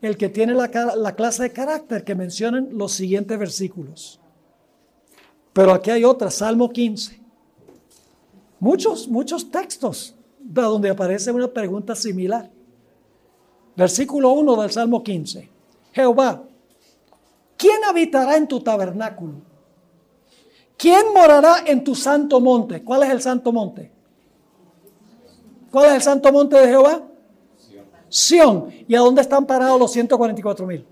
El 0.00 0.16
que 0.16 0.28
tiene 0.28 0.54
la, 0.54 0.70
la 0.94 1.16
clase 1.16 1.42
de 1.42 1.52
carácter 1.52 2.04
que 2.04 2.14
mencionan 2.14 2.68
los 2.70 2.92
siguientes 2.92 3.36
versículos. 3.36 4.20
Pero 5.54 5.72
aquí 5.72 5.90
hay 5.90 6.04
otra, 6.04 6.30
Salmo 6.30 6.68
15. 6.68 7.20
Muchos, 8.58 9.08
muchos 9.08 9.50
textos 9.50 10.14
donde 10.40 10.90
aparece 10.90 11.30
una 11.30 11.48
pregunta 11.48 11.94
similar. 11.94 12.50
Versículo 13.76 14.32
1 14.32 14.60
del 14.60 14.70
Salmo 14.72 15.02
15. 15.02 15.48
Jehová, 15.92 16.42
¿quién 17.56 17.84
habitará 17.84 18.36
en 18.36 18.48
tu 18.48 18.60
tabernáculo? 18.60 19.34
¿Quién 20.76 21.12
morará 21.14 21.62
en 21.64 21.84
tu 21.84 21.94
santo 21.94 22.40
monte? 22.40 22.82
¿Cuál 22.82 23.04
es 23.04 23.10
el 23.10 23.22
santo 23.22 23.52
monte? 23.52 23.92
¿Cuál 25.70 25.86
es 25.86 25.92
el 25.94 26.02
santo 26.02 26.32
monte 26.32 26.56
de 26.56 26.66
Jehová? 26.66 27.02
Sión. 28.08 28.70
¿Y 28.88 28.94
a 28.96 29.00
dónde 29.00 29.20
están 29.20 29.46
parados 29.46 29.78
los 29.78 29.92
144 29.92 30.66
mil? 30.66 30.84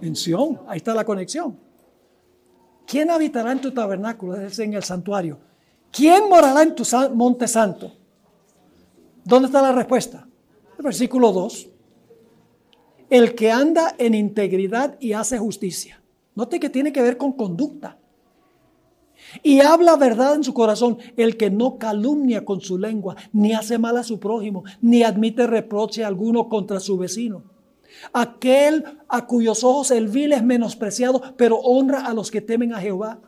En 0.00 0.16
Sión. 0.16 0.60
Ahí 0.66 0.78
está 0.78 0.94
la 0.94 1.04
conexión. 1.04 1.65
¿Quién 2.86 3.10
habitará 3.10 3.52
en 3.52 3.60
tu 3.60 3.72
tabernáculo? 3.72 4.36
Es 4.36 4.58
en 4.60 4.74
el 4.74 4.84
santuario. 4.84 5.38
¿Quién 5.90 6.28
morará 6.28 6.62
en 6.62 6.74
tu 6.74 6.84
monte 7.14 7.48
santo? 7.48 7.92
¿Dónde 9.24 9.46
está 9.46 9.60
la 9.60 9.72
respuesta? 9.72 10.26
El 10.78 10.84
versículo 10.84 11.32
2. 11.32 11.68
El 13.10 13.34
que 13.34 13.50
anda 13.50 13.94
en 13.98 14.14
integridad 14.14 14.96
y 15.00 15.14
hace 15.14 15.38
justicia. 15.38 16.00
Note 16.34 16.60
que 16.60 16.70
tiene 16.70 16.92
que 16.92 17.02
ver 17.02 17.16
con 17.16 17.32
conducta. 17.32 17.98
Y 19.42 19.60
habla 19.60 19.96
verdad 19.96 20.34
en 20.34 20.44
su 20.44 20.54
corazón, 20.54 20.98
el 21.16 21.36
que 21.36 21.50
no 21.50 21.78
calumnia 21.78 22.44
con 22.44 22.60
su 22.60 22.78
lengua, 22.78 23.16
ni 23.32 23.54
hace 23.54 23.78
mal 23.78 23.96
a 23.96 24.04
su 24.04 24.20
prójimo, 24.20 24.62
ni 24.80 25.02
admite 25.02 25.46
reproche 25.46 26.04
alguno 26.04 26.48
contra 26.48 26.78
su 26.78 26.98
vecino 26.98 27.55
Aquel 28.12 28.84
a 29.08 29.26
cuyos 29.26 29.64
ojos 29.64 29.90
el 29.90 30.08
vil 30.08 30.32
es 30.32 30.42
menospreciado, 30.42 31.22
pero 31.36 31.56
honra 31.56 32.06
a 32.06 32.14
los 32.14 32.30
que 32.30 32.40
temen 32.40 32.74
a 32.74 32.80
Jehová. 32.80 33.20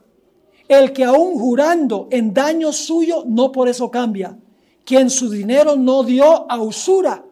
El 0.68 0.92
que 0.92 1.04
aún 1.04 1.38
jurando 1.38 2.08
en 2.10 2.34
daño 2.34 2.72
suyo, 2.72 3.24
no 3.26 3.52
por 3.52 3.68
eso 3.68 3.90
cambia. 3.90 4.38
Quien 4.84 5.10
su 5.10 5.30
dinero 5.30 5.76
no 5.76 6.02
dio 6.02 6.50
a 6.50 6.60
usura, 6.60 7.24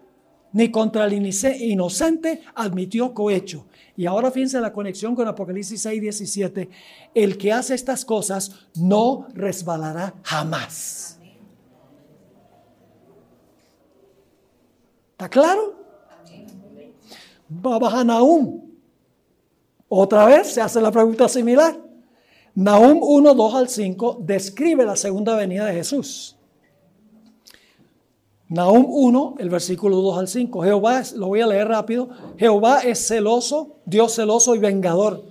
ni 0.52 0.70
contra 0.70 1.04
el 1.04 1.12
inocente 1.12 2.42
admitió 2.54 3.12
cohecho. 3.12 3.66
Y 3.96 4.06
ahora 4.06 4.30
fíjense 4.30 4.60
la 4.60 4.72
conexión 4.72 5.14
con 5.14 5.28
Apocalipsis 5.28 5.80
6, 5.82 6.00
17. 6.00 6.68
El 7.14 7.36
que 7.38 7.52
hace 7.52 7.74
estas 7.74 8.04
cosas 8.04 8.66
no 8.74 9.26
resbalará 9.34 10.14
jamás. 10.22 11.18
¿Está 15.12 15.30
claro? 15.30 15.85
Va 17.48 18.00
a 18.00 18.04
Nahum. 18.04 18.62
Otra 19.88 20.24
vez 20.26 20.52
se 20.52 20.60
hace 20.60 20.80
la 20.80 20.90
pregunta 20.90 21.28
similar. 21.28 21.76
Nahum 22.54 22.98
1, 23.02 23.34
2 23.34 23.54
al 23.54 23.68
5 23.68 24.18
describe 24.20 24.84
la 24.84 24.96
segunda 24.96 25.36
venida 25.36 25.66
de 25.66 25.74
Jesús. 25.74 26.36
Nahum 28.48 28.86
1, 28.88 29.34
el 29.38 29.50
versículo 29.50 29.96
2 29.96 30.18
al 30.18 30.28
5. 30.28 30.62
Jehová, 30.62 31.02
lo 31.16 31.28
voy 31.28 31.40
a 31.40 31.46
leer 31.46 31.68
rápido. 31.68 32.08
Jehová 32.38 32.80
es 32.80 33.06
celoso, 33.06 33.76
Dios 33.84 34.14
celoso 34.14 34.54
y 34.54 34.58
vengador. 34.58 35.24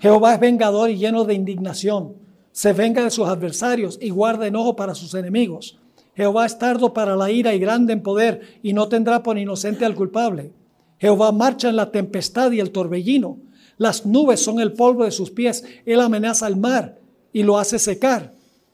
Jehová 0.00 0.34
es 0.34 0.40
vengador 0.40 0.90
y 0.90 0.98
lleno 0.98 1.24
de 1.24 1.34
indignación. 1.34 2.14
Se 2.52 2.72
venga 2.72 3.02
de 3.02 3.10
sus 3.10 3.26
adversarios 3.26 3.98
y 4.00 4.10
guarda 4.10 4.46
enojo 4.46 4.76
para 4.76 4.94
sus 4.94 5.14
enemigos. 5.14 5.78
Jehová 6.14 6.46
es 6.46 6.58
tardo 6.58 6.94
para 6.94 7.16
la 7.16 7.30
ira 7.30 7.54
y 7.54 7.58
grande 7.58 7.92
en 7.92 8.02
poder 8.02 8.58
y 8.62 8.72
no 8.72 8.88
tendrá 8.88 9.22
por 9.22 9.36
inocente 9.36 9.84
al 9.84 9.94
culpable. 9.94 10.52
Jehová 10.98 11.32
marcha 11.32 11.68
en 11.68 11.76
la 11.76 11.90
tempestad 11.90 12.52
y 12.52 12.60
el 12.60 12.70
torbellino. 12.70 13.38
Las 13.78 14.06
nubes 14.06 14.42
son 14.42 14.60
el 14.60 14.72
polvo 14.72 15.04
de 15.04 15.10
sus 15.10 15.30
pies. 15.30 15.64
Él 15.84 16.00
amenaza 16.00 16.46
al 16.46 16.56
mar 16.56 16.98
y 17.32 17.42
lo 17.42 17.58
hace 17.58 17.78
secar 17.78 18.32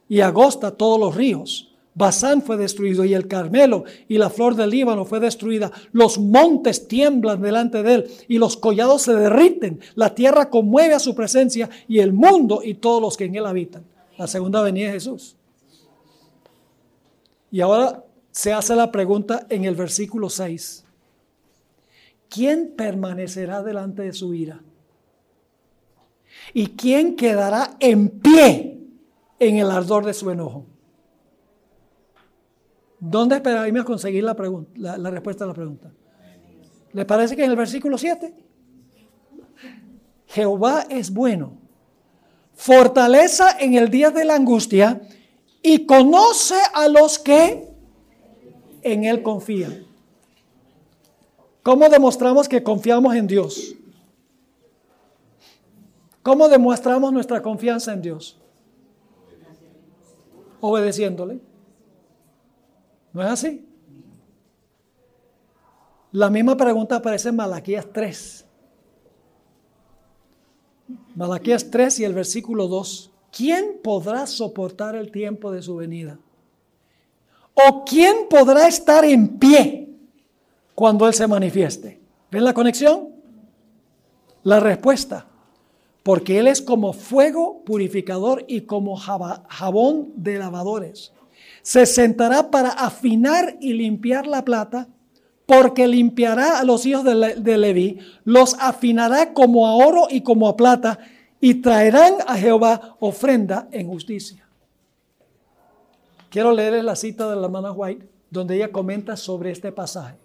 y 0.09 0.21
agosta 0.21 0.73
todos 0.73 1.01
los 1.01 1.15
ríos. 1.15 1.69
Basán 1.95 2.41
fue 2.41 2.57
destruido 2.57 3.05
y 3.05 3.13
el 3.13 3.29
Carmelo 3.29 3.85
y 4.09 4.17
la 4.17 4.31
flor 4.31 4.55
del 4.55 4.71
Líbano 4.71 5.05
fue 5.05 5.21
destruida. 5.21 5.71
Los 5.93 6.19
montes 6.19 6.89
tiemblan 6.89 7.43
delante 7.43 7.83
de 7.83 7.95
él 7.95 8.11
y 8.29 8.39
los 8.39 8.57
collados 8.57 9.03
se 9.03 9.15
derriten. 9.15 9.81
La 9.95 10.15
tierra 10.15 10.49
conmueve 10.49 10.95
a 10.95 11.01
su 11.01 11.15
presencia 11.15 11.69
y 11.89 11.99
el 11.99 12.13
mundo 12.13 12.61
y 12.63 12.75
todos 12.75 13.03
los 13.03 13.17
que 13.17 13.25
en 13.25 13.35
él 13.35 13.47
habitan. 13.47 13.85
La 14.17 14.27
segunda 14.27 14.63
venida 14.63 14.87
de 14.87 14.93
Jesús. 14.93 15.37
Y 17.51 17.61
ahora 17.61 18.05
se 18.31 18.53
hace 18.53 18.75
la 18.75 18.91
pregunta 18.91 19.47
en 19.51 19.65
el 19.65 19.75
versículo 19.75 20.31
6. 20.31 20.85
¿Quién 22.33 22.73
permanecerá 22.77 23.63
delante 23.63 24.03
de 24.03 24.13
su 24.13 24.33
ira? 24.33 24.63
¿Y 26.55 26.69
quién 26.69 27.15
quedará 27.15 27.77
en 27.79 28.09
pie 28.09 28.81
en 29.39 29.59
el 29.59 29.71
ardor 29.71 30.07
de 30.07 30.15
su 30.15 30.31
enojo? 30.31 30.65
¿Dónde 32.99 33.37
a 33.37 33.85
conseguir 33.85 34.25
la 34.25 35.11
respuesta 35.11 35.45
a 35.45 35.49
la 35.49 35.55
pregunta? 35.55 35.93
¿Le 36.93 37.05
parece 37.05 37.37
que 37.37 37.45
en 37.45 37.51
el 37.51 37.57
versículo 37.57 37.99
7? 37.99 38.35
Jehová 40.29 40.87
es 40.89 41.13
bueno, 41.13 41.59
fortaleza 42.55 43.59
en 43.59 43.75
el 43.75 43.91
día 43.91 44.11
de 44.11 44.25
la 44.25 44.37
angustia 44.37 45.03
y 45.63 45.85
conoce 45.85 46.57
a 46.73 46.89
los 46.89 47.19
que 47.19 47.69
en 48.83 49.05
él 49.05 49.23
confían. 49.23 49.92
¿Cómo 51.63 51.89
demostramos 51.89 52.49
que 52.49 52.63
confiamos 52.63 53.15
en 53.15 53.27
Dios? 53.27 53.77
¿Cómo 56.23 56.49
demostramos 56.49 57.13
nuestra 57.13 57.41
confianza 57.41 57.93
en 57.93 58.03
Dios? 58.03 58.39
Obedeciéndole. 60.61 61.41
¿No 63.13 63.23
es 63.23 63.29
así? 63.29 63.69
La 66.13 66.31
misma 66.31 66.57
pregunta 66.57 66.97
aparece 66.97 67.29
en 67.29 67.37
Malaquías 67.37 67.87
3. 67.93 68.45
Malaquías 71.15 71.71
3 71.71 72.01
y 72.01 72.05
el 72.05 72.15
versículo 72.15 72.69
2. 72.69 73.11
¿Quién 73.31 73.81
podrá 73.83 74.27
soportar 74.27 74.95
el 74.95 75.11
tiempo 75.11 75.51
de 75.51 75.63
su 75.63 75.77
venida? 75.77 76.19
¿O 77.55 77.85
quién 77.85 78.29
podrá 78.29 78.67
estar 78.69 79.05
en 79.05 79.39
pie 79.39 79.82
cuando 80.75 81.07
Él 81.07 81.15
se 81.15 81.27
manifieste. 81.27 82.01
¿Ven 82.31 82.45
la 82.45 82.55
conexión? 82.55 83.11
La 84.43 84.61
respuesta. 84.61 85.27
Porque 86.03 86.39
Él 86.39 86.49
es 86.49 86.61
como 86.61 86.93
fuego 86.93 87.63
purificador 87.65 88.45
y 88.49 88.63
como 88.63 88.97
jabón 88.97 90.13
de 90.17 90.39
lavadores. 90.39 91.13
Se 91.63 91.87
sentará 91.87 92.51
para 92.51 92.71
afinar 92.71 93.57
y 93.61 93.73
limpiar 93.75 94.27
la 94.27 94.45
plata, 94.45 94.89
porque 95.47 95.87
limpiará 95.87 96.59
a 96.59 96.65
los 96.65 96.87
hijos 96.87 97.05
de, 97.05 97.35
de 97.37 97.59
Leví, 97.59 97.99
los 98.25 98.55
afinará 98.59 99.33
como 99.33 99.67
a 99.67 99.75
oro 99.75 100.07
y 100.11 100.23
como 100.23 100.49
a 100.49 100.57
plata, 100.57 100.99
y 101.41 101.55
traerán 101.55 102.15
a 102.27 102.37
Jehová 102.37 102.97
ofrenda 103.01 103.69
en 103.73 103.89
justicia. 103.89 104.47
Quiero 106.31 106.53
leerles 106.53 106.85
la 106.85 106.97
cita 106.97 107.29
de 107.29 107.37
la 107.37 107.45
hermana 107.45 107.73
White, 107.73 108.09
donde 108.31 108.57
ella 108.57 108.73
comenta 108.73 109.17
sobre 109.17 109.51
este 109.51 109.71
pasaje. 109.71 110.22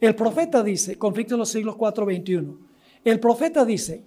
El 0.00 0.14
profeta 0.14 0.62
dice, 0.62 0.96
conflicto 0.96 1.34
en 1.34 1.40
los 1.40 1.48
siglos 1.48 1.76
4, 1.76 2.06
21, 2.06 2.58
el 3.04 3.18
profeta 3.18 3.64
dice, 3.64 4.04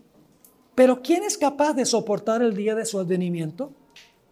pero 0.73 1.01
¿quién 1.01 1.23
es 1.23 1.37
capaz 1.37 1.73
de 1.73 1.85
soportar 1.85 2.41
el 2.41 2.55
día 2.55 2.75
de 2.75 2.85
su 2.85 2.97
advenimiento? 2.97 3.73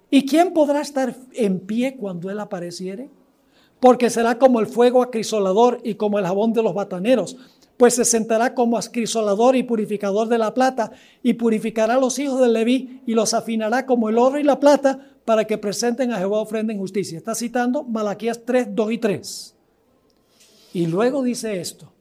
¿Y 0.10 0.26
quién 0.26 0.54
podrá 0.54 0.82
estar 0.82 1.16
en 1.34 1.60
pie 1.60 1.96
cuando 1.98 2.30
él 2.30 2.40
apareciere? 2.40 3.10
Porque 3.80 4.10
será 4.10 4.38
como 4.40 4.60
el 4.60 4.68
fuego 4.68 5.02
acrisolador 5.02 5.80
y 5.84 5.96
como 5.96 6.18
el 6.18 6.26
jabón 6.26 6.54
de 6.54 6.64
los 6.64 6.74
bataneros, 6.74 7.38
pues 7.78 7.96
se 7.96 8.06
sentará 8.06 8.54
como 8.54 8.78
acrisolador 8.78 9.56
y 9.56 9.64
purificador 9.64 10.28
de 10.28 10.38
la 10.38 10.54
plata, 10.54 10.92
y 11.24 11.34
purificará 11.34 11.96
a 11.96 12.00
los 12.00 12.20
hijos 12.20 12.42
de 12.42 12.50
Leví 12.50 13.02
y 13.06 13.14
los 13.14 13.34
afinará 13.34 13.86
como 13.86 14.10
el 14.10 14.18
oro 14.18 14.38
y 14.38 14.44
la 14.44 14.60
plata, 14.60 15.00
para 15.24 15.46
que 15.46 15.58
presenten 15.58 16.12
a 16.12 16.18
Jehová 16.18 16.40
ofrenda 16.40 16.74
en 16.74 16.80
justicia. 16.80 17.18
Está 17.18 17.36
citando 17.36 17.84
Malaquías 17.84 18.42
3, 18.46 18.70
2 18.72 18.92
y 18.92 18.98
3. 18.98 19.56
Y 20.74 20.86
luego 20.88 21.24
dice 21.24 21.60
esto, 21.60 21.92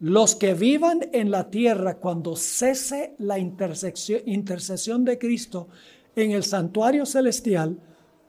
los 0.00 0.34
que 0.34 0.54
vivan 0.54 1.08
en 1.12 1.30
la 1.30 1.50
tierra 1.50 1.98
cuando 1.98 2.34
cese 2.34 3.14
la 3.18 3.38
intercesión 3.38 5.04
de 5.04 5.18
Cristo 5.18 5.68
en 6.16 6.32
el 6.32 6.42
santuario 6.42 7.06
celestial 7.06 7.78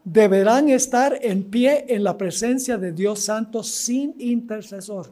deberán 0.03 0.69
estar 0.69 1.17
en 1.21 1.49
pie 1.49 1.85
en 1.87 2.03
la 2.03 2.17
presencia 2.17 2.77
de 2.77 2.91
Dios 2.91 3.21
Santo 3.21 3.63
sin 3.63 4.13
intercesor. 4.19 5.11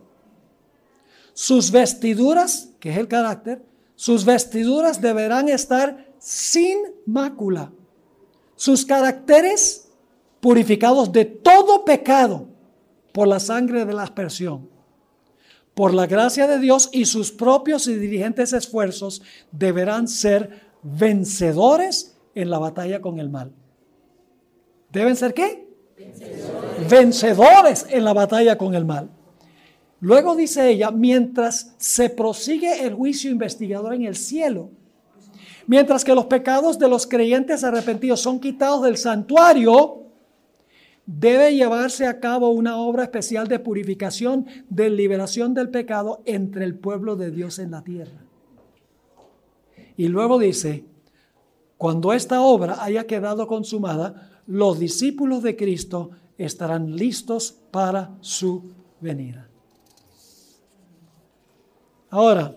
Sus 1.34 1.72
vestiduras, 1.72 2.70
que 2.80 2.92
es 2.92 2.98
el 2.98 3.08
carácter, 3.08 3.64
sus 3.96 4.26
vestiduras 4.26 5.02
deberán 5.02 5.50
estar 5.50 6.14
sin 6.20 6.78
mácula. 7.06 7.72
Sus 8.56 8.86
caracteres 8.86 9.88
purificados 10.40 11.12
de 11.12 11.26
todo 11.26 11.86
pecado 11.86 12.51
por 13.12 13.28
la 13.28 13.40
sangre 13.40 13.86
de 13.86 13.94
la 13.94 14.04
aspersión. 14.04 14.70
Por 15.74 15.94
la 15.94 16.06
gracia 16.06 16.48
de 16.48 16.60
Dios 16.60 16.90
y 16.92 17.06
sus 17.06 17.32
propios 17.32 17.88
y 17.88 17.96
dirigentes 17.96 18.54
esfuerzos 18.54 19.22
deberán 19.52 20.08
ser 20.08 20.62
vencedores 20.84 22.18
en 22.36 22.50
la 22.50 22.60
batalla 22.60 23.02
con 23.02 23.20
el 23.20 23.30
mal. 23.30 23.52
¿Deben 24.92 25.16
ser 25.16 25.34
qué? 25.34 25.68
Vencedores. 25.98 26.90
Vencedores 26.90 27.86
en 27.90 28.04
la 28.04 28.14
batalla 28.14 28.58
con 28.58 28.76
el 28.76 28.86
mal. 28.86 29.10
Luego 30.02 30.36
dice 30.36 30.68
ella, 30.70 30.92
mientras 30.92 31.76
se 31.78 32.10
prosigue 32.10 32.86
el 32.86 32.96
juicio 32.96 33.30
investigador 33.30 33.94
en 33.94 34.06
el 34.06 34.16
cielo, 34.16 34.72
mientras 35.68 36.04
que 36.04 36.16
los 36.16 36.26
pecados 36.26 36.80
de 36.80 36.90
los 36.90 37.06
creyentes 37.06 37.64
arrepentidos 37.64 38.20
son 38.20 38.40
quitados 38.40 38.82
del 38.82 38.98
santuario, 38.98 40.01
debe 41.20 41.54
llevarse 41.54 42.08
a 42.08 42.20
cabo 42.20 42.50
una 42.50 42.78
obra 42.78 43.04
especial 43.04 43.48
de 43.48 43.60
purificación, 43.60 44.46
de 44.70 44.90
liberación 44.90 45.54
del 45.54 45.70
pecado 45.70 46.22
entre 46.26 46.64
el 46.64 46.76
pueblo 46.76 47.18
de 47.18 47.32
Dios 47.32 47.60
en 47.60 47.72
la 47.72 47.84
tierra. 47.84 48.24
Y 49.98 50.08
luego 50.08 50.40
dice, 50.40 50.86
cuando 51.78 52.14
esta 52.14 52.42
obra 52.42 52.82
haya 52.82 53.08
quedado 53.08 53.46
consumada, 53.46 54.30
los 54.48 54.80
discípulos 54.80 55.44
de 55.44 55.58
Cristo 55.58 56.12
estarán 56.38 56.96
listos 56.96 57.58
para 57.72 58.12
su 58.22 58.72
venida. 59.02 59.50
Ahora, 62.10 62.56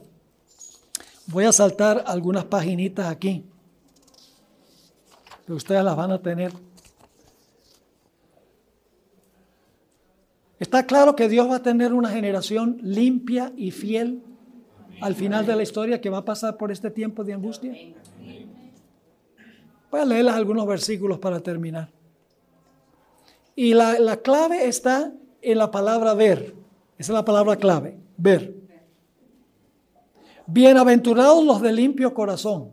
voy 1.26 1.44
a 1.44 1.52
saltar 1.52 2.04
algunas 2.06 2.44
paginitas 2.44 3.06
aquí, 3.08 3.44
ustedes 5.48 5.84
las 5.84 5.96
van 5.96 6.12
a 6.12 6.22
tener. 6.22 6.52
Está 10.64 10.86
claro 10.86 11.14
que 11.14 11.28
Dios 11.28 11.46
va 11.46 11.56
a 11.56 11.62
tener 11.62 11.92
una 11.92 12.08
generación 12.08 12.78
limpia 12.80 13.52
y 13.54 13.70
fiel 13.70 14.22
al 15.02 15.14
final 15.14 15.44
de 15.44 15.54
la 15.54 15.62
historia 15.62 16.00
que 16.00 16.08
va 16.08 16.18
a 16.18 16.24
pasar 16.24 16.56
por 16.56 16.72
este 16.72 16.90
tiempo 16.90 17.22
de 17.22 17.34
angustia. 17.34 17.74
Voy 19.90 20.00
a 20.00 20.06
leerles 20.06 20.32
algunos 20.32 20.66
versículos 20.66 21.18
para 21.18 21.38
terminar. 21.40 21.90
Y 23.54 23.74
la, 23.74 23.98
la 23.98 24.16
clave 24.16 24.66
está 24.66 25.12
en 25.42 25.58
la 25.58 25.70
palabra 25.70 26.14
ver. 26.14 26.54
Esa 26.96 27.12
es 27.12 27.14
la 27.14 27.26
palabra 27.26 27.56
clave, 27.56 27.98
ver. 28.16 28.54
Bienaventurados 30.46 31.44
los 31.44 31.60
de 31.60 31.74
limpio 31.74 32.14
corazón. 32.14 32.70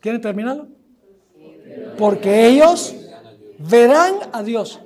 ¿Quieren 0.00 0.22
terminarlo? 0.22 0.68
Porque 1.98 2.46
ellos 2.46 2.96
verán 3.58 4.14
a 4.32 4.42
Dios. 4.42 4.80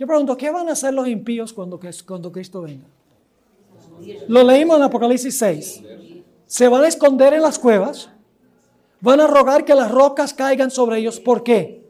Yo 0.00 0.06
pregunto, 0.06 0.34
¿qué 0.34 0.50
van 0.50 0.66
a 0.70 0.72
hacer 0.72 0.94
los 0.94 1.06
impíos 1.06 1.52
cuando, 1.52 1.78
cuando 2.06 2.32
Cristo 2.32 2.62
venga? 2.62 2.86
Lo 4.28 4.42
leímos 4.42 4.78
en 4.78 4.84
Apocalipsis 4.84 5.38
6. 5.38 5.82
Se 6.46 6.68
van 6.68 6.84
a 6.84 6.88
esconder 6.88 7.34
en 7.34 7.42
las 7.42 7.58
cuevas. 7.58 8.08
Van 9.02 9.20
a 9.20 9.26
rogar 9.26 9.66
que 9.66 9.74
las 9.74 9.90
rocas 9.90 10.32
caigan 10.32 10.70
sobre 10.70 11.00
ellos. 11.00 11.20
¿Por 11.20 11.42
qué? 11.42 11.84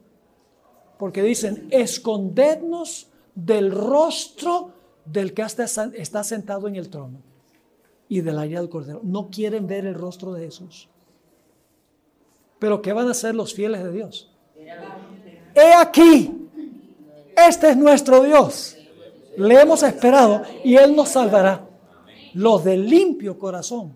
Porque 0.98 1.22
dicen, 1.22 1.68
escondednos 1.70 3.06
del 3.36 3.70
rostro 3.70 4.72
del 5.04 5.32
que 5.32 5.42
está 5.42 6.24
sentado 6.24 6.66
en 6.66 6.74
el 6.74 6.90
trono 6.90 7.20
y 8.08 8.22
de 8.22 8.32
la 8.32 8.44
ira 8.44 8.58
del 8.58 8.68
Cordero. 8.68 9.02
No 9.04 9.30
quieren 9.30 9.68
ver 9.68 9.86
el 9.86 9.94
rostro 9.94 10.32
de 10.32 10.46
Jesús. 10.46 10.88
Pero 12.58 12.82
¿qué 12.82 12.92
van 12.92 13.06
a 13.06 13.12
hacer 13.12 13.36
los 13.36 13.54
fieles 13.54 13.84
de 13.84 13.92
Dios? 13.92 14.32
He 15.54 15.72
aquí, 15.74 16.39
este 17.36 17.70
es 17.70 17.76
nuestro 17.76 18.22
Dios. 18.22 18.76
Le 19.36 19.60
hemos 19.60 19.82
esperado 19.82 20.42
y 20.64 20.76
Él 20.76 20.94
nos 20.94 21.10
salvará. 21.10 21.66
Los 22.34 22.64
de 22.64 22.76
limpio 22.76 23.38
corazón 23.38 23.94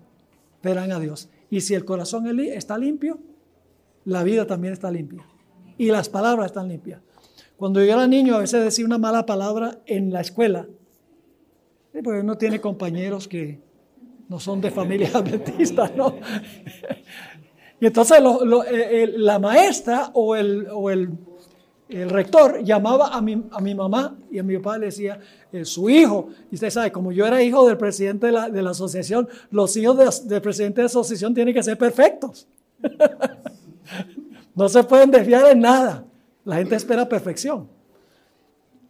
verán 0.63 0.93
a 0.93 0.99
Dios. 0.99 1.29
Y 1.51 1.61
si 1.61 1.75
el 1.75 1.85
corazón 1.85 2.41
está 2.41 2.79
limpio, 2.79 3.19
la 4.05 4.23
vida 4.23 4.47
también 4.47 4.73
está 4.73 4.91
limpia. 4.91 5.25
Y 5.79 5.87
las 5.87 6.09
palabras 6.09 6.47
están 6.47 6.69
limpias. 6.69 7.01
Cuando 7.57 7.83
yo 7.83 7.93
era 7.93 8.07
niño, 8.07 8.37
a 8.37 8.41
veces 8.41 8.65
decía 8.65 8.85
una 8.85 8.99
mala 8.99 9.27
palabra 9.27 9.79
en 9.87 10.13
la 10.13 10.21
escuela. 10.21 10.67
Porque 11.93 12.21
uno 12.21 12.37
tiene 12.37 12.61
compañeros 12.61 13.29
que 13.29 13.61
no 14.29 14.41
son 14.41 14.61
de 14.61 14.71
familia 14.71 15.11
adventista, 15.15 15.91
¿no? 15.97 16.17
Y 17.81 17.87
entonces 17.87 18.19
eh, 18.71 19.13
la 19.17 19.39
maestra 19.39 20.11
o 20.15 20.37
el, 20.37 21.11
rector 22.09 22.63
llamaba 22.63 23.09
a 23.09 23.21
mi, 23.21 23.45
a 23.51 23.61
mi, 23.61 23.75
mamá 23.75 24.17
y 24.31 24.39
a 24.39 24.43
mi 24.43 24.57
papá 24.57 24.79
le 24.79 24.87
decía, 24.87 25.21
eh, 25.53 25.65
su 25.65 25.89
hijo, 25.89 26.29
y 26.51 26.55
usted 26.55 26.71
sabe, 26.71 26.91
como 26.91 27.13
yo 27.13 27.27
era 27.27 27.43
hijo 27.43 27.67
del 27.67 27.77
presidente 27.77 28.27
de 28.27 28.33
la, 28.33 28.49
de 28.49 28.63
la 28.63 28.71
asociación, 28.71 29.29
los 29.51 29.77
hijos 29.77 30.27
del 30.27 30.43
presidente 30.43 30.77
de 30.81 30.85
la 30.85 30.87
asociación 30.87 31.35
tienen 31.35 31.55
que 31.55 31.63
ser 31.63 31.79
perfectos. 31.79 32.49
no 34.55 34.69
se 34.69 34.83
pueden 34.85 35.11
desviar 35.11 35.47
en 35.53 35.61
nada. 35.61 36.05
La 36.45 36.57
gente 36.57 36.77
espera 36.77 37.09
perfección. 37.09 37.69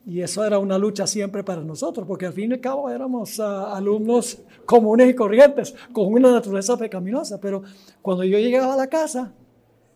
Y 0.07 0.21
eso 0.21 0.45
era 0.45 0.59
una 0.59 0.77
lucha 0.77 1.07
siempre 1.07 1.43
para 1.43 1.63
nosotros, 1.63 2.07
porque 2.07 2.27
al 2.27 2.33
fin 2.35 2.51
y 2.51 2.55
al 2.55 2.61
cabo 2.61 2.91
éramos 2.91 3.41
ah, 3.41 3.75
alumnos 3.75 4.39
comunes 4.67 5.09
y 5.09 5.15
corrientes, 5.15 5.75
con 5.93 6.13
una 6.13 6.31
naturaleza 6.31 6.77
pecaminosa. 6.77 7.41
Pero 7.41 7.63
cuando 8.03 8.23
yo 8.25 8.39
llegaba 8.39 8.75
a 8.75 8.77
la 8.77 8.87
casa, 8.89 9.33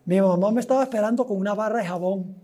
mi 0.06 0.20
mamá 0.20 0.50
me 0.50 0.60
estaba 0.60 0.82
esperando 0.82 1.26
con 1.26 1.36
una 1.36 1.54
barra 1.54 1.80
de 1.80 1.86
jabón. 1.86 2.34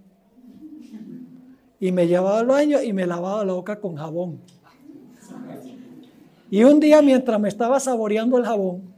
Y 1.84 1.92
me 1.92 2.06
llevaba 2.06 2.38
al 2.38 2.46
baño 2.46 2.80
y 2.80 2.94
me 2.94 3.06
lavaba 3.06 3.44
la 3.44 3.52
boca 3.52 3.78
con 3.78 3.96
jabón. 3.96 4.40
Y 6.50 6.64
un 6.64 6.80
día 6.80 7.02
mientras 7.02 7.38
me 7.38 7.50
estaba 7.50 7.78
saboreando 7.78 8.38
el 8.38 8.46
jabón, 8.46 8.94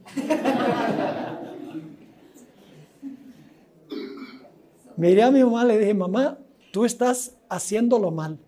miré 4.95 5.21
a 5.21 5.31
mi 5.31 5.43
mamá 5.43 5.65
y 5.65 5.67
le 5.67 5.79
dije, 5.79 5.93
mamá, 5.93 6.37
tú 6.71 6.85
estás 6.85 7.35
haciéndolo 7.49 8.09
mal. 8.09 8.39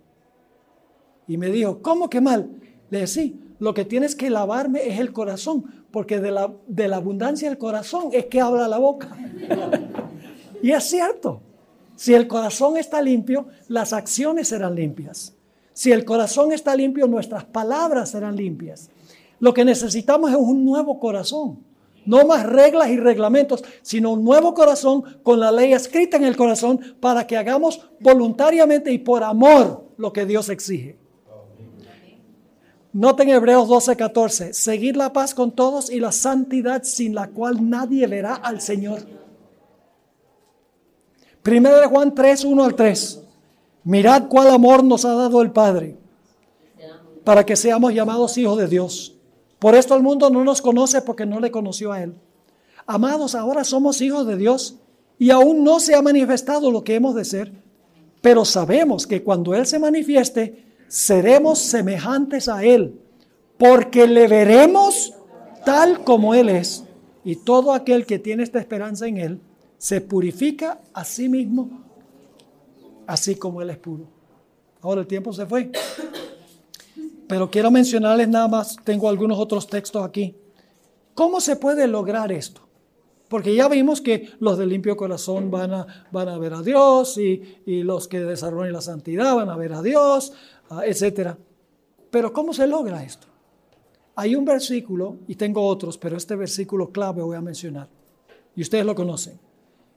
Y 1.27 1.35
me 1.35 1.49
dijo, 1.49 1.81
¿cómo 1.81 2.09
que 2.09 2.21
mal? 2.21 2.49
Le 2.89 3.01
dije, 3.01 3.33
lo 3.59 3.73
que 3.73 3.83
tienes 3.83 4.15
que 4.15 4.29
lavarme 4.29 4.87
es 4.87 5.01
el 5.01 5.11
corazón, 5.11 5.65
porque 5.91 6.21
de 6.21 6.31
la, 6.31 6.53
de 6.65 6.87
la 6.87 6.95
abundancia 6.95 7.49
del 7.49 7.57
corazón 7.57 8.11
es 8.13 8.27
que 8.27 8.39
habla 8.39 8.69
la 8.69 8.77
boca. 8.77 9.17
y 10.63 10.71
es 10.71 10.85
cierto, 10.85 11.41
si 12.00 12.14
el 12.14 12.30
corazón 12.30 12.78
está 12.78 13.02
limpio, 13.02 13.47
las 13.68 13.91
acciones 13.91 14.47
serán 14.47 14.74
limpias. 14.74 15.36
Si 15.74 15.91
el 15.91 16.06
corazón 16.06 16.54
está 16.54 16.74
limpio, 16.74 17.08
nuestras 17.08 17.43
palabras 17.43 18.12
serán 18.12 18.38
limpias. 18.38 18.89
Lo 19.41 19.54
que 19.54 19.66
necesitamos 19.66 20.32
es 20.32 20.38
un 20.38 20.64
nuevo 20.64 20.97
corazón. 20.97 21.60
No 22.06 22.26
más 22.26 22.45
reglas 22.45 22.88
y 22.88 22.95
reglamentos, 22.95 23.66
sino 23.82 24.14
un 24.14 24.24
nuevo 24.24 24.54
corazón 24.54 25.04
con 25.24 25.41
la 25.41 25.52
ley 25.52 25.74
escrita 25.74 26.16
en 26.16 26.24
el 26.24 26.38
corazón 26.38 26.80
para 27.02 27.28
que 27.28 27.36
hagamos 27.36 27.89
voluntariamente 28.00 28.93
y 28.93 29.00
por 29.00 29.22
amor 29.22 29.84
lo 29.97 30.14
que 30.14 30.26
Dios 30.26 30.47
exige. 30.47 30.97
Noten 32.93 33.28
Hebreos 33.28 33.68
12, 33.68 33.97
14. 33.97 34.54
Seguir 34.54 34.95
la 34.95 35.12
paz 35.12 35.34
con 35.34 35.52
todos 35.52 35.89
y 35.89 36.00
la 36.00 36.14
santidad 36.14 36.84
sin 36.84 37.14
la 37.14 37.28
cual 37.28 37.70
nadie 37.70 38.08
verá 38.08 38.36
al 38.36 38.62
Señor. 38.62 39.18
Primero 41.43 41.79
de 41.79 41.87
Juan 41.87 42.13
3, 42.13 42.43
1 42.43 42.63
al 42.63 42.75
3. 42.75 43.21
Mirad 43.85 44.27
cuál 44.27 44.49
amor 44.49 44.83
nos 44.83 45.05
ha 45.05 45.13
dado 45.13 45.41
el 45.41 45.51
Padre 45.51 45.97
para 47.23 47.45
que 47.45 47.55
seamos 47.55 47.93
llamados 47.93 48.37
hijos 48.37 48.57
de 48.57 48.67
Dios. 48.67 49.15
Por 49.59 49.75
esto 49.75 49.95
el 49.95 50.03
mundo 50.03 50.29
no 50.29 50.43
nos 50.43 50.61
conoce 50.61 51.01
porque 51.01 51.25
no 51.25 51.39
le 51.39 51.51
conoció 51.51 51.91
a 51.91 52.01
Él. 52.03 52.15
Amados, 52.85 53.35
ahora 53.35 53.63
somos 53.63 54.01
hijos 54.01 54.25
de 54.25 54.35
Dios 54.35 54.77
y 55.17 55.29
aún 55.29 55.63
no 55.63 55.79
se 55.79 55.95
ha 55.95 56.01
manifestado 56.01 56.71
lo 56.71 56.83
que 56.83 56.95
hemos 56.95 57.13
de 57.13 57.25
ser, 57.25 57.51
pero 58.21 58.45
sabemos 58.45 59.05
que 59.05 59.21
cuando 59.21 59.53
Él 59.53 59.65
se 59.65 59.79
manifieste, 59.79 60.65
seremos 60.87 61.59
semejantes 61.59 62.47
a 62.47 62.63
Él, 62.63 62.99
porque 63.57 64.07
le 64.07 64.27
veremos 64.27 65.13
tal 65.65 66.03
como 66.03 66.33
Él 66.33 66.49
es. 66.49 66.83
Y 67.23 67.35
todo 67.35 67.73
aquel 67.73 68.05
que 68.05 68.17
tiene 68.17 68.43
esta 68.43 68.59
esperanza 68.59 69.07
en 69.07 69.17
Él 69.17 69.41
se 69.80 70.01
purifica 70.01 70.82
a 70.93 71.05
sí 71.05 71.30
mismo, 71.30 71.69
así 73.07 73.36
como 73.36 73.61
Él 73.61 73.71
es 73.71 73.77
puro. 73.77 74.03
Ahora 74.82 75.01
el 75.01 75.07
tiempo 75.07 75.34
se 75.34 75.45
fue. 75.45 75.71
Pero 77.27 77.49
quiero 77.49 77.71
mencionarles 77.71 78.27
nada 78.27 78.47
más, 78.47 78.75
tengo 78.84 79.09
algunos 79.09 79.39
otros 79.39 79.67
textos 79.67 80.03
aquí. 80.03 80.36
¿Cómo 81.15 81.39
se 81.39 81.55
puede 81.55 81.88
lograr 81.88 82.32
esto? 82.32 82.61
Porque 83.30 83.55
ya 83.55 83.69
vimos 83.69 84.01
que 84.01 84.32
los 84.39 84.57
de 84.57 84.65
limpio 84.65 84.97
corazón 84.97 85.49
van 85.49 85.73
a, 85.73 86.05
van 86.11 86.27
a 86.27 86.38
ver 86.38 86.53
a 86.53 86.61
Dios 86.61 87.17
y, 87.17 87.61
y 87.65 87.84
los 87.84 88.07
que 88.07 88.19
desarrollan 88.19 88.73
la 88.73 88.82
santidad 88.82 89.36
van 89.36 89.49
a 89.49 89.55
ver 89.55 89.73
a 89.73 89.82
Dios, 89.82 90.34
ah, 90.69 90.82
etc. 90.86 91.36
Pero 92.09 92.34
¿cómo 92.34 92.53
se 92.53 92.67
logra 92.67 93.03
esto? 93.03 93.27
Hay 94.15 94.36
un 94.36 94.43
versículo, 94.43 95.19
y 95.27 95.36
tengo 95.36 95.65
otros, 95.65 95.97
pero 95.97 96.17
este 96.17 96.36
versículo 96.36 96.91
clave 96.91 97.21
voy 97.21 97.38
a 97.38 97.41
mencionar. 97.41 97.88
Y 98.55 98.61
ustedes 98.61 98.86
lo 98.86 98.95
conocen. 98.95 99.39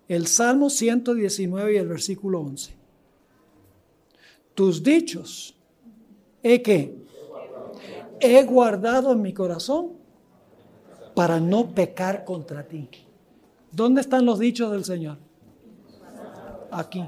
El 0.09 0.27
Salmo 0.27 0.71
119 0.71 1.75
y 1.75 1.77
el 1.77 1.89
versículo 1.89 2.41
11. 2.41 2.75
Tus 4.55 4.83
dichos 4.83 5.55
he 6.43 6.61
que 6.61 7.03
he 8.21 8.43
guardado 8.45 9.13
en 9.13 9.23
mi 9.23 9.33
corazón 9.33 9.93
para 11.15 11.41
no 11.41 11.71
pecar 11.75 12.25
contra 12.25 12.67
ti. 12.67 12.89
¿Dónde 13.71 14.01
están 14.01 14.25
los 14.27 14.39
dichos 14.39 14.71
del 14.71 14.85
Señor? 14.85 15.19
Aquí. 16.71 17.03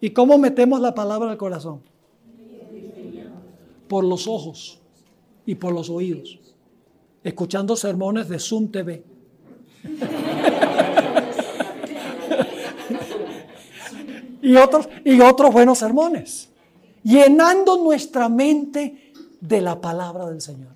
¿Y 0.00 0.10
cómo 0.10 0.38
metemos 0.38 0.80
la 0.80 0.94
palabra 0.94 1.30
al 1.30 1.36
corazón? 1.36 1.80
Por 3.88 4.04
los 4.04 4.26
ojos 4.26 4.80
y 5.46 5.54
por 5.54 5.72
los 5.72 5.90
oídos, 5.90 6.38
escuchando 7.22 7.76
sermones 7.76 8.28
de 8.28 8.38
Zoom 8.38 8.68
TV. 8.68 9.04
Y, 14.44 14.56
otros, 14.56 14.88
y 15.04 15.20
otros 15.22 15.52
buenos 15.52 15.78
sermones, 15.78 16.50
llenando 17.02 17.82
nuestra 17.82 18.28
mente 18.28 19.12
de 19.40 19.60
la 19.62 19.80
palabra 19.80 20.26
del 20.28 20.42
Señor. 20.42 20.74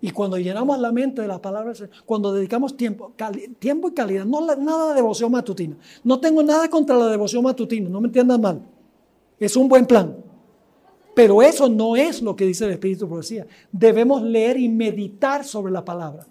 Y 0.00 0.10
cuando 0.10 0.38
llenamos 0.38 0.78
la 0.78 0.92
mente 0.92 1.22
de 1.22 1.28
la 1.28 1.40
palabra, 1.40 1.72
cuando 2.04 2.32
dedicamos 2.32 2.76
tiempo, 2.76 3.12
tiempo 3.58 3.88
y 3.88 3.94
calidad, 3.94 4.26
no 4.26 4.40
nada 4.56 4.90
de 4.90 4.94
devoción 4.96 5.32
matutina. 5.32 5.76
No 6.04 6.20
tengo 6.20 6.42
nada 6.42 6.68
contra 6.68 6.94
la 6.94 7.08
devoción 7.08 7.42
matutina, 7.42 7.88
no 7.88 8.00
me 8.00 8.06
entiendan 8.08 8.40
mal. 8.40 8.62
Es 9.40 9.56
un 9.56 9.66
buen 9.66 9.86
plan. 9.86 10.14
Pero 11.14 11.42
eso 11.42 11.68
no 11.68 11.96
es 11.96 12.22
lo 12.22 12.36
que 12.36 12.44
dice 12.44 12.66
el 12.66 12.72
Espíritu 12.72 13.06
de 13.06 13.08
Profecía. 13.08 13.46
Debemos 13.72 14.22
leer 14.22 14.58
y 14.58 14.68
meditar 14.68 15.44
sobre 15.44 15.72
la 15.72 15.84
palabra. 15.84 16.26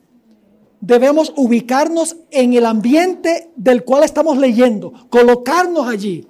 Debemos 0.79 1.33
ubicarnos 1.35 2.17
en 2.29 2.53
el 2.53 2.65
ambiente 2.65 3.51
del 3.55 3.83
cual 3.83 4.03
estamos 4.03 4.37
leyendo, 4.37 4.93
colocarnos 5.09 5.87
allí. 5.87 6.27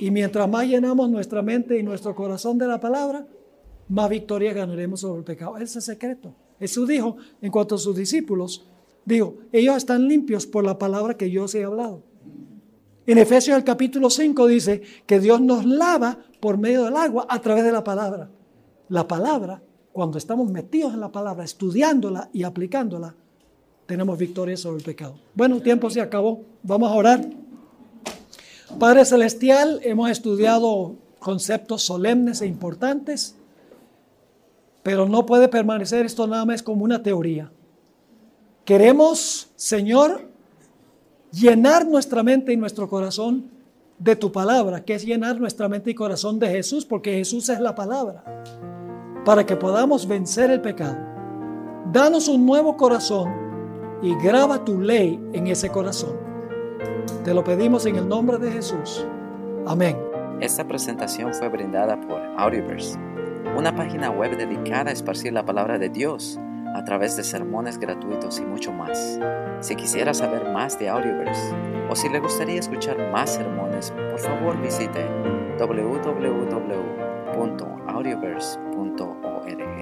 Y 0.00 0.10
mientras 0.10 0.48
más 0.48 0.66
llenamos 0.66 1.08
nuestra 1.08 1.42
mente 1.42 1.78
y 1.78 1.82
nuestro 1.82 2.14
corazón 2.14 2.58
de 2.58 2.66
la 2.66 2.78
palabra, 2.78 3.26
más 3.88 4.10
victoria 4.10 4.52
ganaremos 4.52 5.00
sobre 5.00 5.20
el 5.20 5.24
pecado. 5.24 5.56
Ese 5.56 5.64
es 5.64 5.76
el 5.76 5.94
secreto. 5.94 6.34
Jesús 6.58 6.88
dijo 6.88 7.16
en 7.40 7.50
cuanto 7.50 7.76
a 7.76 7.78
sus 7.78 7.96
discípulos, 7.96 8.66
dijo, 9.04 9.36
ellos 9.52 9.76
están 9.76 10.06
limpios 10.08 10.46
por 10.46 10.64
la 10.64 10.78
palabra 10.78 11.16
que 11.16 11.30
yo 11.30 11.44
os 11.44 11.54
he 11.54 11.64
hablado. 11.64 12.02
En 13.06 13.18
Efesios 13.18 13.56
el 13.56 13.64
capítulo 13.64 14.10
5 14.10 14.46
dice 14.48 14.82
que 15.06 15.20
Dios 15.20 15.40
nos 15.40 15.64
lava 15.64 16.18
por 16.40 16.58
medio 16.58 16.84
del 16.84 16.96
agua 16.96 17.26
a 17.28 17.40
través 17.40 17.64
de 17.64 17.72
la 17.72 17.84
palabra. 17.84 18.28
La 18.88 19.06
palabra, 19.06 19.62
cuando 19.96 20.18
estamos 20.18 20.50
metidos 20.50 20.92
en 20.92 21.00
la 21.00 21.10
palabra, 21.10 21.42
estudiándola 21.42 22.28
y 22.30 22.42
aplicándola, 22.42 23.14
tenemos 23.86 24.18
victoria 24.18 24.54
sobre 24.54 24.76
el 24.76 24.84
pecado. 24.84 25.14
Bueno, 25.32 25.62
tiempo 25.62 25.88
se 25.88 26.02
acabó. 26.02 26.42
Vamos 26.62 26.92
a 26.92 26.94
orar. 26.94 27.26
Padre 28.78 29.06
Celestial, 29.06 29.80
hemos 29.82 30.10
estudiado 30.10 30.96
conceptos 31.18 31.80
solemnes 31.80 32.42
e 32.42 32.46
importantes. 32.46 33.36
Pero 34.82 35.08
no 35.08 35.24
puede 35.24 35.48
permanecer 35.48 36.04
esto 36.04 36.26
nada 36.26 36.44
más 36.44 36.62
como 36.62 36.84
una 36.84 37.02
teoría. 37.02 37.50
Queremos, 38.66 39.48
Señor, 39.56 40.28
llenar 41.32 41.86
nuestra 41.86 42.22
mente 42.22 42.52
y 42.52 42.58
nuestro 42.58 42.86
corazón 42.86 43.48
de 43.98 44.14
tu 44.14 44.30
palabra, 44.30 44.84
que 44.84 44.94
es 44.94 45.06
llenar 45.06 45.40
nuestra 45.40 45.70
mente 45.70 45.90
y 45.90 45.94
corazón 45.94 46.38
de 46.38 46.50
Jesús, 46.50 46.84
porque 46.84 47.14
Jesús 47.14 47.48
es 47.48 47.60
la 47.60 47.74
palabra, 47.74 48.44
para 49.26 49.44
que 49.44 49.56
podamos 49.56 50.08
vencer 50.08 50.50
el 50.50 50.62
pecado. 50.62 50.96
Danos 51.92 52.28
un 52.28 52.46
nuevo 52.46 52.76
corazón 52.76 53.34
y 54.00 54.14
graba 54.22 54.64
tu 54.64 54.80
ley 54.80 55.20
en 55.34 55.48
ese 55.48 55.68
corazón. 55.68 56.16
Te 57.24 57.34
lo 57.34 57.44
pedimos 57.44 57.84
en 57.86 57.96
el 57.96 58.08
nombre 58.08 58.38
de 58.38 58.52
Jesús. 58.52 59.04
Amén. 59.66 59.98
Esta 60.40 60.66
presentación 60.66 61.34
fue 61.34 61.48
brindada 61.48 62.00
por 62.00 62.22
Audioverse 62.38 62.98
una 63.56 63.74
página 63.74 64.10
web 64.10 64.36
dedicada 64.36 64.90
a 64.90 64.92
esparcir 64.92 65.32
la 65.32 65.44
palabra 65.44 65.78
de 65.78 65.88
Dios 65.88 66.38
a 66.74 66.84
través 66.84 67.16
de 67.16 67.24
sermones 67.24 67.78
gratuitos 67.78 68.38
y 68.38 68.44
mucho 68.44 68.70
más. 68.70 69.18
Si 69.60 69.74
quisiera 69.74 70.12
saber 70.12 70.52
más 70.52 70.78
de 70.78 70.88
Audioverse 70.88 71.54
o 71.88 71.96
si 71.96 72.08
le 72.10 72.20
gustaría 72.20 72.60
escuchar 72.60 73.10
más 73.10 73.34
sermones, 73.34 73.92
por 74.10 74.18
favor 74.18 74.60
visite 74.60 75.04
it 79.48 79.75